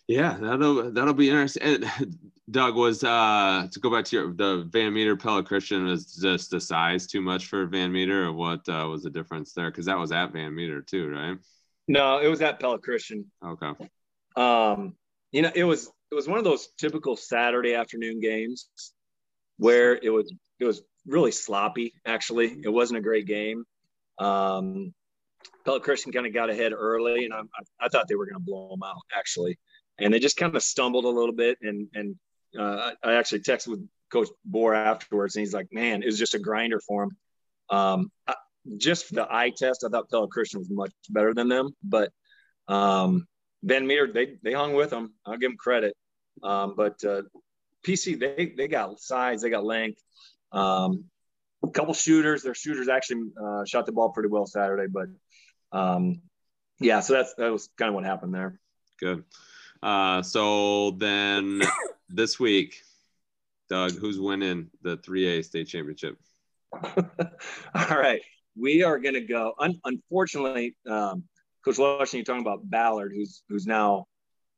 Yeah, 0.06 0.36
that'll 0.38 0.92
that'll 0.92 1.14
be 1.14 1.30
interesting. 1.30 1.62
And 1.62 2.18
Doug 2.50 2.76
was 2.76 3.02
uh 3.02 3.66
to 3.72 3.80
go 3.80 3.90
back 3.90 4.04
to 4.06 4.16
your 4.16 4.32
the 4.34 4.68
Van 4.70 4.92
Meter 4.92 5.16
Pella 5.16 5.42
Christian 5.42 5.86
was 5.86 6.14
just 6.16 6.50
the 6.50 6.60
size 6.60 7.06
too 7.06 7.22
much 7.22 7.46
for 7.46 7.64
Van 7.64 7.90
Meter, 7.90 8.26
or 8.26 8.32
what 8.32 8.68
uh, 8.68 8.86
was 8.90 9.02
the 9.02 9.10
difference 9.10 9.54
there? 9.54 9.70
Because 9.70 9.86
that 9.86 9.98
was 9.98 10.12
at 10.12 10.32
Van 10.32 10.54
Meter 10.54 10.82
too, 10.82 11.08
right? 11.08 11.38
No, 11.88 12.20
it 12.20 12.28
was 12.28 12.42
at 12.42 12.60
Pella 12.60 12.78
Christian. 12.78 13.30
Okay. 13.44 13.72
Um, 14.36 14.94
you 15.32 15.42
know, 15.42 15.52
it 15.54 15.64
was 15.64 15.90
it 16.10 16.14
was 16.14 16.28
one 16.28 16.38
of 16.38 16.44
those 16.44 16.68
typical 16.78 17.16
Saturday 17.16 17.74
afternoon 17.74 18.20
games 18.20 18.68
where 19.58 19.94
it 19.94 20.10
was 20.10 20.32
it 20.58 20.64
was 20.64 20.82
really 21.06 21.32
sloppy. 21.32 21.94
Actually, 22.06 22.56
it 22.62 22.68
wasn't 22.68 22.98
a 22.98 23.02
great 23.02 23.26
game. 23.26 23.64
Um, 24.18 24.94
Pella 25.64 25.80
Christian 25.80 26.12
kind 26.12 26.26
of 26.26 26.34
got 26.34 26.50
ahead 26.50 26.72
early, 26.72 27.24
and 27.24 27.34
I, 27.34 27.40
I, 27.80 27.88
thought 27.88 28.08
they 28.08 28.14
were 28.14 28.24
going 28.24 28.38
to 28.38 28.40
blow 28.40 28.70
them 28.70 28.82
out 28.82 29.02
actually, 29.16 29.58
and 29.98 30.12
they 30.12 30.18
just 30.18 30.36
kind 30.36 30.54
of 30.54 30.62
stumbled 30.62 31.04
a 31.04 31.08
little 31.08 31.34
bit. 31.34 31.58
And 31.60 31.88
and 31.94 32.16
uh, 32.58 32.92
I 33.02 33.14
actually 33.14 33.40
texted 33.40 33.68
with 33.68 33.88
Coach 34.10 34.28
Bohr 34.50 34.76
afterwards, 34.76 35.36
and 35.36 35.40
he's 35.40 35.54
like, 35.54 35.68
"Man, 35.72 36.02
it 36.02 36.06
was 36.06 36.18
just 36.18 36.34
a 36.34 36.38
grinder 36.38 36.80
for 36.80 37.04
him." 37.04 37.10
Um, 37.68 38.12
I, 38.26 38.34
just 38.76 39.14
the 39.14 39.26
eye 39.30 39.52
test, 39.56 39.84
I 39.84 39.88
thought 39.88 40.10
Pella 40.10 40.28
Christian 40.28 40.60
was 40.60 40.70
much 40.70 40.92
better 41.10 41.34
than 41.34 41.48
them, 41.48 41.70
but 41.82 42.10
um, 42.68 43.26
Van 43.62 43.86
Meter, 43.86 44.12
they 44.12 44.38
they 44.42 44.52
hung 44.52 44.74
with 44.74 44.90
them. 44.90 45.14
I'll 45.24 45.38
give 45.38 45.50
them 45.50 45.56
credit. 45.56 45.96
Um, 46.42 46.74
but 46.76 47.02
uh, 47.04 47.22
PC, 47.84 48.18
they 48.18 48.52
they 48.56 48.68
got 48.68 49.00
size, 49.00 49.42
they 49.42 49.50
got 49.50 49.64
length. 49.64 50.02
Um, 50.52 51.04
a 51.62 51.70
couple 51.70 51.94
shooters. 51.94 52.42
Their 52.42 52.54
shooters 52.54 52.88
actually 52.88 53.30
uh, 53.42 53.64
shot 53.64 53.86
the 53.86 53.92
ball 53.92 54.10
pretty 54.10 54.28
well 54.28 54.46
Saturday, 54.46 54.86
but 54.88 55.08
um, 55.76 56.20
yeah, 56.78 57.00
so 57.00 57.14
that's 57.14 57.34
that 57.34 57.50
was 57.50 57.68
kind 57.76 57.88
of 57.88 57.94
what 57.94 58.04
happened 58.04 58.34
there. 58.34 58.60
Good. 59.00 59.24
Uh, 59.82 60.22
so 60.22 60.92
then 60.92 61.62
this 62.08 62.38
week, 62.38 62.82
Doug, 63.68 63.92
who's 63.92 64.18
winning 64.18 64.70
the 64.82 64.96
3A 64.98 65.44
state 65.44 65.68
championship? 65.68 66.18
All 66.72 67.98
right, 67.98 68.20
we 68.58 68.82
are 68.82 68.98
going 68.98 69.14
to 69.14 69.20
go. 69.20 69.54
Un- 69.58 69.80
unfortunately, 69.84 70.76
um, 70.88 71.24
Coach 71.66 71.78
Washington, 71.78 72.18
you're 72.18 72.24
talking 72.24 72.46
about 72.46 72.70
Ballard, 72.70 73.12
who's 73.12 73.42
who's 73.48 73.66
now 73.66 74.06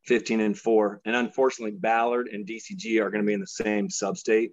15 0.04 0.40
and 0.40 0.56
four, 0.56 1.00
and 1.06 1.16
unfortunately, 1.16 1.76
Ballard 1.76 2.28
and 2.28 2.46
DCG 2.46 3.00
are 3.00 3.10
going 3.10 3.22
to 3.22 3.26
be 3.26 3.32
in 3.32 3.40
the 3.40 3.46
same 3.46 3.88
sub-state. 3.88 4.52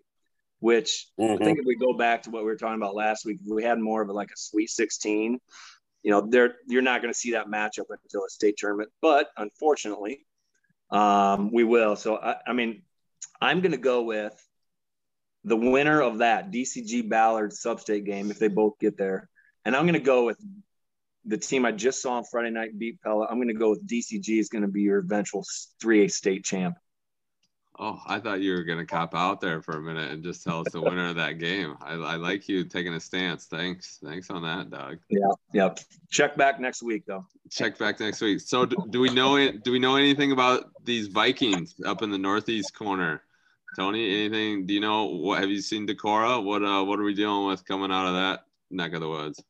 Which 0.59 1.09
Mhm. 1.19 1.41
I 1.41 1.43
think 1.43 1.59
if 1.59 1.65
we 1.65 1.75
go 1.75 1.93
back 1.93 2.23
to 2.23 2.31
what 2.31 2.43
we 2.43 2.45
were 2.45 2.55
talking 2.55 2.81
about 2.81 2.95
last 2.95 3.25
week, 3.25 3.39
if 3.45 3.53
we 3.53 3.61
had 3.61 3.77
more 3.77 4.01
of 4.01 4.07
a, 4.07 4.13
like 4.13 4.31
a 4.31 4.37
Sweet 4.37 4.69
16. 4.69 5.39
You 6.01 6.11
know, 6.11 6.21
there 6.21 6.55
you're 6.67 6.81
not 6.81 7.01
going 7.01 7.13
to 7.13 7.19
see 7.19 7.31
that 7.31 7.47
matchup 7.47 7.85
until 7.89 8.23
a 8.25 8.29
state 8.29 8.55
tournament, 8.57 8.89
but 9.01 9.31
unfortunately, 9.37 10.25
um, 10.91 11.51
we 11.51 11.65
will. 11.65 11.97
So 11.97 12.15
I, 12.15 12.37
I 12.47 12.53
mean, 12.53 12.83
I'm 13.41 13.59
going 13.59 13.73
to 13.73 13.77
go 13.77 14.03
with 14.03 14.33
the 15.43 15.57
winner 15.57 16.01
of 16.01 16.19
that 16.19 16.51
DCG 16.51 17.09
Ballard 17.09 17.51
sub-state 17.51 18.05
game 18.05 18.31
if 18.31 18.39
they 18.39 18.47
both 18.47 18.79
get 18.79 18.97
there, 18.97 19.29
and 19.65 19.75
I'm 19.75 19.83
going 19.83 19.93
to 19.93 19.99
go 19.99 20.25
with 20.25 20.37
the 21.25 21.37
team 21.37 21.65
I 21.65 21.71
just 21.71 22.01
saw 22.01 22.13
on 22.13 22.23
Friday 22.23 22.51
night 22.51 22.77
beat 22.77 23.01
Pella. 23.01 23.27
I'm 23.29 23.37
going 23.37 23.47
to 23.47 23.53
go 23.53 23.71
with 23.71 23.87
DCG 23.87 24.39
is 24.39 24.49
going 24.49 24.61
to 24.61 24.67
be 24.67 24.81
your 24.81 24.99
eventual 24.99 25.43
3A 25.81 26.11
state 26.11 26.43
champ. 26.43 26.77
Oh, 27.77 27.99
I 28.07 28.19
thought 28.19 28.39
you 28.39 28.53
were 28.53 28.63
gonna 28.63 28.85
cop 28.85 29.13
out 29.13 29.41
there 29.41 29.61
for 29.61 29.73
a 29.73 29.81
minute 29.81 30.09
and 30.09 30.23
just 30.23 30.43
tell 30.43 30.61
us 30.61 30.71
the 30.71 30.79
winner 30.79 31.09
of 31.09 31.17
that 31.17 31.39
game. 31.39 31.75
I, 31.81 31.95
I 31.95 32.15
like 32.15 32.47
you 32.47 32.63
taking 32.63 32.93
a 32.93 33.01
stance. 33.01 33.47
Thanks, 33.47 33.99
thanks 34.01 34.29
on 34.29 34.43
that, 34.43 34.69
Doug. 34.69 34.99
Yeah, 35.53 35.73
check 36.09 36.37
back 36.37 36.61
next 36.61 36.81
week 36.81 37.03
though. 37.05 37.25
Check 37.51 37.77
back 37.77 37.99
next 37.99 38.21
week. 38.21 38.39
So, 38.39 38.65
do, 38.65 38.77
do 38.91 39.01
we 39.01 39.09
know 39.09 39.35
it? 39.35 39.65
Do 39.65 39.73
we 39.73 39.79
know 39.79 39.97
anything 39.97 40.31
about 40.31 40.69
these 40.85 41.07
Vikings 41.07 41.75
up 41.85 42.01
in 42.01 42.11
the 42.11 42.17
northeast 42.17 42.73
corner? 42.77 43.21
Tony, 43.75 44.25
anything? 44.25 44.65
Do 44.65 44.73
you 44.73 44.79
know 44.79 45.05
what? 45.05 45.41
Have 45.41 45.49
you 45.49 45.59
seen 45.59 45.85
Decorah? 45.85 46.41
What 46.41 46.63
uh, 46.63 46.83
what 46.85 46.99
are 46.99 47.03
we 47.03 47.13
dealing 47.13 47.45
with 47.45 47.65
coming 47.65 47.91
out 47.91 48.07
of 48.07 48.13
that 48.13 48.45
neck 48.71 48.93
of 48.93 49.01
the 49.01 49.09
woods? 49.09 49.43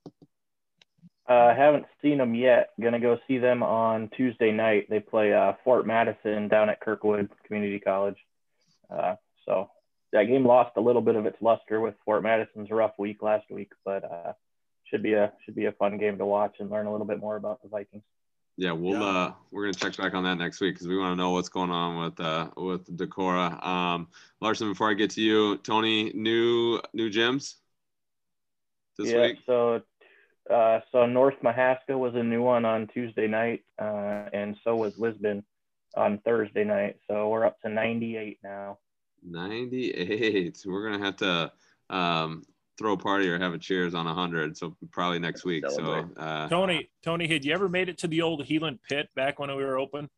Uh, 1.28 1.55
haven't 1.55 1.86
seen 2.01 2.19
them 2.19 2.36
yet. 2.36 2.69
Gonna 2.80 2.99
go 2.99 3.17
see 3.28 3.39
them 3.39 3.63
on 3.63 4.09
Tuesday 4.15 4.51
night. 4.51 4.88
They 4.89 4.99
play 4.99 5.34
uh, 5.34 5.53
Fort 5.63 5.88
Madison 5.88 6.47
down 6.47 6.69
at 6.69 6.80
Kirkwood 6.82 7.30
Community 7.45 7.80
College. 7.80 8.17
Uh, 8.89 9.15
so 9.45 9.71
that 10.13 10.26
game 10.26 10.45
lost 10.45 10.78
a 10.78 10.82
little 10.82 11.01
bit 11.01 11.15
of 11.15 11.26
its 11.26 11.38
luster 11.41 11.80
with 11.82 11.95
Fort 12.05 12.21
Madison's 12.21 12.69
rough 12.69 12.93
week 12.99 13.23
last 13.23 13.49
week, 13.49 13.71
but 13.84 14.03
uh, 14.03 14.34
should 14.84 15.01
be 15.01 15.13
a 15.13 15.34
should 15.43 15.55
be 15.55 15.65
a 15.65 15.71
fun 15.71 15.97
game 15.97 16.17
to 16.19 16.26
watch 16.26 16.57
and 16.59 16.69
learn 16.69 16.86
a 16.86 16.91
little 16.91 17.07
bit 17.07 17.19
more 17.19 17.36
about 17.36 17.61
the 17.63 17.69
Vikings. 17.69 18.03
Yeah, 18.57 18.71
we'll 18.71 19.01
Yeah. 19.01 19.05
uh 19.05 19.34
we're 19.51 19.63
gonna 19.63 19.73
check 19.73 19.97
back 19.97 20.13
on 20.13 20.23
that 20.23 20.38
next 20.38 20.61
week 20.61 20.76
because 20.76 20.88
we 20.88 20.97
want 20.97 21.11
to 21.11 21.15
know 21.15 21.32
what's 21.32 21.49
going 21.49 21.71
on 21.71 22.03
with 22.05 22.19
uh 22.19 22.49
with 22.55 22.86
Decorah. 22.95 23.65
Um, 23.65 24.07
Larson, 24.41 24.69
before 24.69 24.89
I 24.89 24.93
get 24.93 25.09
to 25.11 25.21
you, 25.21 25.57
Tony, 25.57 26.11
new 26.13 26.80
new 26.93 27.09
gyms 27.09 27.55
this 28.97 29.11
yeah. 29.11 29.21
week. 29.21 29.39
So 29.45 29.82
uh, 30.49 30.79
so 30.91 31.05
North 31.05 31.35
Mahaska 31.43 31.97
was 31.97 32.13
a 32.15 32.23
new 32.23 32.43
one 32.43 32.65
on 32.65 32.87
Tuesday 32.87 33.27
night, 33.27 33.63
uh, 33.79 34.29
and 34.33 34.55
so 34.63 34.75
was 34.75 34.97
Lisbon 34.97 35.43
on 35.95 36.19
Thursday 36.19 36.63
night. 36.63 36.97
So 37.07 37.29
we're 37.29 37.45
up 37.45 37.59
to 37.61 37.69
98 37.69 38.39
now. 38.43 38.77
98. 39.27 40.63
We're 40.65 40.91
gonna 40.91 41.03
have 41.03 41.15
to 41.17 41.51
um 41.89 42.43
throw 42.77 42.93
a 42.93 42.97
party 42.97 43.29
or 43.29 43.39
have 43.39 43.53
a 43.53 43.57
cheers 43.57 43.93
on 43.93 44.05
100. 44.05 44.57
So 44.57 44.75
probably 44.91 45.19
next 45.19 45.45
week. 45.45 45.63
So 45.69 46.09
uh, 46.17 46.49
Tony, 46.49 46.89
Tony, 47.03 47.27
had 47.27 47.45
you 47.45 47.53
ever 47.53 47.69
made 47.69 47.89
it 47.89 47.97
to 47.99 48.07
the 48.07 48.21
old 48.21 48.45
Heelan 48.45 48.79
pit 48.89 49.09
back 49.15 49.39
when 49.39 49.49
we 49.55 49.63
were 49.63 49.79
open? 49.79 50.09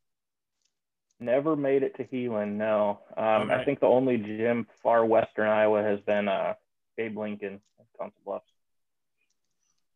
Never 1.20 1.56
made 1.56 1.82
it 1.82 1.96
to 1.96 2.04
Heelan, 2.04 2.56
no. 2.56 3.00
Um, 3.16 3.50
I 3.50 3.64
think 3.64 3.80
the 3.80 3.86
only 3.86 4.18
gym 4.18 4.66
far 4.82 5.04
western 5.04 5.48
Iowa 5.48 5.82
has 5.82 6.00
been 6.00 6.28
uh, 6.28 6.54
Abe 6.96 7.16
Lincoln 7.16 7.60
Council 7.98 8.20
Bluffs. 8.24 8.46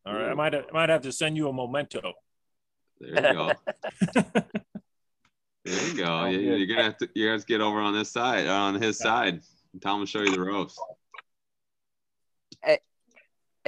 All 0.05 0.14
right, 0.14 0.30
I 0.30 0.34
might 0.34 0.53
have, 0.53 0.64
might 0.72 0.88
have 0.88 1.03
to 1.03 1.12
send 1.12 1.36
you 1.36 1.48
a 1.48 1.53
memento. 1.53 2.12
there 3.00 3.28
you 3.28 3.32
go. 3.34 3.53
There 5.64 5.88
you 5.88 5.94
go. 5.94 6.05
Sounds 6.05 6.34
you, 6.34 6.40
you're 6.55 6.66
gonna 6.66 6.82
have 6.82 6.96
to 6.98 7.09
you 7.14 7.30
guys 7.30 7.44
get 7.44 7.61
over 7.61 7.78
on 7.78 7.94
this 7.94 8.11
side, 8.11 8.48
uh, 8.48 8.53
on 8.53 8.82
his 8.82 8.98
side. 8.98 9.42
Tom 9.80 10.00
will 10.00 10.07
show 10.07 10.18
you 10.20 10.32
the 10.32 10.40
ropes. 10.40 10.76
Hey, 12.64 12.80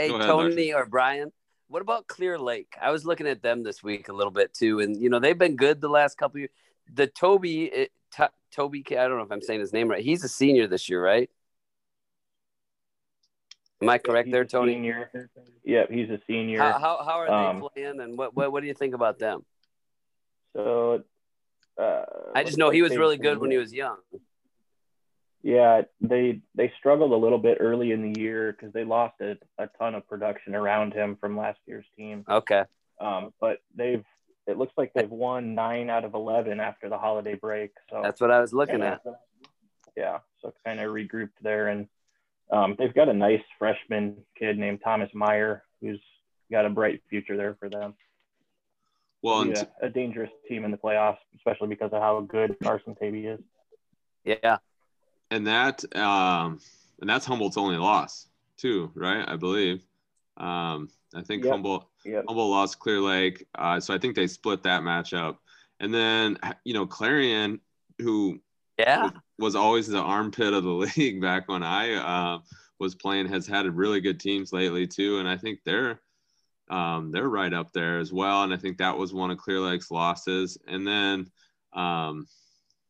Go 0.08 0.16
ahead, 0.16 0.26
Tony 0.26 0.72
or 0.72 0.86
Brian, 0.86 1.30
what 1.68 1.80
about 1.80 2.08
Clear 2.08 2.36
Lake? 2.36 2.74
I 2.82 2.90
was 2.90 3.04
looking 3.04 3.28
at 3.28 3.42
them 3.42 3.62
this 3.62 3.82
week 3.82 4.08
a 4.08 4.12
little 4.12 4.32
bit 4.32 4.52
too, 4.52 4.80
and 4.80 5.00
you 5.00 5.08
know 5.08 5.20
they've 5.20 5.38
been 5.38 5.56
good 5.56 5.80
the 5.80 5.88
last 5.88 6.18
couple 6.18 6.40
years. 6.40 6.50
The 6.92 7.06
Toby, 7.06 7.64
it, 7.66 7.92
To- 8.16 8.30
Toby, 8.50 8.84
I 8.90 9.06
don't 9.06 9.18
know 9.18 9.24
if 9.24 9.30
I'm 9.30 9.40
saying 9.40 9.60
his 9.60 9.72
name 9.72 9.88
right. 9.88 10.04
He's 10.04 10.24
a 10.24 10.28
senior 10.28 10.66
this 10.66 10.88
year, 10.88 11.02
right? 11.02 11.30
Am 13.84 13.90
I 13.90 13.98
correct 13.98 14.30
there, 14.30 14.44
Tony? 14.44 14.74
Senior. 14.74 15.10
Yep, 15.64 15.90
he's 15.90 16.08
a 16.10 16.18
senior. 16.26 16.60
How, 16.60 16.78
how, 16.78 17.04
how 17.04 17.20
are 17.20 17.30
Um, 17.30 17.60
they 17.60 17.68
playing, 17.82 18.00
and 18.00 18.16
what, 18.16 18.34
what 18.34 18.50
what 18.50 18.60
do 18.62 18.66
you 18.66 18.74
think 18.74 18.94
about 18.94 19.18
them? 19.18 19.44
So 20.56 21.02
uh, 21.78 22.04
I 22.34 22.44
just 22.44 22.56
know 22.56 22.70
he 22.70 22.82
was 22.82 22.96
really 22.96 23.18
good 23.18 23.38
when 23.38 23.50
he 23.50 23.58
was 23.58 23.72
young. 23.72 23.98
Yeah, 25.42 25.82
they 26.00 26.40
they 26.54 26.72
struggled 26.78 27.12
a 27.12 27.16
little 27.16 27.38
bit 27.38 27.58
early 27.60 27.92
in 27.92 28.00
the 28.12 28.18
year 28.18 28.52
because 28.52 28.72
they 28.72 28.84
lost 28.84 29.20
a, 29.20 29.36
a 29.58 29.68
ton 29.78 29.94
of 29.94 30.08
production 30.08 30.54
around 30.54 30.94
him 30.94 31.16
from 31.20 31.36
last 31.36 31.58
year's 31.66 31.84
team. 31.98 32.24
Okay, 32.26 32.64
Um, 32.98 33.34
but 33.40 33.58
they've 33.74 34.04
it 34.46 34.56
looks 34.56 34.72
like 34.78 34.92
they've 34.94 35.10
won 35.10 35.54
nine 35.54 35.90
out 35.90 36.04
of 36.04 36.14
eleven 36.14 36.60
after 36.60 36.88
the 36.88 36.96
holiday 36.96 37.34
break. 37.34 37.72
So 37.90 38.00
that's 38.02 38.20
what 38.22 38.30
I 38.30 38.40
was 38.40 38.54
looking 38.54 38.80
at. 38.82 39.02
yeah, 39.96 40.20
so 40.40 40.54
kind 40.64 40.80
of 40.80 40.90
regrouped 40.92 41.40
there, 41.42 41.68
and 41.68 41.88
um, 42.50 42.76
they've 42.78 42.94
got 42.94 43.08
a 43.08 43.12
nice 43.12 43.42
freshman 43.58 44.16
kid 44.38 44.58
named 44.58 44.80
Thomas 44.84 45.10
Meyer 45.14 45.62
who's 45.80 46.00
got 46.50 46.66
a 46.66 46.70
bright 46.70 47.02
future 47.10 47.36
there 47.36 47.56
for 47.58 47.68
them. 47.68 47.94
Well, 49.22 49.40
and 49.40 49.56
a, 49.56 49.68
a 49.82 49.88
dangerous 49.88 50.30
team 50.48 50.64
in 50.64 50.70
the 50.70 50.76
playoffs, 50.76 51.16
especially 51.36 51.68
because 51.68 51.92
of 51.92 52.02
how 52.02 52.20
good 52.20 52.56
Carson 52.62 52.94
Tavy 52.94 53.26
is. 53.26 53.40
Yeah, 54.24 54.58
and 55.30 55.46
that 55.46 55.84
um 55.96 56.60
and 57.00 57.08
that's 57.08 57.26
Humboldt's 57.26 57.56
only 57.56 57.76
loss 57.76 58.28
too, 58.56 58.90
right? 58.94 59.24
I 59.26 59.36
believe. 59.36 59.82
Um, 60.36 60.90
I 61.14 61.22
think 61.22 61.44
Yep. 61.44 61.52
Humboldt 61.52 61.86
Yep. 62.04 62.24
Humboldt 62.28 62.50
lost 62.50 62.78
Clear 62.78 63.00
Lake, 63.00 63.46
uh, 63.54 63.80
so 63.80 63.94
I 63.94 63.98
think 63.98 64.14
they 64.14 64.26
split 64.26 64.62
that 64.64 64.82
matchup. 64.82 65.38
And 65.80 65.92
then 65.92 66.38
you 66.64 66.74
know 66.74 66.86
Clarion, 66.86 67.60
who 68.00 68.40
yeah. 68.78 69.10
Was 69.38 69.54
always 69.56 69.88
the 69.88 69.98
armpit 69.98 70.52
of 70.54 70.64
the 70.64 70.70
league 70.96 71.20
back 71.20 71.48
when 71.48 71.62
I 71.62 71.94
uh, 71.94 72.38
was 72.78 72.94
playing, 72.94 73.26
has 73.28 73.46
had 73.46 73.66
really 73.74 74.00
good 74.00 74.20
teams 74.20 74.52
lately 74.52 74.86
too, 74.86 75.18
and 75.18 75.28
I 75.28 75.36
think 75.36 75.60
they're 75.64 76.00
um, 76.70 77.10
they're 77.10 77.28
right 77.28 77.52
up 77.52 77.72
there 77.72 77.98
as 77.98 78.12
well. 78.12 78.42
And 78.42 78.54
I 78.54 78.56
think 78.56 78.78
that 78.78 78.96
was 78.96 79.12
one 79.12 79.30
of 79.30 79.36
Clear 79.36 79.60
Lake's 79.60 79.90
losses. 79.90 80.56
And 80.66 80.86
then 80.86 81.30
um, 81.74 82.26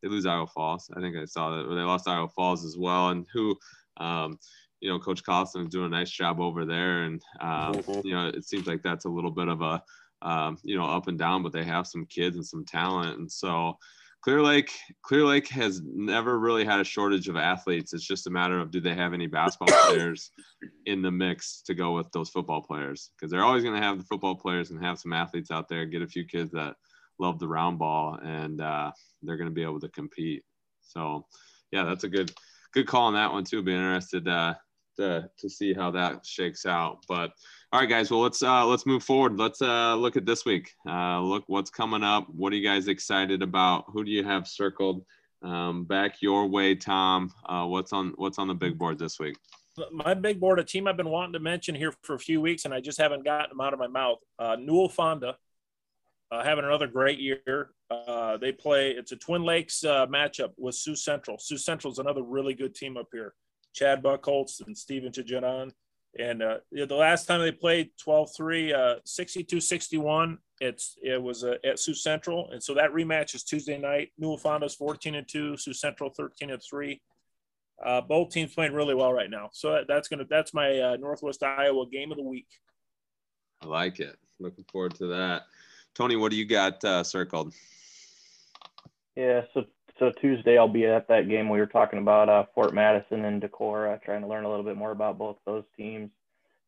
they 0.01 0.09
lose 0.09 0.27
Iowa 0.27 0.47
Falls. 0.47 0.89
I 0.97 1.01
think 1.01 1.17
I 1.17 1.25
saw 1.25 1.51
that 1.57 1.75
they 1.75 1.81
lost 1.81 2.07
Iowa 2.07 2.29
Falls 2.29 2.65
as 2.65 2.77
well, 2.77 3.11
and 3.11 3.27
who. 3.33 3.57
Um, 3.97 4.39
you 4.81 4.91
know, 4.91 4.99
Coach 4.99 5.23
Collison 5.25 5.63
is 5.63 5.71
doing 5.71 5.87
a 5.87 5.89
nice 5.89 6.11
job 6.11 6.41
over 6.41 6.67
there, 6.67 7.05
and 7.05 7.23
um, 7.41 7.75
Mhm. 7.77 8.05
you 8.05 8.13
know, 8.13 8.27
it 8.29 8.45
seems 8.45 8.67
like 8.67 8.83
that's 8.83 9.07
a 9.07 9.09
little 9.09 9.31
bit 9.31 9.49
of 9.49 9.63
a, 9.63 9.83
um, 10.21 10.59
you 10.63 10.77
know, 10.77 10.85
up 10.85 11.09
and 11.09 11.19
down, 11.19 11.43
but 11.43 11.53
they 11.53 11.65
have 11.65 11.87
some 11.87 12.05
kids 12.05 12.37
and 12.37 12.45
some 12.45 12.67
talent, 12.67 13.19
and 13.19 13.33
so 13.33 13.79
Clear 14.25 14.41
Lake, 14.41 14.71
Clear 15.03 15.27
Lake 15.27 15.49
has 15.49 15.83
never 15.85 16.39
really 16.39 16.65
had 16.65 16.81
a 16.81 16.85
shortage 16.85 17.29
of 17.29 17.37
athletes. 17.37 17.93
It's 17.93 18.07
just 18.07 18.27
a 18.27 18.31
matter 18.31 18.59
of 18.59 18.71
do 18.71 18.81
they 18.81 18.95
have 18.95 19.13
any 19.13 19.27
basketball 19.27 19.79
players 19.85 20.31
in 20.87 21.03
the 21.03 21.11
mix 21.11 21.61
to 21.67 21.75
go 21.75 21.95
with 21.95 22.11
those 22.13 22.31
football 22.31 22.63
players? 22.63 23.11
Because 23.13 23.31
they're 23.31 23.45
always 23.45 23.63
going 23.63 23.79
to 23.79 23.87
have 23.87 23.99
the 23.99 24.05
football 24.05 24.35
players 24.35 24.71
and 24.71 24.83
have 24.83 24.99
some 24.99 25.13
athletes 25.13 25.51
out 25.51 25.69
there. 25.69 25.85
Get 25.85 26.01
a 26.01 26.07
few 26.07 26.25
kids 26.25 26.51
that 26.53 26.77
love 27.19 27.39
the 27.39 27.47
round 27.47 27.79
ball, 27.79 28.19
and 28.25 28.63
uh, 28.63 28.93
they're 29.23 29.37
going 29.37 29.51
to 29.51 29.55
be 29.55 29.63
able 29.63 29.81
to 29.81 29.91
compete. 29.91 30.43
So, 30.81 31.27
yeah, 31.71 31.85
that's 31.85 32.05
a 32.05 32.09
good 32.09 32.33
good 32.73 32.87
call 32.87 33.09
on 33.09 33.15
that 33.15 33.31
one 33.31 33.45
too. 33.45 33.63
Be 33.63 33.75
interested 33.75 34.27
uh, 34.27 34.55
to 34.97 35.29
to 35.37 35.51
see 35.51 35.75
how 35.75 35.91
that 35.91 36.25
shakes 36.25 36.65
out. 36.65 37.05
But 37.07 37.33
all 37.75 37.81
right, 37.81 37.89
guys. 37.89 38.09
Well, 38.09 38.21
let's 38.21 38.41
uh, 38.41 38.65
let's 38.65 38.87
move 38.87 39.03
forward. 39.03 39.37
Let's 39.37 39.61
uh, 39.61 39.97
look 39.97 40.17
at 40.17 40.25
this 40.25 40.45
week. 40.45 40.71
Uh, 40.89 41.21
look 41.21 41.43
what's 41.49 41.71
coming 41.71 42.05
up. 42.05 42.29
What 42.29 42.53
are 42.53 42.57
you 42.57 42.63
guys 42.63 42.87
excited 42.87 43.43
about? 43.43 43.87
Who 43.89 44.05
do 44.05 44.13
you 44.13 44.23
have 44.23 44.47
circled? 44.47 45.05
Um, 45.43 45.83
back 45.83 46.23
your 46.23 46.47
way, 46.47 46.77
Tom. 46.77 47.33
Uh, 47.45 47.67
what's 47.67 47.93
on 47.93 48.13
what's 48.15 48.39
on 48.39 48.47
the 48.47 48.55
big 48.55 48.79
board 48.79 48.97
this 49.01 49.19
week? 49.19 49.37
My 49.91 50.15
big 50.15 50.39
board, 50.39 50.61
a 50.61 50.65
team 50.65 50.87
I've 50.87 50.97
been 50.97 51.09
wanting 51.09 51.33
to 51.33 51.41
mention 51.41 51.75
here 51.75 51.93
for 52.03 52.15
a 52.15 52.19
few 52.19 52.41
weeks, 52.41 52.65
and 52.65 52.73
I 52.73 52.81
just 52.81 52.97
haven't 52.97 53.25
gotten 53.25 53.49
them 53.49 53.61
out 53.61 53.73
of 53.73 53.81
my 53.81 53.89
mouth. 53.89 54.19
Uh, 54.39 54.55
Newell 54.55 54.89
Fonda, 54.89 55.37
uh, 56.31 56.45
having 56.45 56.65
another 56.65 56.87
great 56.87 57.19
year. 57.19 57.71
Uh, 57.91 58.37
they 58.37 58.53
play. 58.53 58.93
It's 58.93 59.11
a 59.11 59.17
Twin 59.17 59.43
Lakes 59.43 59.83
uh, 59.83 60.07
matchup 60.07 60.53
with 60.57 60.77
Sioux 60.77 60.95
Central. 60.95 61.39
Sioux 61.41 61.59
Central 61.59 61.93
is 61.93 61.99
another 61.99 62.23
really 62.23 62.55
good 62.55 62.77
team 62.77 62.97
up 62.97 63.09
here. 63.13 63.35
Chad 63.75 64.01
Buckholtz 64.01 64.65
and 64.65 64.79
Steven 64.79 65.11
Chajadan. 65.11 65.73
And 66.19 66.43
uh, 66.43 66.59
the 66.71 66.87
last 66.95 67.27
time 67.27 67.41
they 67.41 67.53
played 67.53 67.91
12-3, 68.07 68.75
uh, 68.75 68.95
62-61, 69.07 70.39
it's 70.61 70.97
it 71.03 71.21
was 71.21 71.45
uh, 71.45 71.57
at 71.65 71.79
Sioux 71.79 71.95
Central, 71.95 72.49
and 72.53 72.63
so 72.63 72.75
that 72.75 72.93
rematch 72.93 73.35
is 73.35 73.43
Tuesday 73.43 73.77
night. 73.77 74.13
Newell 74.19 74.39
Fonda's 74.39 74.75
14 74.75 75.17
and 75.17 75.29
two, 75.29 75.57
Sioux 75.57 75.73
Central 75.73 76.11
13 76.11 76.51
and 76.51 76.63
three. 76.63 77.01
Uh, 77.85 78.01
both 78.01 78.31
teams 78.31 78.55
playing 78.55 78.73
really 78.73 78.95
well 78.95 79.13
right 79.13 79.31
now. 79.31 79.51
So 79.53 79.73
that, 79.73 79.87
that's 79.89 80.07
gonna 80.09 80.25
that's 80.31 80.55
my 80.55 80.79
uh, 80.79 80.97
Northwest 80.97 81.43
Iowa 81.43 81.87
game 81.91 82.13
of 82.13 82.19
the 82.19 82.23
week. 82.23 82.47
I 83.63 83.67
like 83.67 83.99
it. 83.99 84.17
Looking 84.39 84.65
forward 84.71 84.95
to 84.97 85.09
that. 85.09 85.43
Tony, 85.95 86.17
what 86.17 86.31
do 86.31 86.37
you 86.37 86.47
got 86.47 86.83
uh, 86.85 87.03
circled? 87.03 87.53
Yeah, 89.17 89.43
so 89.55 89.65
so 90.05 90.21
Tuesday 90.21 90.59
I'll 90.59 90.69
be 90.69 90.87
at 90.87 91.09
that 91.09 91.29
game 91.29 91.49
we 91.49 91.59
were 91.59 91.67
talking 91.67 91.99
about, 91.99 92.29
uh, 92.29 92.45
Fort 92.55 92.75
Madison 92.75 93.25
and 93.25 93.41
Decorah, 93.41 94.03
trying 94.03 94.21
to 94.21 94.27
learn 94.27 94.45
a 94.45 94.51
little 94.51 94.65
bit 94.65 94.77
more 94.77 94.91
about 94.91 95.19
both 95.19 95.37
those 95.47 95.65
teams. 95.77 96.11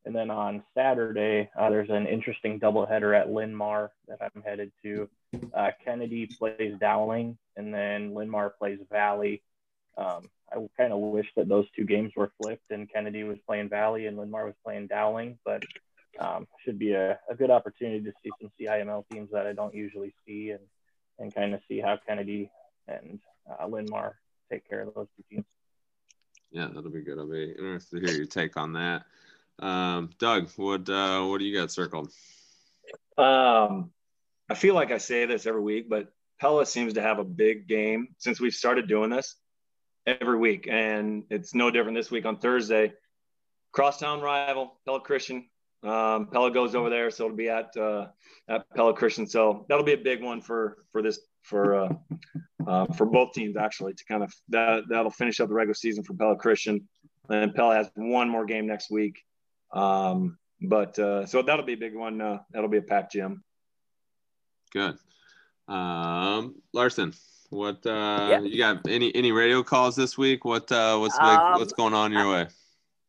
And 0.05 0.15
then 0.15 0.31
on 0.31 0.63
Saturday, 0.75 1.51
uh, 1.59 1.69
there's 1.69 1.91
an 1.91 2.07
interesting 2.07 2.61
doubleheader 2.61 3.19
at 3.19 3.31
Linn-Mar 3.31 3.91
that 4.09 4.19
I'm 4.23 4.43
headed 4.43 4.73
to. 4.83 5.09
Uh, 5.53 5.73
Kennedy 5.85 6.27
plays 6.27 6.79
Dowling, 6.81 7.37
and 7.57 7.75
then 7.75 8.15
Linn-Mar 8.15 8.55
plays 8.59 8.79
Valley. 8.91 9.43
Um, 9.99 10.31
I 10.51 10.57
kind 10.79 10.93
of 10.93 11.01
wish 11.01 11.27
that 11.37 11.49
those 11.49 11.67
two 11.75 11.85
games 11.85 12.13
were 12.17 12.31
flipped 12.41 12.71
and 12.71 12.91
Kennedy 12.91 13.25
was 13.25 13.39
playing 13.47 13.69
Valley 13.69 14.07
and 14.07 14.17
Linn-Mar 14.17 14.47
was 14.47 14.55
playing 14.65 14.87
Dowling, 14.87 15.39
but 15.45 15.65
um, 16.21 16.47
should 16.65 16.79
be 16.79 16.93
a, 16.93 17.19
a 17.29 17.35
good 17.35 17.51
opportunity 17.51 18.05
to 18.05 18.13
see 18.23 18.31
some 18.41 18.51
CIML 18.59 19.05
teams 19.11 19.31
that 19.33 19.47
I 19.47 19.53
don't 19.53 19.75
usually 19.75 20.15
see 20.27 20.51
and, 20.51 20.63
and 21.19 21.35
kind 21.35 21.53
of 21.53 21.61
see 21.69 21.81
how 21.81 21.99
Kennedy 22.07 22.51
and 22.89 23.21
uh, 23.51 23.67
Linn-Mar 23.67 24.17
take 24.51 24.69
care 24.69 24.83
of 24.83 24.95
those 24.95 25.09
two 25.17 25.25
teams. 25.31 25.47
Yeah, 26.51 26.69
that'll 26.73 26.91
be 26.91 27.03
good. 27.03 27.19
I'll 27.19 27.31
be 27.31 27.51
interested 27.51 28.01
to 28.01 28.07
hear 28.07 28.17
your 28.17 28.27
take 28.27 28.57
on 28.57 28.73
that. 28.75 29.05
Um, 29.59 30.11
Doug, 30.19 30.51
what 30.57 30.89
uh, 30.89 31.25
what 31.25 31.39
do 31.39 31.45
you 31.45 31.57
got 31.57 31.73
circled? 31.73 32.11
Um, 33.19 33.91
I 34.49 34.55
feel 34.55 34.75
like 34.75 34.93
I 34.93 34.99
say 34.99 35.27
this 35.27 35.47
every 35.47 35.63
week, 35.63 35.89
but 35.89 36.13
Pella 36.41 36.67
seems 36.67 36.95
to 36.95 37.03
have 37.03 37.19
a 37.19 37.25
big 37.25 37.67
game 37.67 38.09
since 38.19 38.41
we've 38.41 38.55
started 38.55 38.89
doing 38.89 39.11
this 39.11 39.37
every 40.07 40.39
week, 40.39 40.69
and 40.71 41.25
it's 41.31 41.55
no 41.55 41.71
different 41.71 41.97
this 41.97 42.11
week 42.11 42.27
on 42.27 42.39
Thursday. 42.39 42.93
Crosstown 43.73 44.21
rival 44.21 44.79
Pella 44.85 45.01
Christian. 45.01 45.49
Um, 45.83 46.29
Pella 46.29 46.51
goes 46.51 46.75
over 46.75 46.91
there, 46.91 47.11
so 47.11 47.25
it'll 47.25 47.37
be 47.37 47.49
at 47.49 47.77
uh, 47.77 48.07
at 48.49 48.69
Pella 48.75 48.95
Christian. 48.95 49.27
So 49.27 49.67
that'll 49.69 49.85
be 49.85 49.93
a 49.93 49.99
big 49.99 50.23
one 50.23 50.41
for 50.41 50.85
for 50.93 51.03
this 51.03 51.21
for 51.47 51.75
uh, 51.75 51.95
uh, 52.67 52.87
for 52.95 53.07
both 53.07 53.33
teams 53.33 53.57
actually 53.57 53.95
to 53.95 54.05
kind 54.05 54.23
of 54.23 54.35
that 54.49 54.85
that'll 54.89 55.11
finish 55.11 55.41
up 55.41 55.49
the 55.49 55.55
regular 55.55 55.75
season 55.75 56.03
for 56.03 56.15
Pella 56.15 56.37
Christian, 56.37 56.89
and 57.31 57.55
Pella 57.55 57.77
has 57.77 57.91
one 57.95 58.29
more 58.29 58.45
game 58.45 58.67
next 58.67 58.91
week. 58.91 59.25
Um, 59.73 60.39
but 60.61 60.99
uh, 60.99 61.27
so 61.27 61.43
that'll 61.43 61.65
be 61.65 61.75
a 61.75 61.79
big 61.79 61.95
one. 61.95 62.21
Uh, 62.21 62.39
that'll 62.51 62.69
be 62.69 62.79
a 62.79 62.83
packed 62.83 63.13
gym. 63.13 63.45
Good. 64.73 64.97
Um, 65.69 66.57
Larson, 66.73 67.13
what 67.51 67.87
uh, 67.87 68.29
yeah. 68.31 68.41
you 68.41 68.59
got? 68.59 68.89
Any 68.89 69.15
any 69.15 69.33
radio 69.33 69.63
calls 69.63 69.97
this 69.97 70.19
week? 70.19 70.45
What 70.45 70.71
uh, 70.73 70.99
what's 70.99 71.17
big, 71.17 71.27
um, 71.27 71.59
what's 71.59 71.73
going 71.73 71.95
on 71.95 72.13
your 72.13 72.31
way? 72.31 72.47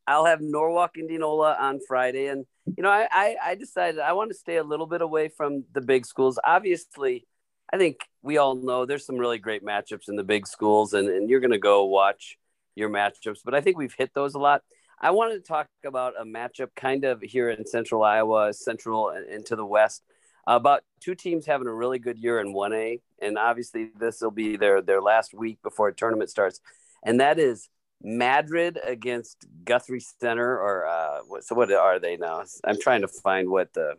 I'll 0.07 0.25
have 0.25 0.41
Norwalk 0.41 0.97
Indianola 0.97 1.57
on 1.59 1.79
Friday, 1.87 2.27
and 2.27 2.45
you 2.75 2.83
know 2.83 2.89
I, 2.89 3.07
I 3.11 3.35
I 3.43 3.55
decided 3.55 3.99
I 3.99 4.13
want 4.13 4.31
to 4.31 4.37
stay 4.37 4.57
a 4.57 4.63
little 4.63 4.87
bit 4.87 5.01
away 5.01 5.29
from 5.29 5.65
the 5.73 5.81
big 5.81 6.05
schools. 6.05 6.39
Obviously, 6.43 7.27
I 7.71 7.77
think 7.77 7.97
we 8.27 8.37
all 8.37 8.55
know 8.55 8.85
there's 8.85 9.05
some 9.05 9.17
really 9.17 9.37
great 9.37 9.63
matchups 9.63 10.09
in 10.09 10.17
the 10.17 10.23
big 10.23 10.45
schools, 10.45 10.93
and, 10.93 11.07
and 11.07 11.29
you're 11.29 11.39
going 11.39 11.51
to 11.51 11.57
go 11.57 11.85
watch 11.85 12.37
your 12.75 12.89
matchups. 12.89 13.39
But 13.43 13.55
I 13.55 13.61
think 13.61 13.77
we've 13.77 13.95
hit 13.97 14.13
those 14.13 14.35
a 14.35 14.39
lot. 14.39 14.63
I 14.99 15.11
wanted 15.11 15.35
to 15.35 15.47
talk 15.47 15.67
about 15.85 16.13
a 16.19 16.25
matchup 16.25 16.69
kind 16.75 17.05
of 17.05 17.21
here 17.21 17.49
in 17.49 17.65
central 17.65 18.03
Iowa, 18.03 18.53
central 18.53 19.09
and 19.09 19.45
to 19.45 19.55
the 19.55 19.65
west, 19.65 20.03
about 20.45 20.83
two 20.99 21.15
teams 21.15 21.45
having 21.45 21.67
a 21.67 21.73
really 21.73 21.99
good 21.99 22.17
year 22.17 22.41
in 22.41 22.53
1A. 22.53 22.99
And 23.21 23.37
obviously, 23.37 23.91
this 23.97 24.19
will 24.21 24.31
be 24.31 24.57
their, 24.57 24.81
their 24.81 25.01
last 25.01 25.33
week 25.33 25.59
before 25.63 25.87
a 25.87 25.93
tournament 25.93 26.29
starts. 26.29 26.59
And 27.03 27.21
that 27.21 27.39
is 27.39 27.69
Madrid 28.03 28.77
against 28.83 29.45
Guthrie 29.63 30.01
Center, 30.19 30.59
or 30.59 30.85
uh, 30.85 31.19
what, 31.27 31.45
so 31.45 31.55
what 31.55 31.71
are 31.71 31.99
they 31.99 32.17
now? 32.17 32.43
I'm 32.65 32.79
trying 32.79 33.01
to 33.01 33.07
find 33.07 33.49
what 33.49 33.71
the, 33.73 33.93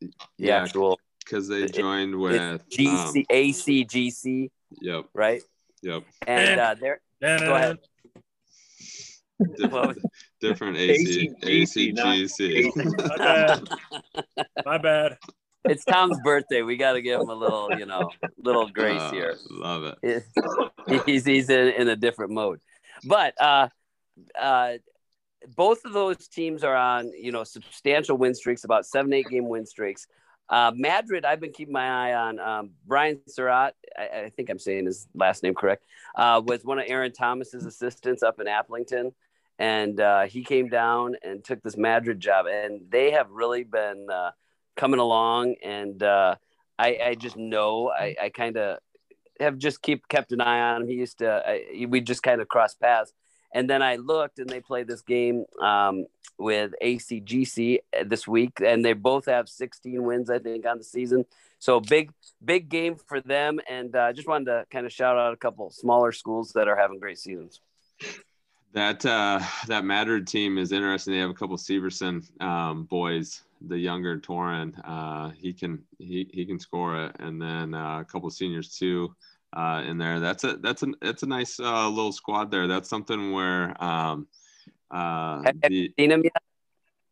the 0.00 0.10
yeah, 0.38 0.62
actual 0.62 1.00
because 1.28 1.48
they 1.48 1.66
joined 1.66 2.14
it, 2.14 2.16
with 2.16 2.68
GC 2.70 3.16
um, 3.18 3.24
ACGC. 3.30 4.50
Yep. 4.80 5.04
Right. 5.14 5.42
Yep. 5.82 6.04
And 6.26 6.60
uh, 6.60 6.74
they're 6.80 7.00
go 7.20 7.54
ahead. 7.54 7.78
Different, 9.56 9.98
different 10.40 10.76
AC, 10.78 11.30
ACGC. 11.42 12.72
My 13.06 13.16
bad. 13.16 13.68
My 14.66 14.78
bad. 14.78 15.16
It's 15.64 15.84
Tom's 15.84 16.18
birthday. 16.24 16.62
We 16.62 16.76
got 16.76 16.94
to 16.94 17.02
give 17.02 17.20
him 17.20 17.28
a 17.28 17.34
little, 17.34 17.70
you 17.78 17.86
know, 17.86 18.10
little 18.36 18.68
grace 18.72 19.00
uh, 19.00 19.12
here. 19.12 19.36
Love 19.48 19.94
it. 20.02 20.24
He's 21.06 21.24
he's 21.24 21.50
in, 21.50 21.68
in 21.68 21.88
a 21.88 21.94
different 21.94 22.32
mode, 22.32 22.58
but 23.04 23.40
uh, 23.40 23.68
uh, 24.36 24.72
both 25.54 25.84
of 25.84 25.92
those 25.92 26.26
teams 26.26 26.64
are 26.64 26.74
on, 26.74 27.12
you 27.12 27.30
know, 27.30 27.44
substantial 27.44 28.16
win 28.16 28.34
streaks, 28.34 28.64
about 28.64 28.86
seven, 28.86 29.12
eight 29.12 29.28
game 29.28 29.48
win 29.48 29.66
streaks. 29.66 30.08
Uh, 30.50 30.72
Madrid, 30.74 31.24
I've 31.24 31.40
been 31.40 31.52
keeping 31.52 31.74
my 31.74 32.10
eye 32.10 32.14
on. 32.14 32.38
Um, 32.38 32.70
Brian 32.86 33.20
Surratt, 33.28 33.74
I, 33.96 34.02
I, 34.02 34.32
think 34.34 34.48
I'm 34.48 34.58
saying 34.58 34.86
his 34.86 35.06
last 35.14 35.42
name 35.42 35.54
correct, 35.54 35.84
uh, 36.14 36.40
was 36.44 36.64
one 36.64 36.78
of 36.78 36.86
Aaron 36.88 37.12
Thomas's 37.12 37.66
assistants 37.66 38.22
up 38.22 38.40
in 38.40 38.46
Aplington. 38.46 39.12
And 39.58 40.00
uh, 40.00 40.22
he 40.22 40.44
came 40.44 40.68
down 40.68 41.16
and 41.22 41.44
took 41.44 41.62
this 41.62 41.76
Madrid 41.76 42.20
job. 42.20 42.46
And 42.46 42.82
they 42.88 43.10
have 43.10 43.30
really 43.30 43.64
been 43.64 44.06
uh, 44.10 44.30
coming 44.76 45.00
along. 45.00 45.56
And 45.62 46.02
uh, 46.02 46.36
I, 46.78 46.98
I, 47.04 47.14
just 47.14 47.36
know 47.36 47.90
I, 47.90 48.16
I 48.22 48.28
kind 48.30 48.56
of 48.56 48.78
have 49.40 49.58
just 49.58 49.82
keep 49.82 50.08
kept 50.08 50.32
an 50.32 50.40
eye 50.40 50.74
on 50.74 50.82
him. 50.82 50.88
He 50.88 50.94
used 50.94 51.18
to, 51.18 51.42
I, 51.46 51.86
we 51.86 52.00
just 52.00 52.22
kind 52.22 52.40
of 52.40 52.48
cross 52.48 52.74
paths. 52.74 53.12
And 53.54 53.68
then 53.68 53.82
I 53.82 53.96
looked 53.96 54.38
and 54.38 54.48
they 54.48 54.60
played 54.60 54.86
this 54.86 55.02
game 55.02 55.44
um, 55.62 56.06
with 56.38 56.72
ACGC 56.82 57.78
this 58.04 58.28
week, 58.28 58.60
and 58.64 58.84
they 58.84 58.92
both 58.92 59.26
have 59.26 59.48
16 59.48 60.02
wins, 60.02 60.30
I 60.30 60.38
think, 60.38 60.66
on 60.66 60.78
the 60.78 60.84
season. 60.84 61.24
So 61.58 61.80
big, 61.80 62.12
big 62.44 62.68
game 62.68 62.96
for 62.96 63.20
them. 63.20 63.60
And 63.68 63.94
uh, 63.94 64.12
just 64.12 64.28
wanted 64.28 64.46
to 64.46 64.66
kind 64.70 64.86
of 64.86 64.92
shout 64.92 65.16
out 65.16 65.32
a 65.32 65.36
couple 65.36 65.70
smaller 65.70 66.12
schools 66.12 66.52
that 66.52 66.68
are 66.68 66.76
having 66.76 66.98
great 66.98 67.18
seasons. 67.18 67.60
That 68.74 69.04
uh, 69.06 69.40
that 69.66 69.84
Madrid 69.84 70.26
team 70.26 70.58
is 70.58 70.72
interesting. 70.72 71.14
They 71.14 71.20
have 71.20 71.30
a 71.30 71.34
couple 71.34 71.56
Severson 71.56 72.22
um, 72.40 72.84
boys. 72.84 73.42
The 73.62 73.78
younger 73.78 74.18
Torin, 74.18 74.72
uh, 74.84 75.30
he 75.30 75.52
can 75.52 75.82
he 75.98 76.28
he 76.32 76.44
can 76.44 76.60
score 76.60 77.06
it, 77.06 77.16
and 77.18 77.40
then 77.42 77.74
uh, 77.74 78.00
a 78.00 78.04
couple 78.04 78.30
seniors 78.30 78.76
too 78.76 79.16
uh, 79.52 79.82
in 79.86 79.98
there. 79.98 80.20
That's 80.20 80.44
a 80.44 80.56
that's 80.56 80.82
a 80.82 80.88
that's 81.00 81.22
a 81.22 81.26
nice 81.26 81.58
uh, 81.60 81.88
little 81.88 82.12
squad 82.12 82.50
there. 82.50 82.66
That's 82.66 82.88
something 82.88 83.32
where 83.32 83.82
um, 83.82 84.26
uh, 84.90 85.42
have, 85.42 85.60
the, 85.62 85.74
you 85.74 85.92
seen 85.98 86.12
him 86.12 86.22
yet? 86.24 86.42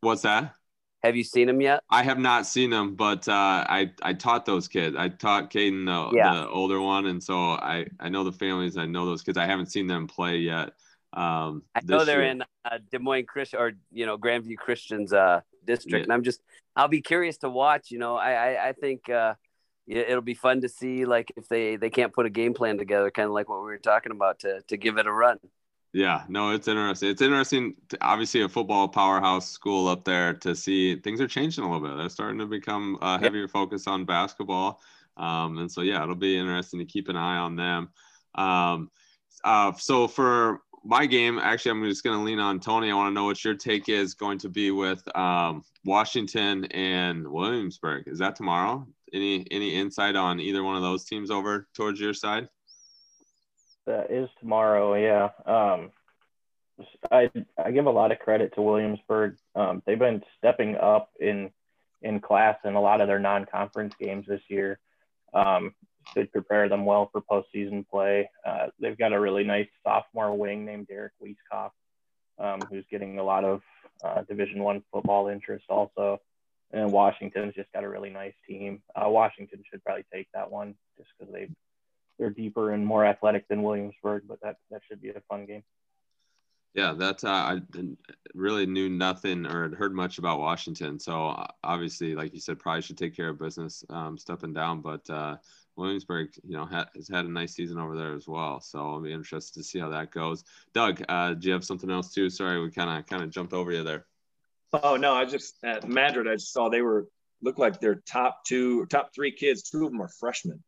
What's 0.00 0.22
that? 0.22 0.54
Have 1.02 1.14
you 1.14 1.24
seen 1.24 1.48
him 1.48 1.60
yet? 1.60 1.82
I 1.90 2.02
have 2.02 2.18
not 2.18 2.46
seen 2.46 2.70
them, 2.70 2.96
but 2.96 3.28
uh, 3.28 3.32
I 3.68 3.92
I 4.02 4.12
taught 4.12 4.44
those 4.44 4.66
kids. 4.66 4.96
I 4.96 5.08
taught 5.08 5.50
Caden 5.50 5.86
the, 5.86 6.16
yeah. 6.16 6.34
the 6.34 6.48
older 6.48 6.80
one, 6.80 7.06
and 7.06 7.22
so 7.22 7.52
I 7.52 7.86
I 8.00 8.08
know 8.08 8.24
the 8.24 8.32
families. 8.32 8.76
I 8.76 8.86
know 8.86 9.06
those 9.06 9.22
kids. 9.22 9.38
I 9.38 9.46
haven't 9.46 9.66
seen 9.66 9.86
them 9.86 10.06
play 10.06 10.38
yet. 10.38 10.72
Um, 11.12 11.62
I 11.74 11.80
know 11.84 12.04
they're 12.04 12.22
year. 12.22 12.30
in 12.32 12.42
uh, 12.64 12.78
Des 12.90 12.98
Moines 12.98 13.26
Christian 13.26 13.60
or 13.60 13.72
you 13.92 14.04
know 14.04 14.18
Grandview 14.18 14.56
Christian's 14.56 15.12
uh, 15.12 15.40
district, 15.64 15.94
yeah. 15.94 16.02
and 16.02 16.12
I'm 16.12 16.22
just 16.22 16.40
I'll 16.74 16.88
be 16.88 17.02
curious 17.02 17.38
to 17.38 17.50
watch. 17.50 17.90
You 17.90 17.98
know, 17.98 18.16
I 18.16 18.32
I, 18.32 18.68
I 18.68 18.72
think 18.72 19.08
uh, 19.08 19.34
it'll 19.86 20.20
be 20.20 20.34
fun 20.34 20.60
to 20.60 20.68
see 20.68 21.04
like 21.04 21.32
if 21.36 21.48
they 21.48 21.76
they 21.76 21.90
can't 21.90 22.12
put 22.12 22.26
a 22.26 22.30
game 22.30 22.54
plan 22.54 22.78
together 22.78 23.10
kind 23.10 23.26
of 23.26 23.32
like 23.32 23.48
what 23.48 23.58
we 23.58 23.66
were 23.66 23.78
talking 23.78 24.12
about 24.12 24.40
to 24.40 24.60
to 24.62 24.76
give 24.76 24.98
it 24.98 25.06
a 25.06 25.12
run. 25.12 25.38
Yeah 25.92 26.24
no 26.28 26.50
it's 26.50 26.68
interesting. 26.68 27.10
It's 27.10 27.22
interesting 27.22 27.74
to, 27.90 27.98
obviously 28.00 28.42
a 28.42 28.48
football 28.48 28.88
powerhouse 28.88 29.48
school 29.48 29.88
up 29.88 30.04
there 30.04 30.34
to 30.34 30.54
see 30.54 30.96
things 30.96 31.20
are 31.20 31.28
changing 31.28 31.64
a 31.64 31.70
little 31.70 31.86
bit. 31.86 31.96
They're 31.96 32.08
starting 32.08 32.38
to 32.38 32.46
become 32.46 32.98
a 33.00 33.18
heavier 33.18 33.42
yeah. 33.42 33.46
focus 33.48 33.86
on 33.86 34.04
basketball. 34.04 34.80
Um, 35.16 35.58
and 35.58 35.70
so 35.70 35.82
yeah 35.82 36.02
it'll 36.02 36.14
be 36.14 36.36
interesting 36.36 36.80
to 36.80 36.84
keep 36.84 37.08
an 37.08 37.16
eye 37.16 37.38
on 37.38 37.56
them. 37.56 37.88
Um, 38.34 38.90
uh, 39.44 39.72
so 39.72 40.08
for 40.08 40.60
my 40.88 41.04
game 41.04 41.38
actually 41.38 41.72
i'm 41.72 41.84
just 41.88 42.04
going 42.04 42.16
to 42.16 42.24
lean 42.24 42.38
on 42.38 42.60
tony. 42.60 42.90
I 42.90 42.94
want 42.94 43.10
to 43.10 43.14
know 43.14 43.24
what 43.24 43.44
your 43.44 43.54
take 43.54 43.88
is 43.88 44.14
going 44.14 44.38
to 44.38 44.48
be 44.48 44.70
with 44.70 45.02
um, 45.16 45.64
washington 45.84 46.64
and 46.66 47.26
williamsburg. 47.26 48.06
Is 48.06 48.18
that 48.18 48.36
tomorrow 48.36 48.86
any 49.16 49.46
any 49.50 49.74
insight 49.74 50.16
on 50.16 50.38
either 50.40 50.62
one 50.62 50.76
of 50.76 50.82
those 50.82 51.04
teams 51.04 51.30
over 51.30 51.66
towards 51.74 51.98
your 51.98 52.14
side? 52.14 52.48
That 53.86 54.10
is 54.10 54.28
tomorrow. 54.40 54.94
Yeah. 54.94 55.30
Um, 55.46 55.90
I 57.10 57.30
I 57.62 57.70
give 57.70 57.86
a 57.86 57.90
lot 57.90 58.12
of 58.12 58.18
credit 58.18 58.54
to 58.54 58.62
Williamsburg. 58.62 59.36
Um, 59.54 59.82
they've 59.86 59.98
been 59.98 60.22
stepping 60.38 60.76
up 60.76 61.10
in 61.18 61.50
in 62.02 62.20
class 62.20 62.58
in 62.64 62.74
a 62.74 62.80
lot 62.80 63.00
of 63.00 63.08
their 63.08 63.18
non-conference 63.18 63.94
games 63.98 64.26
this 64.28 64.42
year. 64.48 64.78
Um, 65.32 65.74
to 66.14 66.24
prepare 66.26 66.68
them 66.68 66.84
well 66.84 67.10
for 67.10 67.20
postseason 67.20 67.86
play. 67.88 68.30
Uh, 68.44 68.66
they've 68.80 68.98
got 68.98 69.12
a 69.12 69.20
really 69.20 69.44
nice 69.44 69.68
sophomore 69.84 70.36
wing 70.36 70.64
named 70.64 70.86
Derek 70.88 71.12
Weiskopf, 71.22 71.70
um, 72.38 72.60
who's 72.70 72.84
getting 72.90 73.18
a 73.18 73.24
lot 73.24 73.44
of 73.44 73.62
uh, 74.04 74.22
Division 74.22 74.62
One 74.62 74.82
football 74.92 75.28
interest 75.28 75.64
also. 75.68 76.20
And 76.72 76.90
Washington's 76.90 77.54
just 77.54 77.72
got 77.72 77.84
a 77.84 77.88
really 77.88 78.10
nice 78.10 78.34
team. 78.46 78.82
Uh, 78.94 79.08
Washington 79.08 79.62
should 79.70 79.84
probably 79.84 80.04
take 80.12 80.28
that 80.34 80.50
one 80.50 80.74
just 80.98 81.08
because 81.18 81.32
they 81.32 81.48
they're 82.18 82.30
deeper 82.30 82.72
and 82.72 82.84
more 82.84 83.04
athletic 83.04 83.46
than 83.48 83.62
Williamsburg, 83.62 84.24
but 84.26 84.40
that 84.42 84.56
that 84.70 84.82
should 84.88 85.00
be 85.00 85.10
a 85.10 85.22
fun 85.28 85.46
game. 85.46 85.62
Yeah, 86.76 86.92
that's 86.92 87.24
uh, 87.24 87.30
I 87.30 87.60
really 88.34 88.66
knew 88.66 88.90
nothing 88.90 89.46
or 89.46 89.62
had 89.62 89.72
heard 89.72 89.94
much 89.94 90.18
about 90.18 90.40
Washington. 90.40 90.98
So 91.00 91.28
uh, 91.28 91.46
obviously, 91.64 92.14
like 92.14 92.34
you 92.34 92.40
said, 92.40 92.58
probably 92.58 92.82
should 92.82 92.98
take 92.98 93.16
care 93.16 93.30
of 93.30 93.38
business 93.38 93.82
um, 93.88 94.18
stepping 94.18 94.52
down. 94.52 94.82
But 94.82 95.08
uh, 95.08 95.36
Williamsburg, 95.76 96.28
you 96.46 96.54
know, 96.54 96.66
ha- 96.66 96.90
has 96.94 97.08
had 97.08 97.24
a 97.24 97.30
nice 97.30 97.54
season 97.54 97.78
over 97.78 97.96
there 97.96 98.14
as 98.14 98.28
well. 98.28 98.60
So 98.60 98.78
I'll 98.78 99.00
be 99.00 99.14
interested 99.14 99.54
to 99.54 99.64
see 99.64 99.78
how 99.78 99.88
that 99.88 100.10
goes. 100.10 100.44
Doug, 100.74 101.02
uh, 101.08 101.32
do 101.32 101.48
you 101.48 101.54
have 101.54 101.64
something 101.64 101.90
else 101.90 102.12
too? 102.12 102.28
Sorry, 102.28 102.60
we 102.60 102.70
kind 102.70 102.90
of 102.90 103.06
kind 103.06 103.22
of 103.22 103.30
jumped 103.30 103.54
over 103.54 103.72
you 103.72 103.82
there. 103.82 104.04
Oh 104.72 104.96
no, 104.96 105.14
I 105.14 105.24
just 105.24 105.54
at 105.64 105.88
Madrid, 105.88 106.26
I 106.28 106.34
just 106.34 106.52
saw 106.52 106.68
they 106.68 106.82
were 106.82 107.06
look 107.42 107.58
like 107.58 107.80
their 107.80 107.96
top 108.06 108.44
two, 108.44 108.86
top 108.86 109.10
three 109.14 109.32
kids. 109.32 109.62
Two 109.62 109.86
of 109.86 109.92
them 109.92 110.02
are 110.02 110.08
freshmen. 110.08 110.62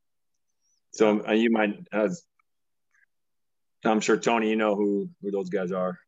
So 0.93 1.27
uh, 1.27 1.33
you 1.33 1.51
might, 1.51 1.87
as 1.93 2.23
I'm 3.85 4.01
sure 4.01 4.17
Tony, 4.17 4.51
you 4.51 4.57
know 4.57 4.75
who 4.75 5.11
who 5.23 5.31
those 5.31 5.51
guys 5.51 5.73
are. 5.73 5.99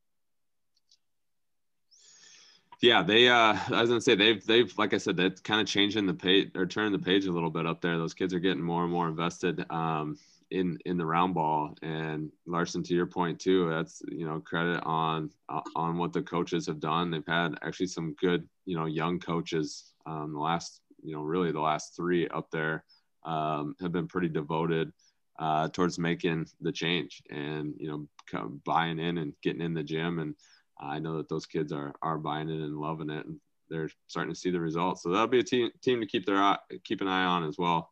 Yeah, 2.80 3.02
they. 3.02 3.28
Uh, 3.28 3.56
I 3.68 3.80
was 3.80 3.90
gonna 3.90 4.00
say 4.00 4.14
they've 4.14 4.44
they've 4.44 4.72
like 4.78 4.94
I 4.94 4.98
said 4.98 5.16
they're 5.16 5.30
kind 5.30 5.60
of 5.60 5.66
changing 5.66 6.06
the 6.06 6.14
page 6.14 6.52
or 6.54 6.66
turning 6.66 6.92
the 6.92 6.98
page 6.98 7.26
a 7.26 7.32
little 7.32 7.50
bit 7.50 7.66
up 7.66 7.80
there. 7.80 7.98
Those 7.98 8.14
kids 8.14 8.32
are 8.32 8.40
getting 8.40 8.62
more 8.62 8.84
and 8.84 8.92
more 8.92 9.08
invested 9.08 9.70
um, 9.70 10.18
in 10.50 10.78
in 10.84 10.96
the 10.96 11.06
round 11.06 11.34
ball. 11.34 11.74
And 11.82 12.30
Larson, 12.46 12.82
to 12.84 12.94
your 12.94 13.06
point 13.06 13.38
too, 13.38 13.68
that's 13.68 14.02
you 14.08 14.26
know 14.26 14.40
credit 14.40 14.82
on 14.84 15.30
on 15.76 15.98
what 15.98 16.12
the 16.12 16.22
coaches 16.22 16.66
have 16.66 16.80
done. 16.80 17.10
They've 17.10 17.26
had 17.26 17.54
actually 17.62 17.88
some 17.88 18.14
good 18.20 18.48
you 18.64 18.76
know 18.76 18.86
young 18.86 19.18
coaches. 19.18 19.92
Um, 20.06 20.32
the 20.32 20.40
last 20.40 20.80
you 21.02 21.14
know 21.14 21.22
really 21.22 21.52
the 21.52 21.60
last 21.60 21.96
three 21.96 22.28
up 22.28 22.50
there 22.50 22.84
um, 23.24 23.74
have 23.80 23.92
been 23.92 24.08
pretty 24.08 24.28
devoted 24.28 24.92
uh, 25.38 25.68
towards 25.68 25.98
making 25.98 26.46
the 26.60 26.72
change 26.72 27.22
and 27.30 27.74
you 27.78 27.88
know 27.88 28.48
buying 28.64 28.98
in 28.98 29.18
and 29.18 29.32
getting 29.42 29.62
in 29.62 29.74
the 29.74 29.82
gym 29.82 30.18
and 30.18 30.34
I 30.78 30.98
know 30.98 31.16
that 31.16 31.28
those 31.28 31.46
kids 31.46 31.72
are 31.72 31.94
are 32.02 32.18
buying 32.18 32.48
it 32.48 32.60
and 32.60 32.76
loving 32.76 33.10
it 33.10 33.26
and 33.26 33.40
they're 33.68 33.90
starting 34.06 34.32
to 34.32 34.38
see 34.38 34.50
the 34.50 34.60
results 34.60 35.02
so 35.02 35.10
that'll 35.10 35.26
be 35.26 35.38
a 35.38 35.44
team 35.44 35.70
team 35.82 36.00
to 36.00 36.06
keep 36.06 36.26
their 36.26 36.36
eye, 36.36 36.58
keep 36.84 37.00
an 37.00 37.08
eye 37.08 37.24
on 37.24 37.44
as 37.44 37.56
well 37.58 37.90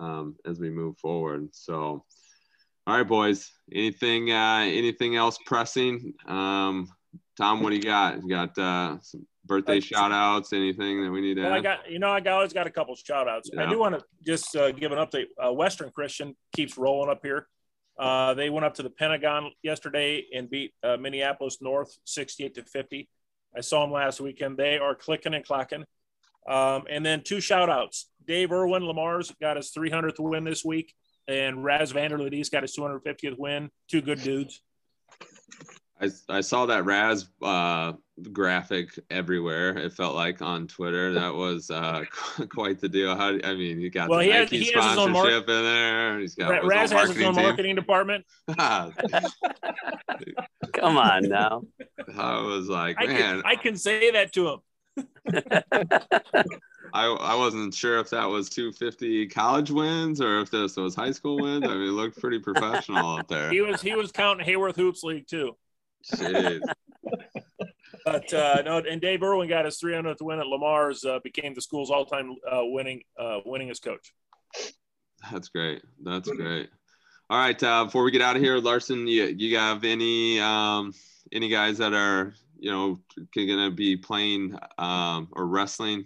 um, 0.00 0.34
as 0.44 0.58
we 0.58 0.70
move 0.70 0.98
forward 0.98 1.48
so 1.52 2.04
all 2.86 2.96
right 2.96 3.06
boys 3.06 3.52
anything 3.72 4.32
uh, 4.32 4.64
anything 4.66 5.14
else 5.14 5.38
pressing 5.46 6.12
um, 6.26 6.88
Tom 7.36 7.62
what 7.62 7.70
do 7.70 7.76
you 7.76 7.82
got 7.82 8.22
you 8.22 8.28
got 8.28 8.58
uh, 8.58 8.98
some 9.00 9.26
birthday 9.50 9.80
shout 9.80 10.12
outs, 10.12 10.52
anything 10.52 11.02
that 11.02 11.10
we 11.10 11.20
need 11.20 11.34
to 11.34 11.42
well, 11.42 11.52
add? 11.52 11.58
I 11.58 11.60
got, 11.60 11.90
you 11.90 11.98
know, 11.98 12.10
I 12.10 12.20
always 12.30 12.52
got 12.52 12.66
a 12.66 12.70
couple 12.70 12.94
shout 12.94 13.28
outs. 13.28 13.50
Yeah. 13.52 13.66
I 13.66 13.68
do 13.68 13.78
want 13.78 13.98
to 13.98 14.04
just 14.24 14.54
uh, 14.56 14.70
give 14.72 14.92
an 14.92 14.98
update. 14.98 15.26
Uh, 15.44 15.52
Western 15.52 15.90
Christian 15.90 16.36
keeps 16.54 16.78
rolling 16.78 17.10
up 17.10 17.20
here. 17.22 17.48
Uh, 17.98 18.32
they 18.32 18.48
went 18.48 18.64
up 18.64 18.74
to 18.74 18.82
the 18.82 18.90
Pentagon 18.90 19.50
yesterday 19.62 20.24
and 20.34 20.48
beat 20.48 20.72
uh, 20.82 20.96
Minneapolis 20.96 21.58
North 21.60 21.98
68 22.04 22.54
to 22.54 22.62
50. 22.62 23.08
I 23.54 23.60
saw 23.60 23.82
them 23.82 23.92
last 23.92 24.20
weekend. 24.20 24.56
They 24.56 24.78
are 24.78 24.94
clicking 24.94 25.34
and 25.34 25.44
clacking. 25.44 25.84
Um, 26.48 26.84
and 26.88 27.04
then 27.04 27.22
two 27.22 27.40
shout 27.40 27.68
outs. 27.68 28.08
Dave 28.30 28.52
Irwin 28.52 28.84
Le 28.84 28.94
Mars 28.94 29.34
got 29.40 29.56
his 29.56 29.72
300th 29.76 30.20
win 30.20 30.44
this 30.44 30.64
week, 30.64 30.94
and 31.26 31.64
Raz 31.64 31.92
Vanderledi's 31.92 32.48
got 32.48 32.62
his 32.62 32.76
250th 32.76 33.36
win. 33.36 33.70
Two 33.90 34.00
good 34.00 34.22
dudes. 34.22 34.62
I, 36.00 36.10
I 36.28 36.40
saw 36.40 36.66
that 36.66 36.84
Raz 36.84 37.28
uh, 37.42 37.94
graphic 38.32 38.96
everywhere. 39.10 39.76
It 39.76 39.94
felt 39.94 40.14
like 40.14 40.42
on 40.42 40.68
Twitter. 40.68 41.12
That 41.12 41.34
was 41.34 41.72
uh, 41.72 42.04
quite 42.48 42.78
the 42.78 42.88
deal. 42.88 43.16
How 43.16 43.36
I 43.42 43.54
mean, 43.54 43.80
he 43.80 43.90
got 43.90 44.08
well, 44.08 44.20
the 44.20 44.26
he 44.26 44.30
Nike 44.30 44.58
has, 44.58 44.68
he 44.68 44.72
sponsorship 44.74 45.48
mar- 45.48 45.56
in 45.56 45.64
there. 45.64 46.20
He's 46.20 46.36
got 46.36 46.64
Raz 46.64 46.92
has 46.92 47.08
his 47.08 47.24
own 47.24 47.34
team. 47.34 47.42
marketing 47.42 47.74
department. 47.74 48.24
Come 50.72 50.96
on 50.98 51.28
now. 51.28 51.62
I 52.16 52.40
was 52.42 52.68
like, 52.68 52.94
I 53.00 53.06
man, 53.06 53.16
can, 53.16 53.42
I 53.44 53.56
can 53.56 53.76
say 53.76 54.12
that 54.12 54.32
to 54.34 54.50
him. 54.50 54.60
I, 56.92 57.06
I 57.06 57.34
wasn't 57.36 57.72
sure 57.74 57.98
if 58.00 58.10
that 58.10 58.24
was 58.24 58.48
250 58.48 59.28
college 59.28 59.70
wins 59.70 60.20
or 60.20 60.40
if 60.40 60.50
this 60.50 60.76
was 60.76 60.94
high 60.94 61.12
school 61.12 61.40
wins. 61.40 61.64
I 61.64 61.68
mean, 61.74 61.88
it 61.88 61.92
looked 61.92 62.20
pretty 62.20 62.38
professional 62.38 63.18
up 63.18 63.28
there. 63.28 63.50
He 63.50 63.60
was 63.60 63.80
he 63.80 63.94
was 63.94 64.12
counting 64.12 64.46
Hayworth 64.46 64.76
Hoops 64.76 65.02
League 65.02 65.26
too. 65.28 65.56
Jeez. 66.14 66.60
But 68.04 68.32
uh, 68.32 68.62
no, 68.64 68.78
and 68.78 69.00
Dave 69.00 69.22
Irwin 69.22 69.48
got 69.48 69.64
his 69.64 69.80
300th 69.80 70.22
win 70.22 70.38
at 70.38 70.46
Le 70.46 70.58
Mars, 70.58 71.04
uh, 71.04 71.18
became 71.22 71.54
the 71.54 71.60
school's 71.60 71.90
all-time 71.90 72.36
uh, 72.50 72.62
winning 72.62 73.02
uh, 73.18 73.40
winningest 73.46 73.82
coach. 73.82 74.12
That's 75.30 75.48
great. 75.48 75.82
That's 76.02 76.28
great. 76.30 76.70
All 77.28 77.38
right, 77.38 77.62
uh, 77.62 77.84
before 77.84 78.02
we 78.02 78.10
get 78.10 78.22
out 78.22 78.36
of 78.36 78.42
here, 78.42 78.58
Larson, 78.58 79.06
you 79.06 79.24
you 79.24 79.56
have 79.56 79.84
any 79.84 80.40
um, 80.40 80.92
any 81.30 81.48
guys 81.48 81.78
that 81.78 81.92
are 81.92 82.34
you 82.60 82.70
know 82.70 83.00
to 83.34 83.70
be 83.70 83.96
playing 83.96 84.56
um, 84.78 85.28
or 85.32 85.46
wrestling 85.46 86.04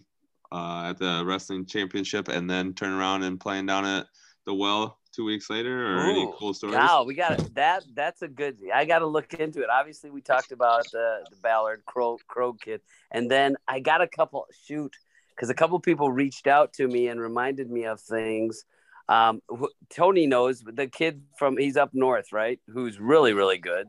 uh, 0.52 0.86
at 0.90 0.98
the 0.98 1.24
wrestling 1.26 1.66
championship, 1.66 2.28
and 2.28 2.48
then 2.48 2.72
turn 2.72 2.92
around 2.92 3.24
and 3.24 3.40
playing 3.40 3.66
down 3.66 3.84
at 3.84 4.06
the 4.46 4.54
well 4.54 4.98
two 5.12 5.24
weeks 5.24 5.50
later, 5.50 5.86
or 5.86 6.06
Ooh, 6.06 6.10
any 6.10 6.32
cool 6.38 6.54
stories? 6.54 6.76
Wow, 6.76 7.04
we 7.04 7.14
got 7.14 7.38
it. 7.38 7.54
That 7.54 7.84
that's 7.94 8.22
a 8.22 8.28
good. 8.28 8.58
I 8.72 8.84
got 8.84 9.00
to 9.00 9.06
look 9.06 9.34
into 9.34 9.62
it. 9.62 9.68
Obviously, 9.70 10.10
we 10.10 10.20
talked 10.20 10.52
about 10.52 10.84
the 10.92 11.24
the 11.30 11.36
Ballard 11.36 11.82
Crow 11.86 12.18
Crow 12.28 12.52
kid, 12.52 12.80
and 13.10 13.30
then 13.30 13.56
I 13.68 13.80
got 13.80 14.00
a 14.00 14.08
couple 14.08 14.46
shoot 14.66 14.94
because 15.34 15.50
a 15.50 15.54
couple 15.54 15.78
people 15.80 16.10
reached 16.10 16.46
out 16.46 16.72
to 16.74 16.86
me 16.86 17.08
and 17.08 17.20
reminded 17.20 17.70
me 17.70 17.84
of 17.84 18.00
things. 18.00 18.64
Um, 19.08 19.42
Tony 19.90 20.26
knows 20.26 20.60
the 20.60 20.86
kid 20.86 21.22
from 21.38 21.56
he's 21.56 21.76
up 21.76 21.90
north, 21.92 22.32
right? 22.32 22.60
Who's 22.68 22.98
really 22.98 23.32
really 23.32 23.58
good. 23.58 23.88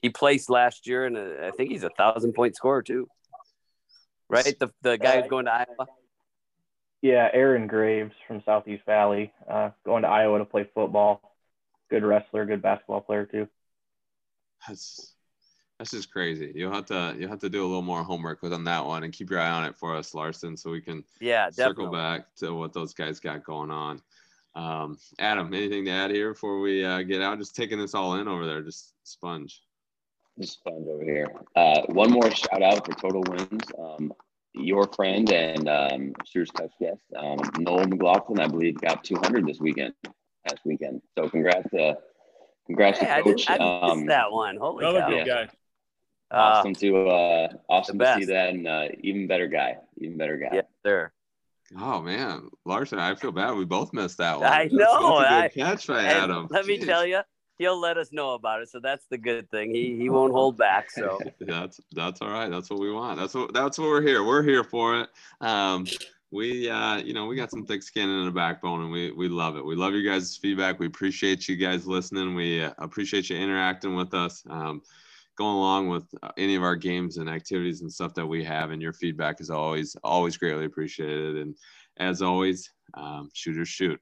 He 0.00 0.10
placed 0.10 0.48
last 0.48 0.86
year, 0.86 1.06
and 1.06 1.18
I 1.18 1.50
think 1.50 1.70
he's 1.70 1.82
a 1.82 1.90
thousand 1.90 2.32
point 2.34 2.56
scorer 2.56 2.82
too. 2.82 3.08
Right, 4.28 4.58
the 4.58 4.70
the 4.82 4.98
guy 4.98 5.20
who's 5.20 5.30
going 5.30 5.46
to 5.46 5.52
Iowa. 5.52 5.86
Yeah, 7.00 7.28
Aaron 7.32 7.66
Graves 7.66 8.14
from 8.26 8.42
Southeast 8.44 8.84
Valley, 8.84 9.32
uh, 9.48 9.70
going 9.84 10.02
to 10.02 10.08
Iowa 10.08 10.38
to 10.38 10.44
play 10.44 10.68
football. 10.74 11.22
Good 11.90 12.04
wrestler, 12.04 12.44
good 12.44 12.60
basketball 12.60 13.00
player 13.00 13.24
too. 13.24 13.48
That's 14.66 15.14
that's 15.78 15.92
just 15.92 16.10
crazy. 16.10 16.52
You'll 16.54 16.72
have 16.72 16.86
to 16.86 17.16
you'll 17.18 17.30
have 17.30 17.38
to 17.40 17.48
do 17.48 17.62
a 17.62 17.66
little 17.68 17.82
more 17.82 18.02
homework 18.02 18.42
with 18.42 18.52
on 18.52 18.64
that 18.64 18.84
one 18.84 19.04
and 19.04 19.12
keep 19.12 19.30
your 19.30 19.40
eye 19.40 19.50
on 19.50 19.64
it 19.64 19.76
for 19.76 19.96
us, 19.96 20.12
Larson, 20.12 20.56
so 20.56 20.70
we 20.70 20.80
can 20.80 21.04
yeah 21.20 21.50
circle 21.50 21.88
back 21.88 22.34
to 22.36 22.52
what 22.52 22.72
those 22.72 22.92
guys 22.92 23.20
got 23.20 23.44
going 23.44 23.70
on. 23.70 24.02
Um, 24.54 24.98
Adam, 25.20 25.54
anything 25.54 25.84
to 25.84 25.90
add 25.92 26.10
here 26.10 26.32
before 26.32 26.60
we 26.60 26.84
uh, 26.84 27.02
get 27.02 27.22
out? 27.22 27.38
Just 27.38 27.54
taking 27.54 27.78
this 27.78 27.94
all 27.94 28.16
in 28.16 28.26
over 28.26 28.44
there, 28.44 28.60
just 28.60 28.92
sponge. 29.04 29.62
Just 30.38 30.54
sponge 30.54 30.86
over 30.86 31.02
here. 31.02 31.26
Uh, 31.56 31.82
one 31.88 32.10
more 32.10 32.30
shout 32.30 32.62
out 32.62 32.86
for 32.86 32.92
total 32.92 33.22
wins. 33.28 33.64
Um, 33.78 34.12
your 34.54 34.88
friend 34.94 35.30
and 35.30 35.68
um, 35.68 36.12
Shooter's 36.26 36.50
Touch 36.50 36.72
guest, 36.80 37.00
um, 37.16 37.38
Noel 37.58 37.86
McLaughlin, 37.86 38.40
I 38.40 38.46
believe, 38.46 38.80
got 38.80 39.04
200 39.04 39.46
this 39.46 39.60
weekend, 39.60 39.94
Last 40.48 40.64
weekend. 40.64 41.02
So 41.16 41.28
congrats 41.28 41.68
to, 41.70 41.98
congrats 42.66 42.98
hey, 42.98 43.16
to 43.16 43.22
Coach. 43.22 43.48
I, 43.48 43.58
did, 43.58 43.62
I 43.62 43.80
um, 43.90 44.06
that 44.06 44.32
one. 44.32 44.56
Holy 44.56 44.84
another 44.84 45.00
cow. 45.00 45.08
good 45.10 45.26
guy. 45.26 45.48
Awesome 46.30 46.72
uh, 46.72 46.80
to 46.80 47.08
uh, 47.08 47.48
awesome 47.70 47.98
to 47.98 48.16
see 48.18 48.26
that, 48.26 48.50
and 48.50 48.68
uh, 48.68 48.88
even 49.00 49.26
better 49.26 49.46
guy, 49.46 49.78
even 49.96 50.18
better 50.18 50.36
guy. 50.36 50.50
Yeah, 50.52 50.62
sir. 50.84 51.10
Oh 51.78 52.02
man, 52.02 52.48
Larson, 52.66 52.98
I 52.98 53.14
feel 53.14 53.32
bad. 53.32 53.54
We 53.56 53.64
both 53.64 53.94
missed 53.94 54.18
that 54.18 54.38
one. 54.38 54.50
I 54.50 54.64
know. 54.70 54.78
That's, 54.78 54.92
that's 54.92 55.04
a 55.04 55.58
good 55.58 55.64
I, 55.64 55.70
catch 55.70 55.86
by 55.86 56.04
Adam. 56.04 56.48
Let 56.50 56.64
Jeez. 56.64 56.68
me 56.68 56.78
tell 56.78 57.06
you, 57.06 57.22
he'll 57.58 57.78
let 57.78 57.98
us 57.98 58.12
know 58.12 58.34
about 58.34 58.62
it. 58.62 58.70
So 58.70 58.80
that's 58.80 59.04
the 59.06 59.18
good 59.18 59.50
thing. 59.50 59.74
He 59.74 59.96
he 59.96 60.08
won't 60.08 60.32
hold 60.32 60.56
back. 60.56 60.90
So 60.90 61.18
that's 61.40 61.80
that's 61.92 62.22
all 62.22 62.30
right. 62.30 62.50
That's 62.50 62.70
what 62.70 62.80
we 62.80 62.90
want. 62.90 63.18
That's 63.18 63.34
what 63.34 63.52
that's 63.52 63.78
what 63.78 63.88
we're 63.88 64.02
here. 64.02 64.24
We're 64.24 64.42
here 64.42 64.64
for 64.64 65.00
it. 65.00 65.08
Um, 65.40 65.86
we 66.30 66.70
uh, 66.70 66.98
you 66.98 67.14
know 67.14 67.26
we 67.26 67.36
got 67.36 67.50
some 67.50 67.66
thick 67.66 67.82
skin 67.82 68.08
and 68.08 68.28
a 68.28 68.32
backbone, 68.32 68.82
and 68.82 68.92
we 68.92 69.12
we 69.12 69.28
love 69.28 69.56
it. 69.56 69.64
We 69.64 69.76
love 69.76 69.94
you 69.94 70.08
guys' 70.08 70.36
feedback. 70.36 70.78
We 70.78 70.86
appreciate 70.86 71.48
you 71.48 71.56
guys 71.56 71.86
listening. 71.86 72.34
We 72.34 72.62
uh, 72.62 72.72
appreciate 72.78 73.30
you 73.30 73.36
interacting 73.36 73.94
with 73.94 74.14
us. 74.14 74.44
Um, 74.48 74.82
going 75.36 75.56
along 75.56 75.88
with 75.88 76.04
uh, 76.22 76.30
any 76.36 76.56
of 76.56 76.64
our 76.64 76.74
games 76.74 77.16
and 77.16 77.30
activities 77.30 77.80
and 77.80 77.92
stuff 77.92 78.12
that 78.12 78.26
we 78.26 78.42
have 78.42 78.72
and 78.72 78.82
your 78.82 78.92
feedback 78.92 79.40
is 79.40 79.50
always 79.50 79.96
always 80.02 80.36
greatly 80.36 80.64
appreciated 80.64 81.36
and 81.36 81.54
as 81.98 82.22
always 82.22 82.72
um, 82.94 83.30
shooters 83.32 83.68
shoot 83.68 84.00